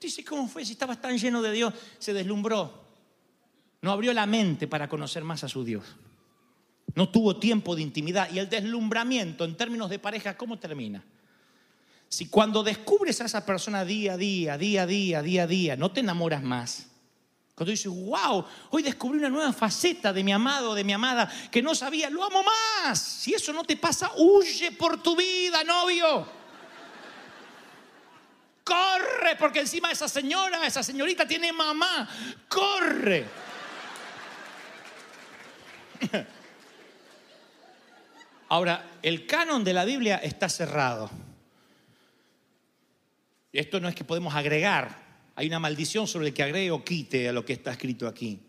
Dice, 0.00 0.24
¿cómo 0.24 0.48
fue? 0.48 0.64
Si 0.64 0.72
estabas 0.72 1.00
tan 1.00 1.16
lleno 1.16 1.40
de 1.40 1.52
Dios, 1.52 1.72
se 2.00 2.12
deslumbró. 2.12 2.82
No 3.80 3.92
abrió 3.92 4.12
la 4.12 4.26
mente 4.26 4.66
para 4.66 4.88
conocer 4.88 5.22
más 5.22 5.44
a 5.44 5.48
su 5.48 5.62
Dios. 5.62 5.84
No 6.96 7.08
tuvo 7.08 7.36
tiempo 7.36 7.76
de 7.76 7.82
intimidad. 7.82 8.28
Y 8.32 8.40
el 8.40 8.48
deslumbramiento 8.48 9.44
en 9.44 9.56
términos 9.56 9.88
de 9.88 10.00
pareja, 10.00 10.36
¿cómo 10.36 10.58
termina? 10.58 11.04
Si 12.12 12.28
cuando 12.28 12.62
descubres 12.62 13.22
a 13.22 13.24
esa 13.24 13.46
persona 13.46 13.86
día 13.86 14.12
a 14.12 14.16
día, 14.18 14.58
día 14.58 14.82
a 14.82 14.86
día, 14.86 15.22
día 15.22 15.44
a 15.44 15.46
día, 15.46 15.76
no 15.76 15.90
te 15.92 16.00
enamoras 16.00 16.42
más. 16.42 16.88
Cuando 17.54 17.70
dices, 17.70 17.90
wow, 17.90 18.44
hoy 18.68 18.82
descubrí 18.82 19.18
una 19.18 19.30
nueva 19.30 19.50
faceta 19.54 20.12
de 20.12 20.22
mi 20.22 20.30
amado, 20.30 20.74
de 20.74 20.84
mi 20.84 20.92
amada, 20.92 21.32
que 21.50 21.62
no 21.62 21.74
sabía, 21.74 22.10
lo 22.10 22.22
amo 22.22 22.42
más. 22.42 22.98
Si 22.98 23.32
eso 23.32 23.50
no 23.54 23.64
te 23.64 23.78
pasa, 23.78 24.12
huye 24.18 24.72
por 24.72 25.02
tu 25.02 25.16
vida, 25.16 25.64
novio. 25.64 26.26
Corre, 28.62 29.36
porque 29.38 29.60
encima 29.60 29.90
esa 29.90 30.06
señora, 30.06 30.66
esa 30.66 30.82
señorita 30.82 31.26
tiene 31.26 31.50
mamá. 31.50 32.06
Corre. 32.46 33.24
Ahora, 38.50 38.98
el 39.00 39.26
canon 39.26 39.64
de 39.64 39.72
la 39.72 39.86
Biblia 39.86 40.16
está 40.16 40.50
cerrado. 40.50 41.21
Esto 43.52 43.80
no 43.80 43.88
es 43.88 43.94
que 43.94 44.04
podemos 44.04 44.34
agregar. 44.34 45.02
Hay 45.34 45.46
una 45.46 45.58
maldición 45.58 46.06
sobre 46.06 46.28
el 46.28 46.34
que 46.34 46.42
agregue 46.42 46.70
o 46.70 46.84
quite 46.84 47.28
a 47.28 47.32
lo 47.32 47.44
que 47.44 47.52
está 47.52 47.72
escrito 47.72 48.06
aquí. 48.08 48.40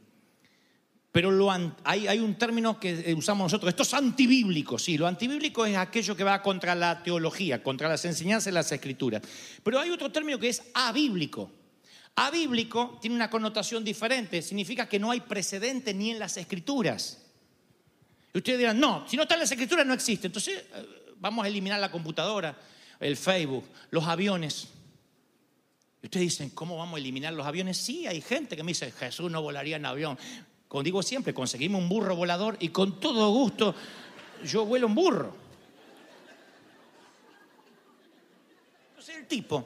Pero 1.14 1.52
hay, 1.84 2.08
hay 2.08 2.20
un 2.20 2.36
término 2.40 2.80
que 2.80 3.12
eh, 3.12 3.14
usamos 3.14 3.46
nosotros, 3.46 3.70
esto 3.70 3.84
es 3.84 3.94
antibíblico, 3.94 4.80
sí, 4.80 4.98
lo 4.98 5.06
antibíblico 5.06 5.64
es 5.64 5.78
aquello 5.78 6.18
que 6.18 6.24
va 6.24 6.42
contra 6.42 6.74
la 6.74 7.04
teología, 7.04 7.62
contra 7.62 7.88
las 7.88 8.04
enseñanzas 8.06 8.46
de 8.46 8.54
las 8.54 8.72
escrituras. 8.72 9.22
Pero 9.64 9.80
hay 9.80 9.92
otro 9.92 10.12
término 10.12 10.40
que 10.40 10.50
es 10.50 10.64
abíblico. 10.74 11.52
Abíblico 12.16 12.98
tiene 13.00 13.16
una 13.16 13.30
connotación 13.30 13.84
diferente, 13.84 14.42
significa 14.42 14.90
que 14.90 14.98
no 14.98 15.12
hay 15.12 15.22
precedente 15.22 15.94
ni 15.94 16.10
en 16.10 16.18
las 16.18 16.36
escrituras. 16.38 17.22
Y 18.34 18.40
ustedes 18.40 18.58
dirán, 18.58 18.80
no, 18.80 19.08
si 19.08 19.16
no 19.16 19.22
está 19.24 19.36
en 19.36 19.42
las 19.42 19.52
escrituras 19.52 19.86
no 19.86 19.94
existe. 19.94 20.26
Entonces 20.26 20.64
eh, 20.74 21.14
vamos 21.20 21.46
a 21.46 21.48
eliminar 21.48 21.80
la 21.80 21.92
computadora, 21.92 22.58
el 23.00 23.18
Facebook, 23.18 23.66
los 23.92 24.08
aviones. 24.08 24.70
Y 26.04 26.08
ustedes 26.08 26.26
dicen, 26.26 26.50
¿cómo 26.50 26.78
vamos 26.78 26.98
a 26.98 27.00
eliminar 27.00 27.32
los 27.32 27.48
aviones? 27.48 27.78
Sí, 27.78 28.06
hay 28.06 28.20
gente 28.20 28.58
que 28.58 28.64
me 28.64 28.72
dice, 28.72 28.92
Jesús 28.92 29.32
no 29.32 29.42
volaría 29.42 29.78
en 29.78 29.86
avión. 29.86 30.20
Como 30.68 30.84
digo 30.84 31.02
siempre, 31.02 31.34
conseguimos 31.34 31.82
un 31.82 31.88
burro 31.88 32.14
volador 32.14 32.58
y 32.60 32.70
con 32.70 33.00
todo 33.00 33.32
gusto 33.32 33.74
yo 34.44 34.66
vuelo 34.66 34.88
un 34.88 34.96
burro. 34.96 35.34
Entonces 38.90 39.16
el 39.16 39.28
tipo 39.28 39.66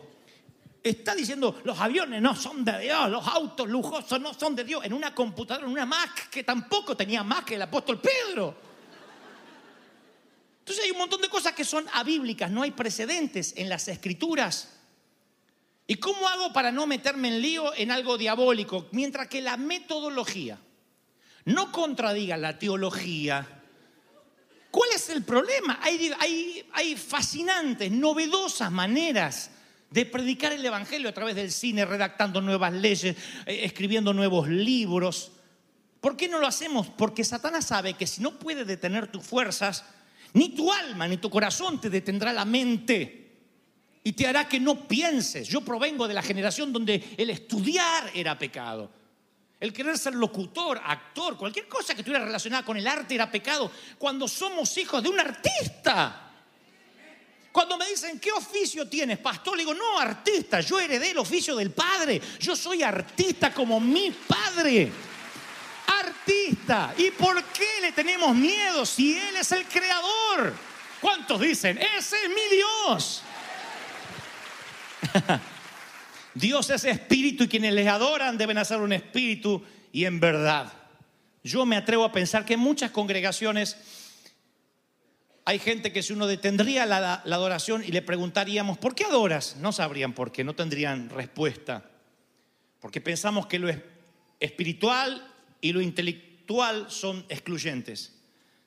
está 0.83 1.15
diciendo, 1.15 1.59
los 1.63 1.79
aviones 1.79 2.21
no 2.21 2.35
son 2.35 2.63
de 2.63 2.81
Dios, 2.81 3.09
los 3.09 3.27
autos 3.27 3.67
lujosos 3.67 4.21
no 4.21 4.31
son 4.35 4.55
de 4.55 4.63
Dios, 4.63 4.85
en 4.85 4.93
una 4.93 5.15
computadora, 5.15 5.65
en 5.65 5.71
una 5.71 5.87
Mac 5.87 6.29
que 6.29 6.43
tampoco 6.43 6.95
tenía 6.95 7.23
más 7.23 7.45
que 7.45 7.55
el 7.55 7.63
apóstol 7.63 7.99
Pedro. 7.99 8.55
Entonces 10.59 10.85
hay 10.85 10.91
un 10.91 10.99
montón 10.99 11.19
de 11.19 11.29
cosas 11.29 11.53
que 11.53 11.65
son 11.65 11.83
abíblicas, 11.93 12.51
no 12.51 12.61
hay 12.61 12.71
precedentes 12.71 13.55
en 13.57 13.69
las 13.69 13.87
escrituras. 13.87 14.76
¿Y 15.87 15.95
cómo 15.95 16.27
hago 16.27 16.51
para 16.51 16.71
no 16.71 16.85
meterme 16.85 17.29
en 17.29 17.41
lío 17.41 17.73
en 17.75 17.91
algo 17.91 18.17
diabólico? 18.17 18.87
Mientras 18.91 19.27
que 19.29 19.41
la 19.41 19.55
metodología 19.55 20.59
no 21.45 21.71
contradiga 21.71 22.35
la 22.35 22.59
teología, 22.59 23.47
¿cuál 24.69 24.89
es 24.93 25.09
el 25.09 25.23
problema? 25.23 25.79
Hay, 25.81 26.11
hay- 26.19 26.65
hay 26.73 26.95
fascinantes, 26.97 27.89
novedosas 27.89 28.69
maneras 28.71 29.51
de 29.89 30.05
predicar 30.05 30.51
el 30.51 30.65
Evangelio 30.65 31.07
a 31.07 31.13
través 31.13 31.35
del 31.35 31.51
cine, 31.53 31.85
redactando 31.85 32.41
nuevas 32.41 32.73
leyes, 32.73 33.15
eh, 33.45 33.61
escribiendo 33.63 34.11
nuevos 34.13 34.49
libros. 34.49 35.31
¿Por 36.01 36.17
qué 36.17 36.27
no 36.27 36.39
lo 36.39 36.47
hacemos? 36.47 36.87
Porque 36.87 37.23
Satanás 37.23 37.65
sabe 37.65 37.93
que 37.93 38.05
si 38.07 38.21
no 38.21 38.37
puede 38.37 38.65
detener 38.65 39.07
tus 39.09 39.23
fuerzas, 39.25 39.85
ni 40.33 40.49
tu 40.49 40.71
alma 40.73 41.07
ni 41.07 41.15
tu 41.15 41.29
corazón 41.29 41.79
te 41.79 41.89
detendrá 41.89 42.33
la 42.33 42.43
mente 42.43 43.26
y 44.07 44.13
te 44.13 44.25
hará 44.25 44.47
que 44.47 44.57
no 44.57 44.87
pienses. 44.87 45.49
Yo 45.49 45.59
provengo 45.59 46.07
de 46.07 46.13
la 46.13 46.21
generación 46.21 46.71
donde 46.71 47.13
el 47.17 47.29
estudiar 47.29 48.09
era 48.13 48.39
pecado. 48.39 48.89
El 49.59 49.73
querer 49.73 49.97
ser 49.97 50.15
locutor, 50.15 50.79
actor, 50.81 51.35
cualquier 51.35 51.67
cosa 51.67 51.93
que 51.93 51.99
estuviera 51.99 52.23
relacionada 52.23 52.63
con 52.63 52.77
el 52.77 52.87
arte 52.87 53.15
era 53.15 53.29
pecado. 53.29 53.69
Cuando 53.97 54.25
somos 54.29 54.77
hijos 54.77 55.03
de 55.03 55.09
un 55.09 55.19
artista. 55.19 56.31
Cuando 57.51 57.77
me 57.77 57.85
dicen, 57.89 58.17
¿qué 58.17 58.31
oficio 58.31 58.87
tienes, 58.87 59.17
pastor? 59.17 59.57
Le 59.57 59.63
digo, 59.63 59.73
no, 59.73 59.99
artista. 59.99 60.61
Yo 60.61 60.79
heredé 60.79 61.11
el 61.11 61.17
oficio 61.17 61.57
del 61.57 61.71
padre. 61.71 62.21
Yo 62.39 62.55
soy 62.55 62.83
artista 62.83 63.53
como 63.53 63.77
mi 63.81 64.11
padre. 64.11 64.89
Artista. 65.85 66.93
¿Y 66.97 67.11
por 67.11 67.43
qué 67.43 67.81
le 67.81 67.91
tenemos 67.91 68.33
miedo 68.33 68.85
si 68.85 69.17
Él 69.17 69.35
es 69.35 69.51
el 69.51 69.65
creador? 69.65 70.53
¿Cuántos 71.01 71.41
dicen, 71.41 71.77
ese 71.77 72.15
es 72.23 72.29
mi 72.29 72.55
Dios? 72.55 73.23
Dios 76.33 76.69
es 76.69 76.83
espíritu 76.83 77.45
y 77.45 77.47
quienes 77.47 77.73
le 77.73 77.87
adoran 77.87 78.37
deben 78.37 78.57
hacer 78.57 78.79
un 78.79 78.93
espíritu 78.93 79.63
y 79.91 80.05
en 80.05 80.19
verdad. 80.19 80.71
Yo 81.43 81.65
me 81.65 81.77
atrevo 81.77 82.03
a 82.03 82.11
pensar 82.11 82.45
que 82.45 82.55
en 82.55 82.59
muchas 82.59 82.91
congregaciones 82.91 83.77
hay 85.45 85.59
gente 85.59 85.93
que 85.93 86.03
si 86.03 86.11
uno 86.11 86.27
detendría 86.27 86.85
la, 86.85 87.13
adoración 87.13 87.81
y 87.81 87.91
le 87.91 88.01
preguntaríamos, 88.01 88.77
¿por 88.77 88.93
qué 88.95 89.05
adoras? 89.05 89.55
No 89.55 89.71
sabrían 89.71 90.13
por 90.13 90.33
qué, 90.33 90.43
no 90.43 90.55
tendrían 90.55 91.09
respuesta. 91.09 91.89
Porque 92.81 92.99
pensamos 92.99 93.47
que 93.47 93.57
lo 93.57 93.69
es- 93.69 93.79
espiritual 94.41 95.25
y 95.61 95.71
lo 95.71 95.81
intelectual 95.81 96.91
son 96.91 97.25
excluyentes. 97.29 98.13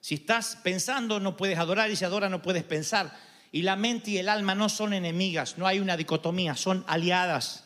Si 0.00 0.14
estás 0.14 0.56
pensando 0.64 1.20
no 1.20 1.36
puedes 1.36 1.58
adorar 1.58 1.90
y 1.90 1.96
si 1.96 2.04
adoras 2.06 2.30
no 2.30 2.40
puedes 2.40 2.64
pensar. 2.64 3.14
Y 3.52 3.62
la 3.62 3.76
mente 3.76 4.12
y 4.12 4.18
el 4.18 4.28
alma 4.28 4.54
no 4.54 4.68
son 4.68 4.92
enemigas, 4.92 5.58
no 5.58 5.66
hay 5.66 5.80
una 5.80 5.96
dicotomía, 5.96 6.54
son 6.54 6.84
aliadas. 6.86 7.64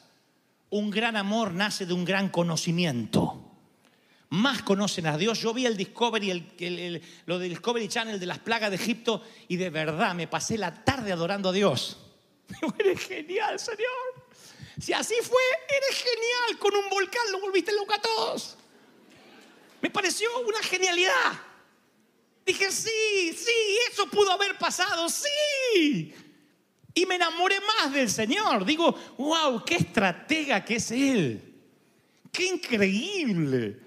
Un 0.70 0.90
gran 0.90 1.16
amor 1.16 1.52
nace 1.52 1.84
de 1.86 1.92
un 1.92 2.04
gran 2.04 2.30
conocimiento. 2.30 3.40
Más 4.30 4.62
conocen 4.62 5.06
a 5.06 5.18
Dios. 5.18 5.40
Yo 5.40 5.52
vi 5.52 5.66
el 5.66 5.76
Discovery, 5.76 6.30
el- 6.58 7.02
lo 7.26 7.38
del 7.38 7.50
Discovery 7.50 7.86
Channel 7.88 8.18
de 8.18 8.26
las 8.26 8.38
plagas 8.38 8.70
de 8.70 8.76
Egipto 8.76 9.22
y 9.46 9.56
de 9.56 9.70
verdad 9.70 10.14
me 10.14 10.26
pasé 10.26 10.58
la 10.58 10.72
tarde 10.84 11.12
adorando 11.12 11.50
a 11.50 11.52
Dios. 11.52 11.98
Eres 12.78 13.00
genial, 13.06 13.58
Señor. 13.60 14.24
Si 14.80 14.92
así 14.92 15.14
fue, 15.22 15.40
eres 15.68 16.02
genial. 16.02 16.58
Con 16.58 16.74
un 16.74 16.88
volcán 16.90 17.22
lo 17.30 17.40
volviste 17.40 17.72
loco 17.72 17.94
a 17.94 18.00
todos. 18.02 18.56
Me 19.80 19.90
pareció 19.90 20.28
una 20.40 20.58
genialidad. 20.62 21.32
Dije, 22.46 22.70
sí, 22.70 23.32
sí, 23.36 23.78
eso 23.90 24.06
pudo 24.10 24.32
haber 24.32 24.58
pasado, 24.58 25.08
sí. 25.08 26.12
Y 26.94 27.06
me 27.06 27.16
enamoré 27.16 27.56
más 27.60 27.92
del 27.92 28.10
Señor. 28.10 28.64
Digo, 28.64 28.94
wow, 29.18 29.64
qué 29.64 29.76
estratega 29.76 30.64
que 30.64 30.76
es 30.76 30.90
Él. 30.90 31.40
Qué 32.30 32.46
increíble. 32.46 33.80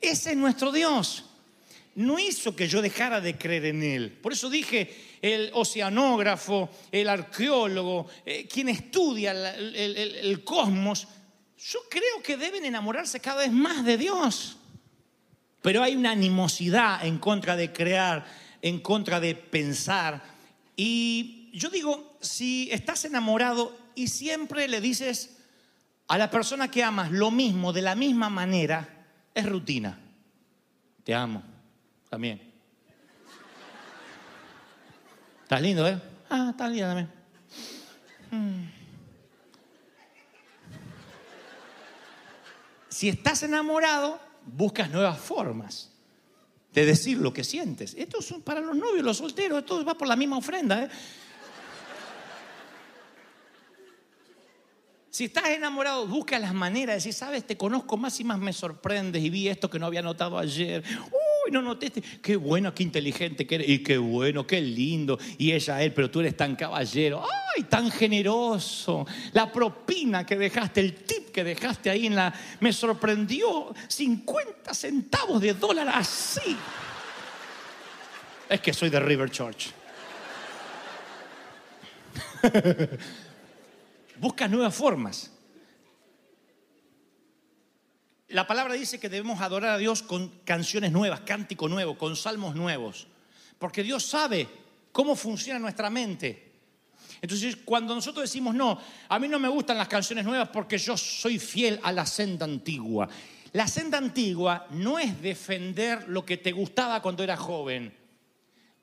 Ese 0.00 0.30
es 0.30 0.36
nuestro 0.36 0.72
Dios. 0.72 1.24
No 1.94 2.18
hizo 2.18 2.54
que 2.54 2.68
yo 2.68 2.80
dejara 2.80 3.20
de 3.20 3.36
creer 3.36 3.66
en 3.66 3.82
Él. 3.82 4.12
Por 4.12 4.32
eso 4.32 4.48
dije, 4.48 5.18
el 5.20 5.50
oceanógrafo, 5.52 6.70
el 6.92 7.08
arqueólogo, 7.08 8.06
eh, 8.24 8.46
quien 8.46 8.68
estudia 8.68 9.32
el- 9.32 9.74
el- 9.74 9.96
el 10.14 10.44
cosmos, 10.44 11.08
yo 11.58 11.80
creo 11.90 12.22
que 12.22 12.36
deben 12.36 12.64
enamorarse 12.64 13.18
cada 13.18 13.40
vez 13.42 13.50
más 13.52 13.84
de 13.84 13.96
Dios. 13.98 14.57
Pero 15.62 15.82
hay 15.82 15.96
una 15.96 16.12
animosidad 16.12 17.04
en 17.04 17.18
contra 17.18 17.56
de 17.56 17.72
crear, 17.72 18.26
en 18.62 18.80
contra 18.80 19.20
de 19.20 19.34
pensar. 19.34 20.22
Y 20.76 21.50
yo 21.52 21.70
digo, 21.70 22.16
si 22.20 22.70
estás 22.70 23.04
enamorado 23.04 23.76
y 23.94 24.08
siempre 24.08 24.68
le 24.68 24.80
dices 24.80 25.36
a 26.06 26.16
la 26.18 26.30
persona 26.30 26.70
que 26.70 26.84
amas 26.84 27.10
lo 27.10 27.30
mismo 27.30 27.72
de 27.72 27.82
la 27.82 27.94
misma 27.94 28.30
manera, 28.30 28.88
es 29.34 29.46
rutina. 29.46 29.98
Te 31.04 31.14
amo. 31.14 31.42
También. 32.08 32.40
Estás 35.42 35.62
lindo, 35.62 35.88
¿eh? 35.88 36.00
Ah, 36.30 36.48
estás 36.50 36.70
lindo 36.70 36.86
también. 36.86 37.10
Mm. 38.30 38.70
Si 42.88 43.08
estás 43.08 43.42
enamorado, 43.42 44.20
buscas 44.52 44.90
nuevas 44.90 45.18
formas 45.18 45.92
de 46.72 46.84
decir 46.84 47.18
lo 47.18 47.32
que 47.32 47.44
sientes. 47.44 47.94
Esto 47.96 48.18
es 48.20 48.34
para 48.44 48.60
los 48.60 48.76
novios, 48.76 49.04
los 49.04 49.16
solteros, 49.16 49.60
esto 49.60 49.84
va 49.84 49.96
por 49.96 50.08
la 50.08 50.16
misma 50.16 50.38
ofrenda. 50.38 50.84
¿eh? 50.84 50.88
Si 55.10 55.24
estás 55.24 55.48
enamorado, 55.48 56.06
busca 56.06 56.38
las 56.38 56.54
maneras 56.54 56.92
de 56.92 56.94
decir, 56.96 57.12
sabes, 57.12 57.46
te 57.46 57.56
conozco 57.56 57.96
más 57.96 58.20
y 58.20 58.24
más 58.24 58.38
me 58.38 58.52
sorprendes 58.52 59.22
y 59.22 59.30
vi 59.30 59.48
esto 59.48 59.68
que 59.68 59.78
no 59.78 59.86
había 59.86 60.02
notado 60.02 60.38
ayer. 60.38 60.84
No 61.50 61.62
noté, 61.62 61.90
qué 61.90 62.36
bueno, 62.36 62.74
qué 62.74 62.82
inteligente 62.82 63.46
que 63.46 63.56
eres, 63.56 63.68
y 63.68 63.78
qué 63.82 63.98
bueno, 63.98 64.46
qué 64.46 64.60
lindo. 64.60 65.18
Y 65.38 65.52
ella, 65.52 65.82
él, 65.82 65.92
pero 65.92 66.10
tú 66.10 66.20
eres 66.20 66.36
tan 66.36 66.56
caballero, 66.56 67.24
ay, 67.56 67.64
tan 67.64 67.90
generoso. 67.90 69.06
La 69.32 69.50
propina 69.50 70.26
que 70.26 70.36
dejaste, 70.36 70.80
el 70.80 70.94
tip 70.94 71.30
que 71.30 71.44
dejaste 71.44 71.90
ahí 71.90 72.06
en 72.06 72.16
la, 72.16 72.32
me 72.60 72.72
sorprendió, 72.72 73.74
50 73.86 74.74
centavos 74.74 75.40
de 75.40 75.54
dólar 75.54 75.88
así. 75.88 76.56
Es 78.48 78.60
que 78.60 78.72
soy 78.72 78.90
de 78.90 79.00
River 79.00 79.30
Church. 79.30 79.72
Busca 84.18 84.48
nuevas 84.48 84.74
formas. 84.74 85.37
La 88.28 88.46
palabra 88.46 88.74
dice 88.74 89.00
que 89.00 89.08
debemos 89.08 89.40
adorar 89.40 89.70
a 89.70 89.78
Dios 89.78 90.02
con 90.02 90.28
canciones 90.44 90.92
nuevas, 90.92 91.20
cántico 91.20 91.66
nuevo, 91.66 91.96
con 91.96 92.14
salmos 92.14 92.54
nuevos. 92.54 93.06
Porque 93.58 93.82
Dios 93.82 94.04
sabe 94.04 94.46
cómo 94.92 95.16
funciona 95.16 95.58
nuestra 95.58 95.88
mente. 95.88 96.48
Entonces, 97.22 97.56
cuando 97.64 97.94
nosotros 97.94 98.24
decimos, 98.24 98.54
no, 98.54 98.78
a 99.08 99.18
mí 99.18 99.28
no 99.28 99.38
me 99.38 99.48
gustan 99.48 99.78
las 99.78 99.88
canciones 99.88 100.26
nuevas 100.26 100.50
porque 100.50 100.76
yo 100.76 100.96
soy 100.96 101.38
fiel 101.38 101.80
a 101.82 101.90
la 101.90 102.04
senda 102.04 102.44
antigua. 102.44 103.08
La 103.52 103.66
senda 103.66 103.96
antigua 103.96 104.66
no 104.72 104.98
es 104.98 105.20
defender 105.22 106.08
lo 106.08 106.24
que 106.24 106.36
te 106.36 106.52
gustaba 106.52 107.00
cuando 107.00 107.24
eras 107.24 107.40
joven. 107.40 107.94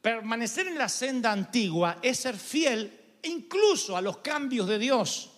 Permanecer 0.02 0.68
en 0.68 0.78
la 0.78 0.90
senda 0.90 1.32
antigua 1.32 2.00
es 2.02 2.18
ser 2.18 2.36
fiel 2.36 3.20
incluso 3.24 3.96
a 3.96 4.02
los 4.02 4.18
cambios 4.18 4.68
de 4.68 4.80
Dios. 4.80 5.35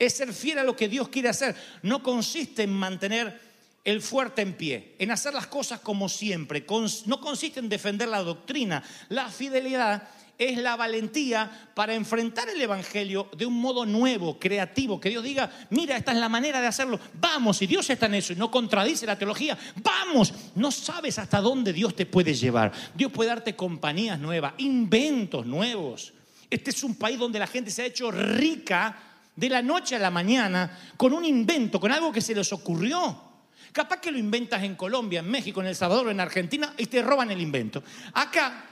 Es 0.00 0.14
ser 0.14 0.32
fiel 0.32 0.58
a 0.58 0.64
lo 0.64 0.74
que 0.74 0.88
Dios 0.88 1.08
quiere 1.08 1.28
hacer. 1.28 1.54
No 1.82 2.02
consiste 2.02 2.64
en 2.64 2.72
mantener 2.72 3.38
el 3.84 4.02
fuerte 4.02 4.42
en 4.42 4.54
pie, 4.54 4.96
en 4.98 5.10
hacer 5.10 5.32
las 5.32 5.46
cosas 5.46 5.80
como 5.80 6.08
siempre. 6.08 6.66
No 7.06 7.20
consiste 7.20 7.60
en 7.60 7.68
defender 7.68 8.08
la 8.08 8.22
doctrina. 8.22 8.82
La 9.10 9.28
fidelidad 9.28 10.08
es 10.40 10.56
la 10.56 10.74
valentía 10.74 11.68
para 11.74 11.94
enfrentar 11.94 12.48
el 12.48 12.60
Evangelio 12.60 13.28
de 13.36 13.44
un 13.44 13.60
modo 13.60 13.84
nuevo, 13.84 14.38
creativo, 14.38 14.98
que 14.98 15.10
Dios 15.10 15.22
diga, 15.22 15.50
mira, 15.68 15.98
esta 15.98 16.12
es 16.12 16.18
la 16.18 16.30
manera 16.30 16.62
de 16.62 16.66
hacerlo, 16.66 16.98
vamos, 17.20 17.60
y 17.60 17.66
Dios 17.66 17.90
está 17.90 18.06
en 18.06 18.14
eso 18.14 18.32
y 18.32 18.36
no 18.36 18.50
contradice 18.50 19.04
la 19.04 19.18
teología, 19.18 19.58
vamos, 19.82 20.32
no 20.54 20.70
sabes 20.70 21.18
hasta 21.18 21.42
dónde 21.42 21.74
Dios 21.74 21.94
te 21.94 22.06
puede 22.06 22.32
llevar. 22.32 22.72
Dios 22.94 23.12
puede 23.12 23.28
darte 23.28 23.54
compañías 23.54 24.18
nuevas, 24.18 24.54
inventos 24.56 25.44
nuevos. 25.44 26.14
Este 26.48 26.70
es 26.70 26.82
un 26.82 26.94
país 26.94 27.18
donde 27.18 27.38
la 27.38 27.46
gente 27.46 27.70
se 27.70 27.82
ha 27.82 27.86
hecho 27.86 28.10
rica 28.10 29.09
de 29.40 29.48
la 29.48 29.62
noche 29.62 29.96
a 29.96 29.98
la 29.98 30.10
mañana 30.10 30.92
con 30.98 31.14
un 31.14 31.24
invento, 31.24 31.80
con 31.80 31.90
algo 31.90 32.12
que 32.12 32.20
se 32.20 32.34
les 32.34 32.52
ocurrió. 32.52 33.30
Capaz 33.72 33.98
que 33.98 34.12
lo 34.12 34.18
inventas 34.18 34.62
en 34.62 34.74
Colombia, 34.74 35.20
en 35.20 35.30
México, 35.30 35.62
en 35.62 35.68
El 35.68 35.74
Salvador, 35.74 36.10
en 36.10 36.20
Argentina 36.20 36.74
y 36.76 36.86
te 36.86 37.00
roban 37.00 37.30
el 37.30 37.40
invento. 37.40 37.82
Acá 38.12 38.66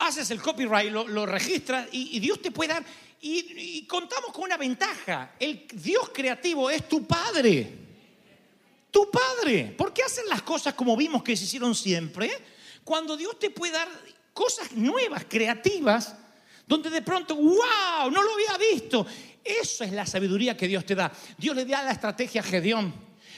haces 0.00 0.30
el 0.30 0.42
copyright, 0.42 0.92
lo, 0.92 1.08
lo 1.08 1.24
registras 1.24 1.88
y, 1.90 2.20
Dios 2.20 2.42
te 2.42 2.50
puede 2.50 2.74
dar. 2.74 2.84
Y, 3.22 3.78
y 3.78 3.86
contamos 3.86 4.30
con 4.30 4.44
una 4.44 4.58
ventaja. 4.58 5.32
El 5.40 5.66
Dios 5.72 6.10
creativo 6.12 6.68
es 6.68 6.86
tu 6.86 7.06
Padre. 7.06 7.78
Tu 8.90 9.10
Padre. 9.10 9.74
¿Por 9.76 9.94
qué 9.94 10.02
hacen 10.02 10.28
las 10.28 10.42
cosas 10.42 10.74
como 10.74 10.94
vimos 10.98 11.22
que 11.22 11.34
se 11.34 11.44
hicieron 11.44 11.74
siempre? 11.74 12.30
Cuando 12.84 13.16
Dios 13.16 13.38
te 13.38 13.48
puede 13.48 13.72
dar 13.72 13.88
cosas 14.34 14.72
nuevas, 14.72 15.24
creativas, 15.26 16.14
donde 16.68 16.90
de 16.90 17.02
pronto, 17.02 17.34
wow, 17.34 18.10
no 18.12 18.22
lo 18.22 18.30
había 18.34 18.56
visto. 18.72 19.06
Eso 19.42 19.82
es 19.84 19.92
la 19.92 20.04
sabiduría 20.06 20.56
que 20.56 20.68
Dios 20.68 20.84
te 20.84 20.94
da. 20.94 21.10
Dios 21.38 21.56
le 21.56 21.64
da 21.64 21.82
la 21.82 21.92
estrategia 21.92 22.42
a 22.42 22.44
Gedeón. 22.44 22.92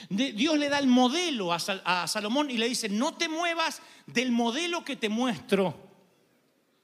De- 0.09 0.33
Dios 0.33 0.57
le 0.57 0.67
da 0.67 0.77
el 0.79 0.87
modelo 0.87 1.53
a 1.53 2.07
Salomón 2.07 2.51
y 2.51 2.57
le 2.57 2.67
dice, 2.67 2.89
no 2.89 3.13
te 3.13 3.29
muevas 3.29 3.81
del 4.05 4.31
modelo 4.31 4.83
que 4.83 4.97
te 4.97 5.07
muestro. 5.09 5.89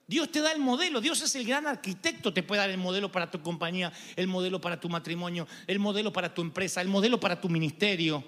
Dios 0.08 0.32
te 0.32 0.40
da 0.40 0.54
el 0.54 0.60
modelo, 0.60 1.02
Dios 1.02 1.22
es 1.22 1.36
el 1.36 1.46
gran 1.46 1.68
arquitecto, 1.68 2.34
te 2.34 2.42
puede 2.42 2.62
dar 2.62 2.70
el 2.70 2.78
modelo 2.78 3.12
para 3.12 3.30
tu 3.30 3.42
compañía, 3.42 3.92
el 4.16 4.28
modelo 4.28 4.62
para 4.62 4.80
tu 4.80 4.88
matrimonio, 4.88 5.46
el 5.68 5.80
modelo 5.80 6.14
para 6.14 6.34
tu 6.34 6.42
empresa, 6.42 6.80
el 6.80 6.88
modelo 6.88 7.20
para 7.20 7.42
tu 7.42 7.50
ministerio. 7.50 8.24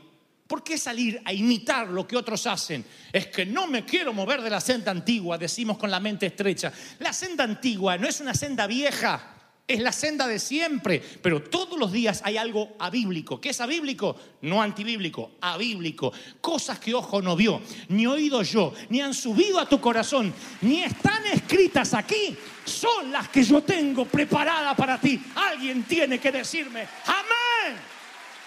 ¿Por 0.50 0.64
qué 0.64 0.80
salir 0.80 1.22
a 1.26 1.32
imitar 1.32 1.90
lo 1.90 2.08
que 2.08 2.18
otros 2.18 2.48
hacen? 2.48 2.84
Es 3.14 3.28
que 3.28 3.46
no 3.46 3.68
me 3.68 3.86
quiero 3.86 4.14
mover 4.14 4.42
de 4.42 4.50
la 4.50 4.60
senda 4.60 4.90
antigua, 4.90 5.38
decimos 5.38 5.78
con 5.78 5.92
la 5.92 6.00
mente 6.00 6.26
estrecha. 6.26 6.74
La 6.98 7.14
senda 7.14 7.44
antigua 7.44 8.00
no 8.00 8.08
es 8.08 8.20
una 8.20 8.34
senda 8.34 8.66
vieja, 8.66 9.36
es 9.68 9.80
la 9.80 9.92
senda 9.92 10.26
de 10.28 10.40
siempre, 10.40 11.04
pero 11.22 11.44
todos 11.44 11.78
los 11.78 11.92
días 11.92 12.22
hay 12.26 12.38
algo 12.38 12.76
abíblico. 12.80 13.40
¿Qué 13.40 13.50
es 13.50 13.62
abíblico? 13.62 14.20
No 14.42 14.60
antibíblico, 14.60 15.34
abíblico. 15.40 16.12
Cosas 16.42 16.80
que 16.80 16.96
ojo 16.96 17.22
no 17.22 17.36
vio, 17.36 17.62
ni 17.90 18.08
oído 18.08 18.42
yo, 18.42 18.74
ni 18.90 19.02
han 19.02 19.14
subido 19.14 19.60
a 19.60 19.70
tu 19.70 19.80
corazón, 19.80 20.34
ni 20.62 20.82
están 20.82 21.28
escritas 21.28 21.94
aquí, 21.94 22.36
son 22.66 23.12
las 23.12 23.30
que 23.30 23.44
yo 23.44 23.62
tengo 23.62 24.06
preparadas 24.06 24.76
para 24.76 25.00
ti. 25.00 25.22
Alguien 25.36 25.84
tiene 25.84 26.18
que 26.18 26.32
decirme, 26.32 26.88
amén, 27.06 27.78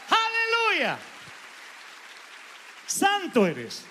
aleluya, 0.08 0.98
santo 2.92 3.46
eres. 3.46 3.82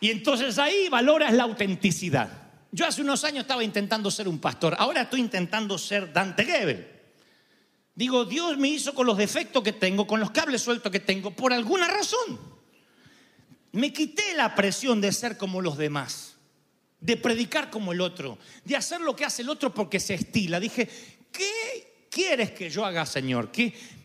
Y 0.00 0.10
entonces 0.10 0.58
ahí 0.58 0.88
valoras 0.88 1.32
la 1.32 1.44
autenticidad. 1.44 2.28
Yo 2.70 2.86
hace 2.86 3.02
unos 3.02 3.24
años 3.24 3.42
estaba 3.42 3.64
intentando 3.64 4.10
ser 4.10 4.28
un 4.28 4.38
pastor, 4.38 4.74
ahora 4.78 5.02
estoy 5.02 5.20
intentando 5.20 5.78
ser 5.78 6.12
Dante 6.12 6.44
Gebel. 6.44 6.90
Digo, 7.94 8.24
Dios 8.24 8.58
me 8.58 8.68
hizo 8.68 8.92
con 8.94 9.06
los 9.06 9.16
defectos 9.16 9.62
que 9.62 9.72
tengo, 9.72 10.06
con 10.06 10.18
los 10.18 10.32
cables 10.32 10.60
sueltos 10.60 10.90
que 10.90 11.00
tengo, 11.00 11.30
por 11.30 11.52
alguna 11.52 11.86
razón. 11.86 12.40
Me 13.72 13.92
quité 13.92 14.34
la 14.34 14.54
presión 14.54 15.00
de 15.00 15.12
ser 15.12 15.36
como 15.36 15.60
los 15.60 15.78
demás, 15.78 16.34
de 17.00 17.16
predicar 17.16 17.70
como 17.70 17.92
el 17.92 18.00
otro, 18.00 18.38
de 18.64 18.76
hacer 18.76 19.00
lo 19.00 19.14
que 19.14 19.24
hace 19.24 19.42
el 19.42 19.48
otro 19.48 19.72
porque 19.72 20.00
se 20.00 20.14
estila. 20.14 20.58
Dije, 20.58 20.88
¿qué 21.30 22.08
quieres 22.10 22.50
que 22.50 22.68
yo 22.68 22.84
haga, 22.84 23.06
Señor? 23.06 23.52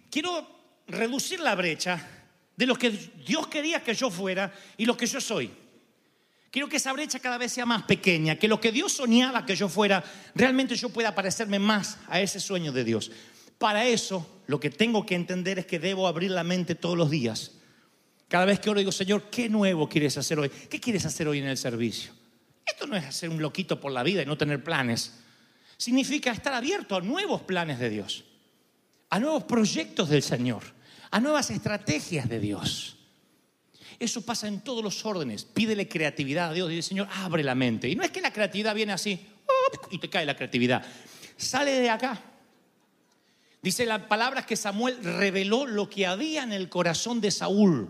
Quiero 0.09 0.47
reducir 0.87 1.39
la 1.39 1.55
brecha 1.55 2.18
de 2.59 2.65
lo 2.65 2.75
que 2.75 2.89
Dios 3.25 3.47
quería 3.47 3.81
que 3.81 3.93
yo 3.93 4.11
fuera 4.11 4.53
y 4.75 4.85
lo 4.85 4.97
que 4.97 5.07
yo 5.07 5.21
soy. 5.21 5.49
Quiero 6.51 6.67
que 6.67 6.75
esa 6.75 6.91
brecha 6.91 7.17
cada 7.17 7.37
vez 7.37 7.53
sea 7.53 7.65
más 7.65 7.83
pequeña, 7.83 8.35
que 8.35 8.49
lo 8.49 8.59
que 8.59 8.73
Dios 8.73 8.91
soñaba 8.91 9.45
que 9.45 9.55
yo 9.55 9.69
fuera, 9.69 10.03
realmente 10.35 10.75
yo 10.75 10.89
pueda 10.89 11.15
parecerme 11.15 11.57
más 11.57 11.99
a 12.09 12.19
ese 12.19 12.41
sueño 12.41 12.73
de 12.73 12.83
Dios. 12.83 13.11
Para 13.57 13.87
eso, 13.87 14.41
lo 14.47 14.59
que 14.59 14.69
tengo 14.69 15.05
que 15.05 15.15
entender 15.15 15.57
es 15.57 15.67
que 15.67 15.79
debo 15.79 16.05
abrir 16.05 16.31
la 16.31 16.43
mente 16.43 16.75
todos 16.75 16.97
los 16.97 17.09
días. 17.09 17.51
Cada 18.27 18.43
vez 18.43 18.59
que 18.59 18.69
oro 18.69 18.79
digo, 18.79 18.91
Señor, 18.91 19.29
¿qué 19.31 19.47
nuevo 19.47 19.87
quieres 19.87 20.17
hacer 20.17 20.37
hoy? 20.37 20.49
¿Qué 20.49 20.81
quieres 20.81 21.05
hacer 21.05 21.29
hoy 21.29 21.39
en 21.39 21.47
el 21.47 21.57
servicio? 21.57 22.11
Esto 22.65 22.87
no 22.87 22.97
es 22.97 23.05
hacer 23.05 23.29
un 23.29 23.41
loquito 23.41 23.79
por 23.79 23.93
la 23.93 24.03
vida 24.03 24.21
y 24.21 24.25
no 24.25 24.37
tener 24.37 24.61
planes. 24.61 25.13
Significa 25.77 26.29
estar 26.33 26.53
abierto 26.53 26.97
a 26.97 26.99
nuevos 26.99 27.41
planes 27.43 27.79
de 27.79 27.89
Dios, 27.89 28.25
a 29.09 29.17
nuevos 29.17 29.45
proyectos 29.45 30.09
del 30.09 30.23
Señor, 30.23 30.77
a 31.11 31.19
nuevas 31.19 31.49
estrategias 31.49 32.29
de 32.29 32.39
Dios. 32.39 32.97
Eso 33.99 34.21
pasa 34.21 34.47
en 34.47 34.61
todos 34.61 34.83
los 34.83 35.05
órdenes. 35.05 35.43
Pídele 35.43 35.87
creatividad 35.87 36.49
a 36.49 36.53
Dios. 36.53 36.69
Dile, 36.69 36.81
Señor, 36.81 37.07
abre 37.11 37.43
la 37.43 37.55
mente. 37.55 37.89
Y 37.89 37.95
no 37.95 38.03
es 38.03 38.11
que 38.11 38.21
la 38.21 38.31
creatividad 38.31 38.73
viene 38.73 38.93
así 38.93 39.19
y 39.91 39.97
te 39.97 40.09
cae 40.09 40.25
la 40.25 40.35
creatividad. 40.35 40.85
Sale 41.35 41.71
de 41.71 41.89
acá. 41.89 42.21
Dice 43.61 43.85
la 43.85 44.07
palabra 44.07 44.45
que 44.45 44.55
Samuel 44.55 45.03
reveló 45.03 45.65
lo 45.65 45.89
que 45.89 46.05
había 46.05 46.43
en 46.43 46.53
el 46.53 46.69
corazón 46.69 47.19
de 47.19 47.29
Saúl. 47.29 47.89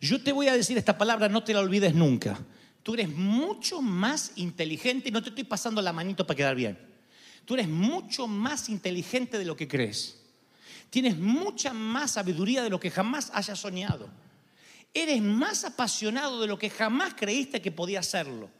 Yo 0.00 0.22
te 0.22 0.32
voy 0.32 0.48
a 0.48 0.56
decir 0.56 0.78
esta 0.78 0.96
palabra, 0.96 1.28
no 1.28 1.42
te 1.42 1.54
la 1.54 1.60
olvides 1.60 1.94
nunca. 1.94 2.38
Tú 2.82 2.94
eres 2.94 3.08
mucho 3.08 3.80
más 3.80 4.32
inteligente 4.36 5.10
no 5.10 5.22
te 5.22 5.28
estoy 5.28 5.44
pasando 5.44 5.80
la 5.82 5.92
manito 5.92 6.26
para 6.26 6.36
quedar 6.36 6.56
bien. 6.56 6.78
Tú 7.44 7.54
eres 7.54 7.68
mucho 7.68 8.28
más 8.28 8.68
inteligente 8.68 9.38
de 9.38 9.44
lo 9.44 9.56
que 9.56 9.66
crees. 9.66 10.21
Tienes 10.92 11.16
mucha 11.16 11.72
más 11.72 12.10
sabiduría 12.10 12.62
de 12.62 12.68
lo 12.68 12.78
que 12.78 12.90
jamás 12.90 13.30
hayas 13.32 13.58
soñado. 13.58 14.10
Eres 14.92 15.22
más 15.22 15.64
apasionado 15.64 16.38
de 16.38 16.46
lo 16.46 16.58
que 16.58 16.68
jamás 16.68 17.14
creíste 17.14 17.62
que 17.62 17.72
podía 17.72 18.02
serlo. 18.02 18.50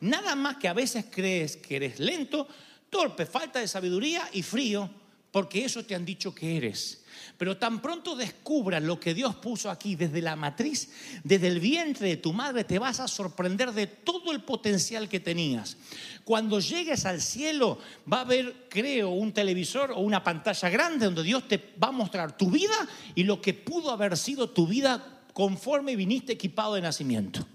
Nada 0.00 0.34
más 0.34 0.56
que 0.56 0.66
a 0.66 0.72
veces 0.72 1.06
crees 1.08 1.56
que 1.56 1.76
eres 1.76 2.00
lento, 2.00 2.48
torpe, 2.90 3.24
falta 3.24 3.60
de 3.60 3.68
sabiduría 3.68 4.28
y 4.32 4.42
frío, 4.42 4.90
porque 5.36 5.66
eso 5.66 5.84
te 5.84 5.94
han 5.94 6.06
dicho 6.06 6.34
que 6.34 6.56
eres. 6.56 7.04
Pero 7.36 7.58
tan 7.58 7.82
pronto 7.82 8.16
descubras 8.16 8.82
lo 8.82 8.98
que 8.98 9.12
Dios 9.12 9.36
puso 9.36 9.70
aquí 9.70 9.94
desde 9.94 10.22
la 10.22 10.34
matriz, 10.34 10.88
desde 11.24 11.48
el 11.48 11.60
vientre 11.60 12.08
de 12.08 12.16
tu 12.16 12.32
madre, 12.32 12.64
te 12.64 12.78
vas 12.78 13.00
a 13.00 13.06
sorprender 13.06 13.72
de 13.72 13.86
todo 13.86 14.32
el 14.32 14.40
potencial 14.40 15.10
que 15.10 15.20
tenías. 15.20 15.76
Cuando 16.24 16.58
llegues 16.58 17.04
al 17.04 17.20
cielo, 17.20 17.78
va 18.10 18.20
a 18.20 18.20
haber, 18.22 18.66
creo, 18.70 19.10
un 19.10 19.34
televisor 19.34 19.90
o 19.90 19.98
una 19.98 20.24
pantalla 20.24 20.70
grande 20.70 21.04
donde 21.04 21.22
Dios 21.22 21.46
te 21.46 21.74
va 21.84 21.88
a 21.88 21.92
mostrar 21.92 22.34
tu 22.38 22.50
vida 22.50 22.88
y 23.14 23.24
lo 23.24 23.42
que 23.42 23.52
pudo 23.52 23.90
haber 23.90 24.16
sido 24.16 24.48
tu 24.48 24.66
vida 24.66 25.20
conforme 25.34 25.96
viniste 25.96 26.32
equipado 26.32 26.76
de 26.76 26.80
nacimiento. 26.80 27.46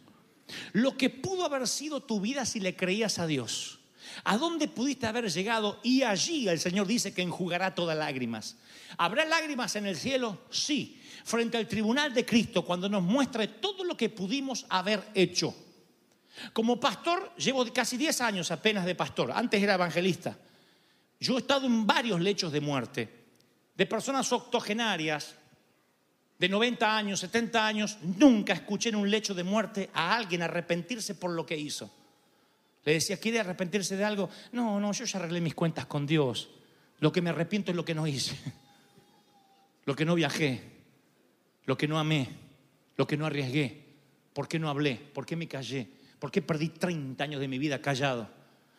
Lo 0.74 0.96
que 0.98 1.10
pudo 1.10 1.46
haber 1.46 1.68
sido 1.68 2.04
tu 2.04 2.22
vida 2.22 2.46
si 2.46 2.60
le 2.60 2.76
creías 2.76 3.18
a 3.18 3.26
Dios. 3.26 3.81
¿A 4.24 4.38
dónde 4.38 4.68
pudiste 4.68 5.08
haber 5.08 5.30
llegado? 5.30 5.80
Y 5.84 6.04
allí 6.04 6.48
el 6.48 6.60
Señor 6.60 6.88
dice 6.88 7.14
que 7.14 7.22
enjugará 7.22 7.76
todas 7.76 7.98
lágrimas. 7.98 8.58
¿Habrá 8.98 9.26
lágrimas 9.26 9.76
en 9.76 9.86
el 9.86 9.96
cielo? 9.96 10.40
Sí. 10.50 11.02
Frente 11.24 11.58
al 11.58 11.68
tribunal 11.68 12.14
de 12.14 12.26
Cristo, 12.26 12.66
cuando 12.66 12.90
nos 12.90 13.04
muestre 13.04 13.48
todo 13.48 13.84
lo 13.84 13.96
que 13.96 14.10
pudimos 14.10 14.66
haber 14.70 15.04
hecho. 15.14 15.56
Como 16.54 16.80
pastor, 16.80 17.34
llevo 17.36 17.66
casi 17.72 17.98
10 17.98 18.22
años 18.22 18.52
apenas 18.52 18.86
de 18.86 18.96
pastor. 18.96 19.32
Antes 19.32 19.62
era 19.62 19.76
evangelista. 19.76 20.38
Yo 21.20 21.36
he 21.36 21.42
estado 21.42 21.68
en 21.68 21.86
varios 21.86 22.20
lechos 22.20 22.52
de 22.52 22.62
muerte. 22.62 23.22
De 23.76 23.86
personas 23.86 24.32
octogenarias, 24.32 25.36
de 26.38 26.50
90 26.50 26.98
años, 26.98 27.20
70 27.20 27.68
años, 27.68 27.98
nunca 28.02 28.54
escuché 28.54 28.90
en 28.90 28.96
un 28.96 29.10
lecho 29.10 29.36
de 29.36 29.44
muerte 29.44 29.92
a 29.94 30.16
alguien 30.16 30.42
arrepentirse 30.42 31.14
por 31.14 31.30
lo 31.32 31.46
que 31.46 31.56
hizo. 31.56 31.92
Le 32.84 32.94
decía, 32.94 33.18
¿quiere 33.18 33.40
arrepentirse 33.40 33.96
de 33.96 34.04
algo? 34.04 34.30
No, 34.52 34.80
no, 34.80 34.92
yo 34.92 35.06
ya 35.06 35.20
arreglé 35.20 35.42
mis 35.42 35.54
cuentas 35.54 35.86
con 35.86 36.06
Dios. 36.06 36.50
Lo 37.00 37.12
que 37.12 37.22
me 37.22 37.30
arrepiento 37.30 37.72
es 37.72 37.76
lo 37.76 37.86
que 37.86 37.96
no 37.96 38.08
hice, 38.08 38.36
lo 39.86 39.96
que 39.96 40.06
no 40.06 40.16
viajé, 40.16 40.62
lo 41.66 41.78
que 41.78 41.88
no 41.88 42.00
amé, 42.00 42.30
lo 42.98 43.08
que 43.08 43.18
no 43.18 43.26
arriesgué. 43.26 43.82
¿Por 44.34 44.48
qué 44.48 44.60
no 44.60 44.70
hablé? 44.70 44.96
¿Por 44.96 45.26
qué 45.26 45.36
me 45.36 45.48
callé? 45.48 45.88
¿Por 46.20 46.32
qué 46.32 46.42
perdí 46.42 46.70
30 46.70 47.24
años 47.24 47.42
de 47.42 47.48
mi 47.48 47.58
vida 47.58 47.82
callado? 47.82 48.30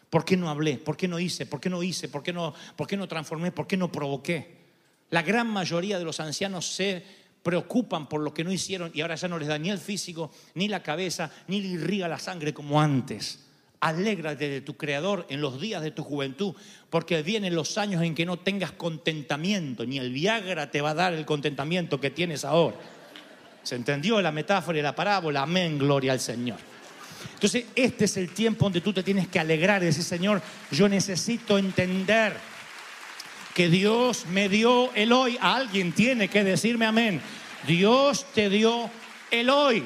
¿Por 0.08 0.24
qué 0.24 0.36
no 0.36 0.48
hablé? 0.48 0.78
¿Por 0.78 0.96
qué 0.96 1.08
no 1.08 1.18
hice? 1.18 1.46
¿Por 1.46 1.60
qué 1.60 1.70
no 1.70 1.82
hice? 1.82 2.08
¿Por 2.08 2.22
qué 2.22 2.32
no, 2.32 2.54
por 2.76 2.86
qué 2.86 2.96
no 2.96 3.08
transformé? 3.08 3.50
¿Por 3.52 3.66
qué 3.66 3.76
no 3.76 3.90
provoqué? 3.90 4.62
La 5.10 5.22
gran 5.22 5.46
mayoría 5.46 5.98
de 5.98 6.04
los 6.04 6.20
ancianos 6.20 6.66
se 6.66 7.04
preocupan 7.42 8.08
por 8.08 8.20
lo 8.20 8.32
que 8.32 8.44
no 8.44 8.52
hicieron 8.52 8.90
y 8.94 9.00
ahora 9.00 9.14
ya 9.14 9.28
no 9.28 9.38
les 9.38 9.48
da 9.48 9.58
ni 9.58 9.70
el 9.70 9.78
físico, 9.78 10.30
ni 10.54 10.68
la 10.68 10.82
cabeza, 10.82 11.30
ni 11.48 11.60
le 11.60 11.68
irriga 11.68 12.08
la 12.08 12.18
sangre 12.18 12.54
como 12.54 12.80
antes. 12.80 13.51
Alégrate 13.82 14.48
de 14.48 14.60
tu 14.60 14.76
Creador 14.76 15.26
en 15.28 15.40
los 15.40 15.60
días 15.60 15.82
de 15.82 15.90
tu 15.90 16.04
juventud, 16.04 16.54
porque 16.88 17.22
vienen 17.22 17.56
los 17.56 17.76
años 17.78 18.00
en 18.02 18.14
que 18.14 18.24
no 18.24 18.38
tengas 18.38 18.70
contentamiento, 18.70 19.84
ni 19.84 19.98
el 19.98 20.12
Viagra 20.12 20.70
te 20.70 20.80
va 20.80 20.90
a 20.90 20.94
dar 20.94 21.12
el 21.12 21.24
contentamiento 21.24 22.00
que 22.00 22.10
tienes 22.10 22.44
ahora. 22.44 22.76
¿Se 23.64 23.74
entendió 23.74 24.22
la 24.22 24.30
metáfora 24.30 24.78
y 24.78 24.82
la 24.82 24.94
parábola? 24.94 25.42
Amén, 25.42 25.78
gloria 25.78 26.12
al 26.12 26.20
Señor. 26.20 26.58
Entonces, 27.34 27.64
este 27.74 28.04
es 28.04 28.16
el 28.16 28.30
tiempo 28.30 28.66
donde 28.66 28.80
tú 28.80 28.92
te 28.92 29.02
tienes 29.02 29.26
que 29.26 29.40
alegrar 29.40 29.82
y 29.82 29.86
decir, 29.86 30.04
Señor, 30.04 30.40
yo 30.70 30.88
necesito 30.88 31.58
entender 31.58 32.34
que 33.54 33.68
Dios 33.68 34.26
me 34.26 34.48
dio 34.48 34.92
el 34.94 35.12
hoy. 35.12 35.38
Alguien 35.40 35.90
tiene 35.92 36.28
que 36.28 36.44
decirme 36.44 36.86
amén. 36.86 37.20
Dios 37.66 38.26
te 38.32 38.48
dio 38.48 38.88
el 39.32 39.50
hoy. 39.50 39.84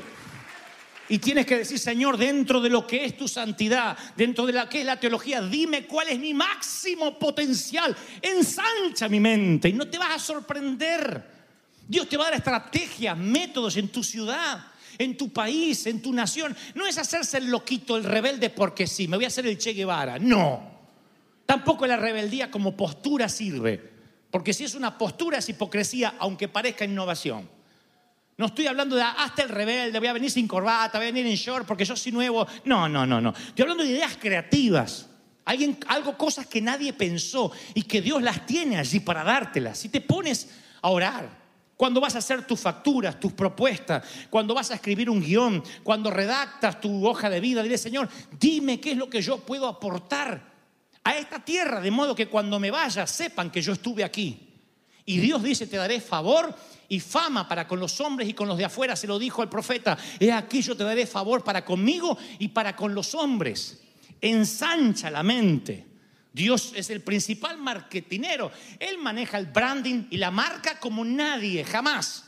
Y 1.09 1.19
tienes 1.19 1.47
que 1.47 1.59
decir, 1.59 1.79
Señor, 1.79 2.17
dentro 2.17 2.61
de 2.61 2.69
lo 2.69 2.87
que 2.87 3.05
es 3.05 3.17
tu 3.17 3.29
santidad, 3.29 3.97
dentro 4.17 4.45
de 4.47 4.53
la 4.53 4.69
que 4.69 4.81
es 4.81 4.87
la 4.87 4.99
teología, 4.99 5.41
dime 5.41 5.87
cuál 5.87 6.09
es 6.09 6.19
mi 6.19 6.35
máximo 6.35 7.19
potencial. 7.19 7.97
Ensancha 8.21 9.09
mi 9.09 9.21
mente 9.21 9.69
y 9.69 9.73
no 9.73 9.89
te 9.89 9.99
vas 9.99 10.17
a 10.17 10.19
sorprender. 10.19 11.37
Dios 11.87 12.09
te 12.09 12.17
va 12.17 12.25
a 12.25 12.31
dar 12.31 12.39
estrategias, 12.39 13.17
métodos 13.17 13.77
en 13.77 13.89
tu 13.89 14.03
ciudad, 14.03 14.67
en 14.99 15.17
tu 15.17 15.33
país, 15.33 15.87
en 15.87 16.03
tu 16.03 16.13
nación. 16.13 16.57
No 16.75 16.87
es 16.87 16.99
hacerse 16.99 17.39
el 17.39 17.51
loquito, 17.51 17.97
el 17.97 18.05
rebelde 18.05 18.51
porque 18.51 18.87
sí, 18.87 19.07
me 19.07 19.17
voy 19.17 19.25
a 19.25 19.29
hacer 19.29 19.47
el 19.47 19.59
Che 19.59 19.73
Guevara. 19.73 20.19
No. 20.19 20.75
Tampoco 21.47 21.87
la 21.87 21.97
rebeldía 21.97 22.51
como 22.51 22.77
postura 22.77 23.29
sirve. 23.29 23.95
Porque 24.31 24.53
si 24.53 24.65
es 24.65 24.75
una 24.75 24.99
postura 24.99 25.39
es 25.39 25.49
hipocresía, 25.49 26.15
aunque 26.19 26.49
parezca 26.49 26.85
innovación. 26.85 27.56
No 28.39 28.47
estoy 28.47 28.67
hablando 28.67 28.97
de 28.97 29.03
hasta 29.03 29.43
el 29.43 29.49
rebelde, 29.49 29.99
voy 29.99 30.09
a 30.09 30.13
venir 30.13 30.31
sin 30.31 30.47
corbata, 30.47 30.99
voy 30.99 31.09
a 31.09 31.13
venir 31.13 31.27
en 31.27 31.37
short 31.37 31.67
porque 31.67 31.87
yo 31.87 31.97
soy 31.97 32.13
nuevo. 32.13 32.47
No, 32.65 32.89
no, 32.89 33.07
no, 33.07 33.21
no. 33.21 33.31
Estoy 33.31 33.63
hablando 33.63 33.83
de 33.83 33.91
ideas 33.91 34.19
creativas. 34.21 35.09
Alguien, 35.47 35.79
algo, 35.87 36.19
cosas 36.19 36.47
que 36.47 36.61
nadie 36.61 36.93
pensó 36.93 37.51
y 37.73 37.83
que 37.83 38.03
Dios 38.03 38.23
las 38.23 38.45
tiene 38.45 38.79
allí 38.79 39.01
para 39.01 39.25
dártelas. 39.25 39.79
Si 39.79 39.89
te 39.89 40.01
pones 40.03 40.51
a 40.83 40.91
orar, 40.91 41.47
cuando 41.77 42.01
vas 42.01 42.15
a 42.15 42.19
hacer 42.19 42.47
tus 42.47 42.61
facturas, 42.61 43.19
tus 43.21 43.33
propuestas, 43.33 44.05
cuando 44.29 44.55
vas 44.55 44.71
a 44.71 44.75
escribir 44.75 45.09
un 45.09 45.21
guion, 45.21 45.63
cuando 45.83 46.11
redactas 46.11 46.81
tu 46.81 47.07
hoja 47.07 47.31
de 47.31 47.41
vida, 47.41 47.63
dile, 47.63 47.79
Señor, 47.79 48.09
dime 48.39 48.81
qué 48.81 48.93
es 48.93 48.99
lo 48.99 49.09
que 49.09 49.23
yo 49.23 49.39
puedo 49.39 49.67
aportar 49.67 50.57
a 51.05 51.17
esta 51.17 51.39
tierra, 51.39 51.81
de 51.81 51.91
modo 51.91 52.15
que 52.15 52.29
cuando 52.29 52.59
me 52.59 52.71
vaya 52.71 53.07
sepan 53.07 53.51
que 53.51 53.63
yo 53.63 53.73
estuve 53.73 54.05
aquí. 54.05 54.46
Y 55.07 55.19
Dios 55.19 55.43
dice, 55.43 55.69
te 55.69 55.77
daré 55.77 56.01
favor 56.01 56.53
y 56.89 57.01
fama 57.01 57.49
para 57.49 57.67
con 57.67 57.81
los 57.81 58.01
hombres 58.01 58.29
y 58.29 58.35
con 58.35 58.49
los 58.49 58.59
de 58.59 58.65
afuera, 58.65 58.97
se 58.97 59.07
lo 59.07 59.19
dijo 59.19 59.43
el 59.43 59.49
profeta, 59.49 59.97
he 60.19 60.33
aquí 60.33 60.63
yo 60.63 60.77
te 60.77 60.85
daré 60.85 61.07
favor 61.07 61.43
para 61.43 61.65
conmigo 61.65 62.19
y 62.41 62.49
para 62.49 62.75
con 62.75 62.95
los 62.95 63.15
hombres. 63.15 63.81
Ensancha 64.21 65.11
la 65.11 65.23
mente. 65.23 65.87
Dios 66.33 66.73
es 66.75 66.91
el 66.91 67.01
principal 67.01 67.57
marketinero. 67.57 68.51
Él 68.79 68.99
maneja 68.99 69.39
el 69.39 69.47
branding 69.47 70.07
y 70.11 70.17
la 70.17 70.31
marca 70.31 70.79
como 70.79 71.05
nadie, 71.05 71.65
jamás. 71.65 72.25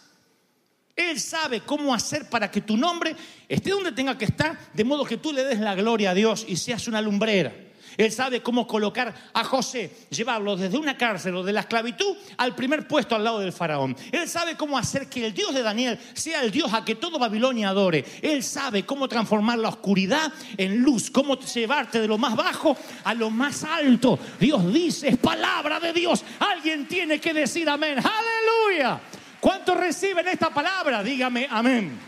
Él 0.96 1.20
sabe 1.20 1.60
cómo 1.60 1.94
hacer 1.94 2.28
para 2.28 2.50
que 2.50 2.60
tu 2.60 2.76
nombre 2.76 3.14
esté 3.48 3.70
donde 3.70 3.92
tenga 3.92 4.16
que 4.16 4.24
estar, 4.24 4.58
de 4.72 4.84
modo 4.84 5.04
que 5.04 5.16
tú 5.16 5.32
le 5.32 5.44
des 5.44 5.60
la 5.60 5.74
gloria 5.74 6.10
a 6.10 6.14
Dios 6.14 6.44
y 6.48 6.56
seas 6.56 6.88
una 6.88 7.02
lumbrera. 7.02 7.54
Él 7.98 8.12
sabe 8.12 8.40
cómo 8.40 8.64
colocar 8.64 9.12
a 9.34 9.42
José, 9.42 9.90
llevarlo 10.08 10.54
desde 10.56 10.78
una 10.78 10.96
cárcel 10.96 11.34
o 11.34 11.42
de 11.42 11.52
la 11.52 11.60
esclavitud 11.60 12.16
al 12.36 12.54
primer 12.54 12.86
puesto 12.86 13.16
al 13.16 13.24
lado 13.24 13.40
del 13.40 13.52
faraón. 13.52 13.96
Él 14.12 14.28
sabe 14.28 14.54
cómo 14.54 14.78
hacer 14.78 15.08
que 15.08 15.26
el 15.26 15.34
Dios 15.34 15.52
de 15.52 15.64
Daniel 15.64 15.98
sea 16.14 16.42
el 16.44 16.52
Dios 16.52 16.72
a 16.72 16.84
que 16.84 16.94
todo 16.94 17.18
Babilonia 17.18 17.70
adore. 17.70 18.04
Él 18.22 18.44
sabe 18.44 18.86
cómo 18.86 19.08
transformar 19.08 19.58
la 19.58 19.70
oscuridad 19.70 20.32
en 20.56 20.80
luz, 20.80 21.10
cómo 21.10 21.40
llevarte 21.40 22.00
de 22.00 22.06
lo 22.06 22.18
más 22.18 22.36
bajo 22.36 22.76
a 23.02 23.14
lo 23.14 23.30
más 23.30 23.64
alto. 23.64 24.16
Dios 24.38 24.72
dice, 24.72 25.08
es 25.08 25.16
palabra 25.16 25.80
de 25.80 25.92
Dios. 25.92 26.24
Alguien 26.38 26.86
tiene 26.86 27.20
que 27.20 27.34
decir 27.34 27.68
amén. 27.68 27.98
Aleluya. 27.98 29.00
¿Cuántos 29.40 29.76
reciben 29.76 30.28
esta 30.28 30.50
palabra? 30.50 31.02
Dígame 31.02 31.48
amén. 31.50 31.98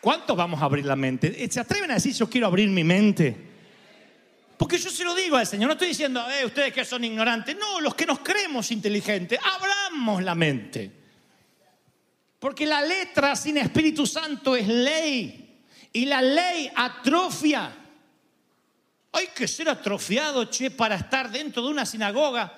¿Cuántos 0.00 0.34
vamos 0.34 0.62
a 0.62 0.64
abrir 0.64 0.86
la 0.86 0.96
mente? 0.96 1.46
¿Se 1.50 1.60
atreven 1.60 1.90
a 1.90 1.94
decir 1.94 2.14
yo 2.14 2.30
quiero 2.30 2.46
abrir 2.46 2.70
mi 2.70 2.82
mente? 2.82 3.49
Porque 4.60 4.76
yo 4.76 4.90
se 4.90 5.04
lo 5.04 5.14
digo 5.14 5.38
al 5.38 5.46
Señor, 5.46 5.68
no 5.68 5.72
estoy 5.72 5.88
diciendo, 5.88 6.22
eh, 6.30 6.44
ustedes 6.44 6.70
que 6.70 6.84
son 6.84 7.02
ignorantes. 7.02 7.56
No, 7.56 7.80
los 7.80 7.94
que 7.94 8.04
nos 8.04 8.18
creemos 8.18 8.70
inteligentes, 8.70 9.40
abramos 9.42 10.22
la 10.22 10.34
mente. 10.34 10.90
Porque 12.38 12.66
la 12.66 12.82
letra 12.82 13.34
sin 13.36 13.56
Espíritu 13.56 14.06
Santo 14.06 14.54
es 14.54 14.68
ley. 14.68 15.64
Y 15.94 16.04
la 16.04 16.20
ley 16.20 16.70
atrofia. 16.76 17.74
Hay 19.12 19.28
que 19.28 19.48
ser 19.48 19.70
atrofiado, 19.70 20.44
che, 20.44 20.70
para 20.70 20.96
estar 20.96 21.30
dentro 21.30 21.62
de 21.62 21.70
una 21.70 21.86
sinagoga 21.86 22.52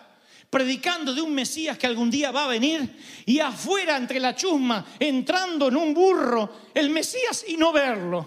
predicando 0.51 1.15
de 1.15 1.23
un 1.23 1.33
Mesías 1.33 1.79
que 1.79 1.87
algún 1.87 2.11
día 2.11 2.33
va 2.33 2.47
a 2.47 2.49
venir 2.49 2.97
y 3.25 3.39
afuera 3.39 3.97
entre 3.97 4.19
la 4.19 4.35
chusma, 4.35 4.85
entrando 4.99 5.69
en 5.69 5.77
un 5.77 5.95
burro, 5.95 6.63
el 6.75 6.91
Mesías 6.91 7.45
y 7.47 7.57
no 7.57 7.73
verlo. 7.73 8.27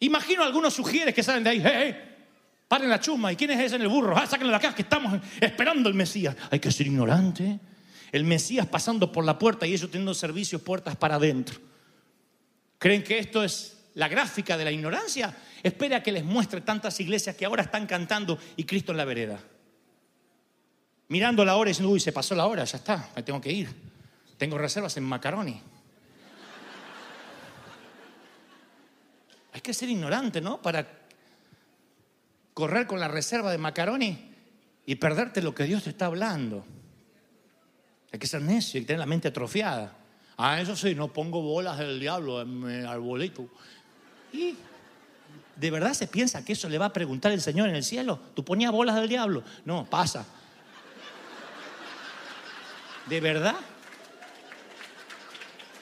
Imagino 0.00 0.42
a 0.42 0.46
algunos 0.46 0.74
sugieres 0.74 1.14
que 1.14 1.22
salen 1.22 1.42
de 1.42 1.50
ahí, 1.50 1.62
hey, 1.64 1.72
hey, 1.74 2.13
paren 2.74 2.90
la 2.90 2.98
chusma, 2.98 3.32
¿y 3.32 3.36
quién 3.36 3.52
es 3.52 3.60
ese 3.60 3.76
en 3.76 3.82
el 3.82 3.88
burro? 3.88 4.18
Ah, 4.18 4.26
sáquenlo 4.26 4.50
de 4.50 4.56
acá, 4.56 4.74
que 4.74 4.82
estamos 4.82 5.20
esperando 5.40 5.88
el 5.88 5.94
Mesías. 5.94 6.34
Hay 6.50 6.58
que 6.58 6.72
ser 6.72 6.88
ignorante. 6.88 7.60
El 8.10 8.24
Mesías 8.24 8.66
pasando 8.66 9.12
por 9.12 9.24
la 9.24 9.38
puerta 9.38 9.64
y 9.64 9.72
ellos 9.74 9.88
teniendo 9.92 10.12
servicios 10.12 10.60
puertas 10.60 10.96
para 10.96 11.14
adentro. 11.14 11.60
¿Creen 12.78 13.04
que 13.04 13.20
esto 13.20 13.44
es 13.44 13.76
la 13.94 14.08
gráfica 14.08 14.56
de 14.56 14.64
la 14.64 14.72
ignorancia? 14.72 15.36
Espera 15.62 16.02
que 16.02 16.10
les 16.10 16.24
muestre 16.24 16.62
tantas 16.62 16.98
iglesias 16.98 17.36
que 17.36 17.44
ahora 17.44 17.62
están 17.62 17.86
cantando 17.86 18.40
y 18.56 18.64
Cristo 18.64 18.90
en 18.90 18.98
la 18.98 19.04
vereda. 19.04 19.38
Mirando 21.06 21.44
la 21.44 21.54
hora 21.54 21.70
y 21.70 21.74
diciendo, 21.74 21.92
uy, 21.92 22.00
se 22.00 22.10
pasó 22.10 22.34
la 22.34 22.46
hora, 22.46 22.64
ya 22.64 22.78
está, 22.78 23.08
me 23.14 23.22
tengo 23.22 23.40
que 23.40 23.52
ir. 23.52 23.72
Tengo 24.36 24.58
reservas 24.58 24.96
en 24.96 25.04
macaroni. 25.04 25.62
Hay 29.52 29.60
que 29.60 29.72
ser 29.72 29.88
ignorante, 29.88 30.40
¿no? 30.40 30.60
Para 30.60 31.03
correr 32.54 32.86
con 32.86 33.00
la 33.00 33.08
reserva 33.08 33.50
de 33.50 33.58
macaroni 33.58 34.32
y 34.86 34.94
perderte 34.94 35.42
lo 35.42 35.54
que 35.54 35.64
Dios 35.64 35.84
te 35.84 35.90
está 35.90 36.06
hablando. 36.06 36.64
Hay 38.12 38.18
que 38.18 38.26
ser 38.26 38.42
necio 38.42 38.80
y 38.80 38.84
tener 38.84 39.00
la 39.00 39.06
mente 39.06 39.28
atrofiada. 39.28 39.96
Ah, 40.36 40.60
eso 40.60 40.74
sí, 40.74 40.94
no 40.94 41.12
pongo 41.12 41.42
bolas 41.42 41.78
del 41.78 42.00
diablo 42.00 42.40
en 42.40 42.60
mi 42.60 42.86
arbolito. 42.86 43.48
Y 44.32 44.56
¿De 45.56 45.70
verdad 45.70 45.94
se 45.94 46.08
piensa 46.08 46.44
que 46.44 46.52
eso 46.52 46.68
le 46.68 46.78
va 46.78 46.86
a 46.86 46.92
preguntar 46.92 47.30
el 47.30 47.40
Señor 47.40 47.68
en 47.68 47.76
el 47.76 47.84
cielo? 47.84 48.18
¿Tú 48.34 48.44
ponías 48.44 48.72
bolas 48.72 48.96
del 48.96 49.08
diablo? 49.08 49.44
No, 49.64 49.88
pasa. 49.88 50.26
¿De 53.06 53.20
verdad? 53.20 53.54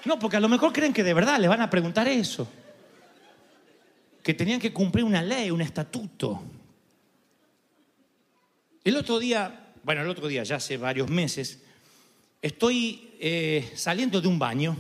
No, 0.05 0.19
porque 0.19 0.37
a 0.37 0.41
lo 0.41 0.49
mejor 0.49 0.73
creen 0.73 0.93
que 0.93 1.05
de 1.05 1.15
verdad 1.15 1.39
le 1.39 1.49
van 1.49 1.63
a 1.63 1.71
preguntar 1.71 2.07
eso. 2.07 2.49
Que 4.23 4.35
tenían 4.35 4.61
que 4.61 4.73
cumplir 4.73 5.05
una 5.05 5.23
ley, 5.23 5.51
un 5.51 5.63
estatuto. 5.63 6.43
El 8.85 8.97
otro 8.97 9.21
día, 9.21 9.73
bueno, 9.85 10.03
el 10.03 10.09
otro 10.09 10.27
día, 10.27 10.43
ya 10.43 10.57
hace 10.57 10.77
varios 10.77 11.09
meses, 11.09 11.61
estoy 12.41 13.15
eh, 13.21 13.73
saliendo 13.77 14.21
de 14.21 14.27
un 14.27 14.39
baño 14.39 14.77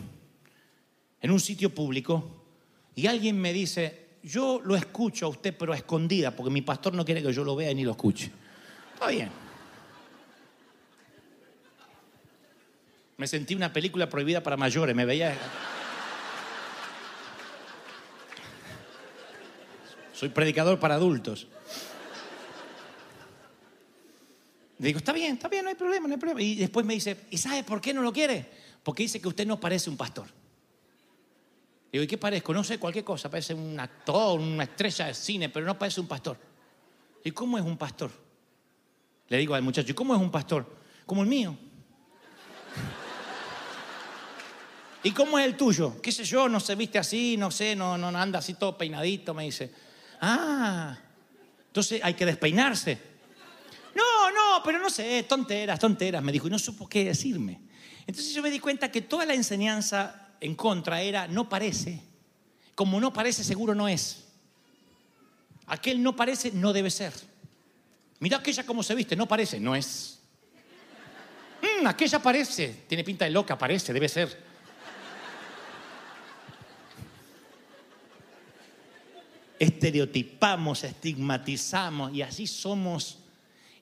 en 1.20 1.30
un 1.30 1.38
sitio 1.38 1.72
público 1.72 2.44
y 2.96 3.07
alguien 3.07 3.40
me 3.40 3.53
dice, 3.53 4.16
yo 4.24 4.61
lo 4.64 4.74
escucho 4.74 5.26
a 5.26 5.28
usted 5.28 5.57
pero 5.57 5.72
a 5.72 5.76
escondida 5.76 6.34
porque 6.34 6.50
mi 6.50 6.62
pastor 6.62 6.94
no 6.94 7.05
quiere 7.05 7.22
que 7.22 7.32
yo 7.32 7.44
lo 7.44 7.55
vea 7.55 7.72
ni 7.72 7.84
lo 7.84 7.92
escuche. 7.92 8.32
Está 8.94 9.09
bien. 9.09 9.30
Me 13.18 13.28
sentí 13.28 13.55
una 13.55 13.72
película 13.72 14.09
prohibida 14.09 14.42
para 14.42 14.57
mayores, 14.57 14.96
me 14.96 15.05
veía... 15.05 15.38
Soy 20.12 20.28
predicador 20.30 20.80
para 20.80 20.96
adultos. 20.96 21.46
Le 24.82 24.88
digo, 24.88 24.98
está 24.98 25.12
bien, 25.12 25.34
está 25.34 25.46
bien, 25.46 25.62
no 25.62 25.68
hay 25.68 25.76
problema, 25.76 26.08
no 26.08 26.14
hay 26.14 26.18
problema. 26.18 26.42
Y 26.42 26.56
después 26.56 26.84
me 26.84 26.94
dice, 26.94 27.16
¿y 27.30 27.38
sabe 27.38 27.62
por 27.62 27.80
qué 27.80 27.94
no 27.94 28.02
lo 28.02 28.12
quiere? 28.12 28.44
Porque 28.82 29.04
dice 29.04 29.20
que 29.20 29.28
usted 29.28 29.46
no 29.46 29.60
parece 29.60 29.88
un 29.88 29.96
pastor. 29.96 30.26
Digo, 31.92 32.02
¿y 32.02 32.08
qué 32.08 32.18
parezco? 32.18 32.52
No 32.52 32.64
sé, 32.64 32.78
cualquier 32.80 33.04
cosa. 33.04 33.30
Parece 33.30 33.54
un 33.54 33.78
actor, 33.78 34.40
una 34.40 34.64
estrella 34.64 35.06
de 35.06 35.14
cine, 35.14 35.48
pero 35.50 35.64
no 35.64 35.78
parece 35.78 36.00
un 36.00 36.08
pastor. 36.08 36.36
¿Y 37.22 37.30
cómo 37.30 37.56
es 37.58 37.64
un 37.64 37.76
pastor? 37.76 38.10
Le 39.28 39.36
digo 39.38 39.54
al 39.54 39.62
muchacho, 39.62 39.92
¿y 39.92 39.94
cómo 39.94 40.16
es 40.16 40.20
un 40.20 40.32
pastor? 40.32 40.66
Como 41.06 41.22
el 41.22 41.28
mío. 41.28 41.56
¿Y 45.04 45.12
cómo 45.12 45.38
es 45.38 45.46
el 45.46 45.56
tuyo? 45.56 46.02
¿Qué 46.02 46.10
sé 46.10 46.24
yo? 46.24 46.48
No 46.48 46.58
se 46.58 46.74
viste 46.74 46.98
así, 46.98 47.36
no 47.36 47.52
sé, 47.52 47.76
no, 47.76 47.96
no 47.96 48.08
anda 48.08 48.40
así 48.40 48.54
todo 48.54 48.76
peinadito, 48.76 49.32
me 49.32 49.44
dice. 49.44 49.72
Ah, 50.20 50.98
entonces 51.68 52.00
hay 52.02 52.14
que 52.14 52.26
despeinarse. 52.26 53.11
No, 54.22 54.30
no, 54.30 54.62
pero 54.62 54.78
no 54.78 54.88
sé, 54.88 55.24
tonteras, 55.24 55.80
tonteras, 55.80 56.22
me 56.22 56.30
dijo, 56.30 56.46
y 56.46 56.50
no 56.50 56.58
supo 56.58 56.88
qué 56.88 57.04
decirme. 57.04 57.60
Entonces 58.06 58.32
yo 58.32 58.42
me 58.42 58.50
di 58.50 58.60
cuenta 58.60 58.90
que 58.90 59.02
toda 59.02 59.26
la 59.26 59.34
enseñanza 59.34 60.34
en 60.40 60.54
contra 60.54 61.02
era 61.02 61.26
no 61.26 61.48
parece. 61.48 62.00
Como 62.74 63.00
no 63.00 63.12
parece, 63.12 63.42
seguro 63.42 63.74
no 63.74 63.88
es. 63.88 64.24
Aquel 65.66 66.02
no 66.02 66.14
parece, 66.14 66.52
no 66.52 66.72
debe 66.72 66.90
ser. 66.90 67.12
Mira 68.20 68.38
aquella 68.38 68.64
cómo 68.64 68.82
se 68.82 68.94
viste, 68.94 69.16
no 69.16 69.26
parece, 69.26 69.58
no 69.58 69.74
es. 69.74 70.20
Mm, 71.60 71.86
aquella 71.86 72.20
parece, 72.20 72.84
tiene 72.88 73.02
pinta 73.02 73.24
de 73.24 73.32
loca, 73.32 73.58
parece, 73.58 73.92
debe 73.92 74.08
ser. 74.08 74.52
Estereotipamos, 79.58 80.84
estigmatizamos 80.84 82.14
y 82.14 82.22
así 82.22 82.46
somos. 82.46 83.21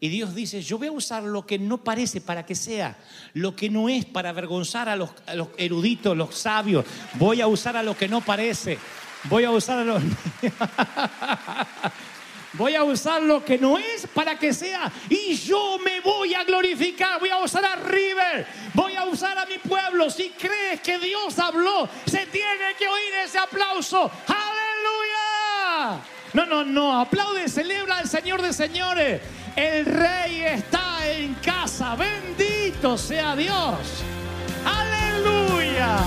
Y 0.03 0.09
Dios 0.09 0.35
dice, 0.35 0.63
yo 0.63 0.79
voy 0.79 0.87
a 0.89 0.93
usar 0.93 1.23
lo 1.23 1.45
que 1.45 1.59
no 1.59 1.85
parece 1.85 2.23
para 2.23 2.47
que 2.47 2.55
sea, 2.55 2.97
lo 3.35 3.55
que 3.55 3.69
no 3.69 3.91
es 3.91 4.07
para 4.07 4.31
avergonzar 4.31 4.89
a 4.89 4.97
los, 4.97 5.11
eruditos, 5.59 6.17
los 6.17 6.35
sabios. 6.35 6.87
Voy 7.15 7.43
a 7.43 7.47
usar 7.47 7.77
a 7.77 7.83
lo 7.83 7.95
que 7.95 8.09
no 8.09 8.23
parece. 8.23 8.79
Voy 9.25 9.45
a 9.45 9.51
usar 9.51 9.79
a 9.81 9.85
los... 9.85 10.03
Voy 12.55 12.75
a 12.75 12.83
usar 12.83 13.23
lo 13.23 13.45
que 13.45 13.59
no 13.59 13.79
es 13.79 14.09
para 14.13 14.37
que 14.37 14.53
sea. 14.53 14.91
Y 15.09 15.37
yo 15.37 15.79
me 15.79 16.01
voy 16.01 16.35
a 16.35 16.43
glorificar. 16.43 17.21
Voy 17.21 17.29
a 17.29 17.39
usar 17.39 17.65
a 17.65 17.77
River. 17.77 18.45
Voy 18.75 18.97
a 18.97 19.05
usar 19.05 19.39
a 19.39 19.47
mi 19.47 19.59
pueblo. 19.59 20.11
Si 20.11 20.31
crees 20.31 20.81
que 20.81 20.99
Dios 20.99 21.39
habló, 21.39 21.89
se 22.07 22.27
tiene 22.27 22.75
que 22.77 22.89
oír 22.89 23.15
ese 23.25 23.39
aplauso. 23.39 24.11
Aleluya. 24.27 26.01
No, 26.33 26.45
no, 26.45 26.65
no. 26.65 27.01
Aplaude, 27.01 27.49
celebra 27.49 27.99
al 27.99 28.09
Señor 28.09 28.43
de 28.43 28.53
señores. 28.53 29.21
El 29.57 29.85
rey 29.85 30.43
está 30.45 31.11
en 31.11 31.35
casa. 31.35 31.97
Bendito 31.97 32.97
sea 32.97 33.35
Dios. 33.37 33.79
Aleluya. 34.65 35.99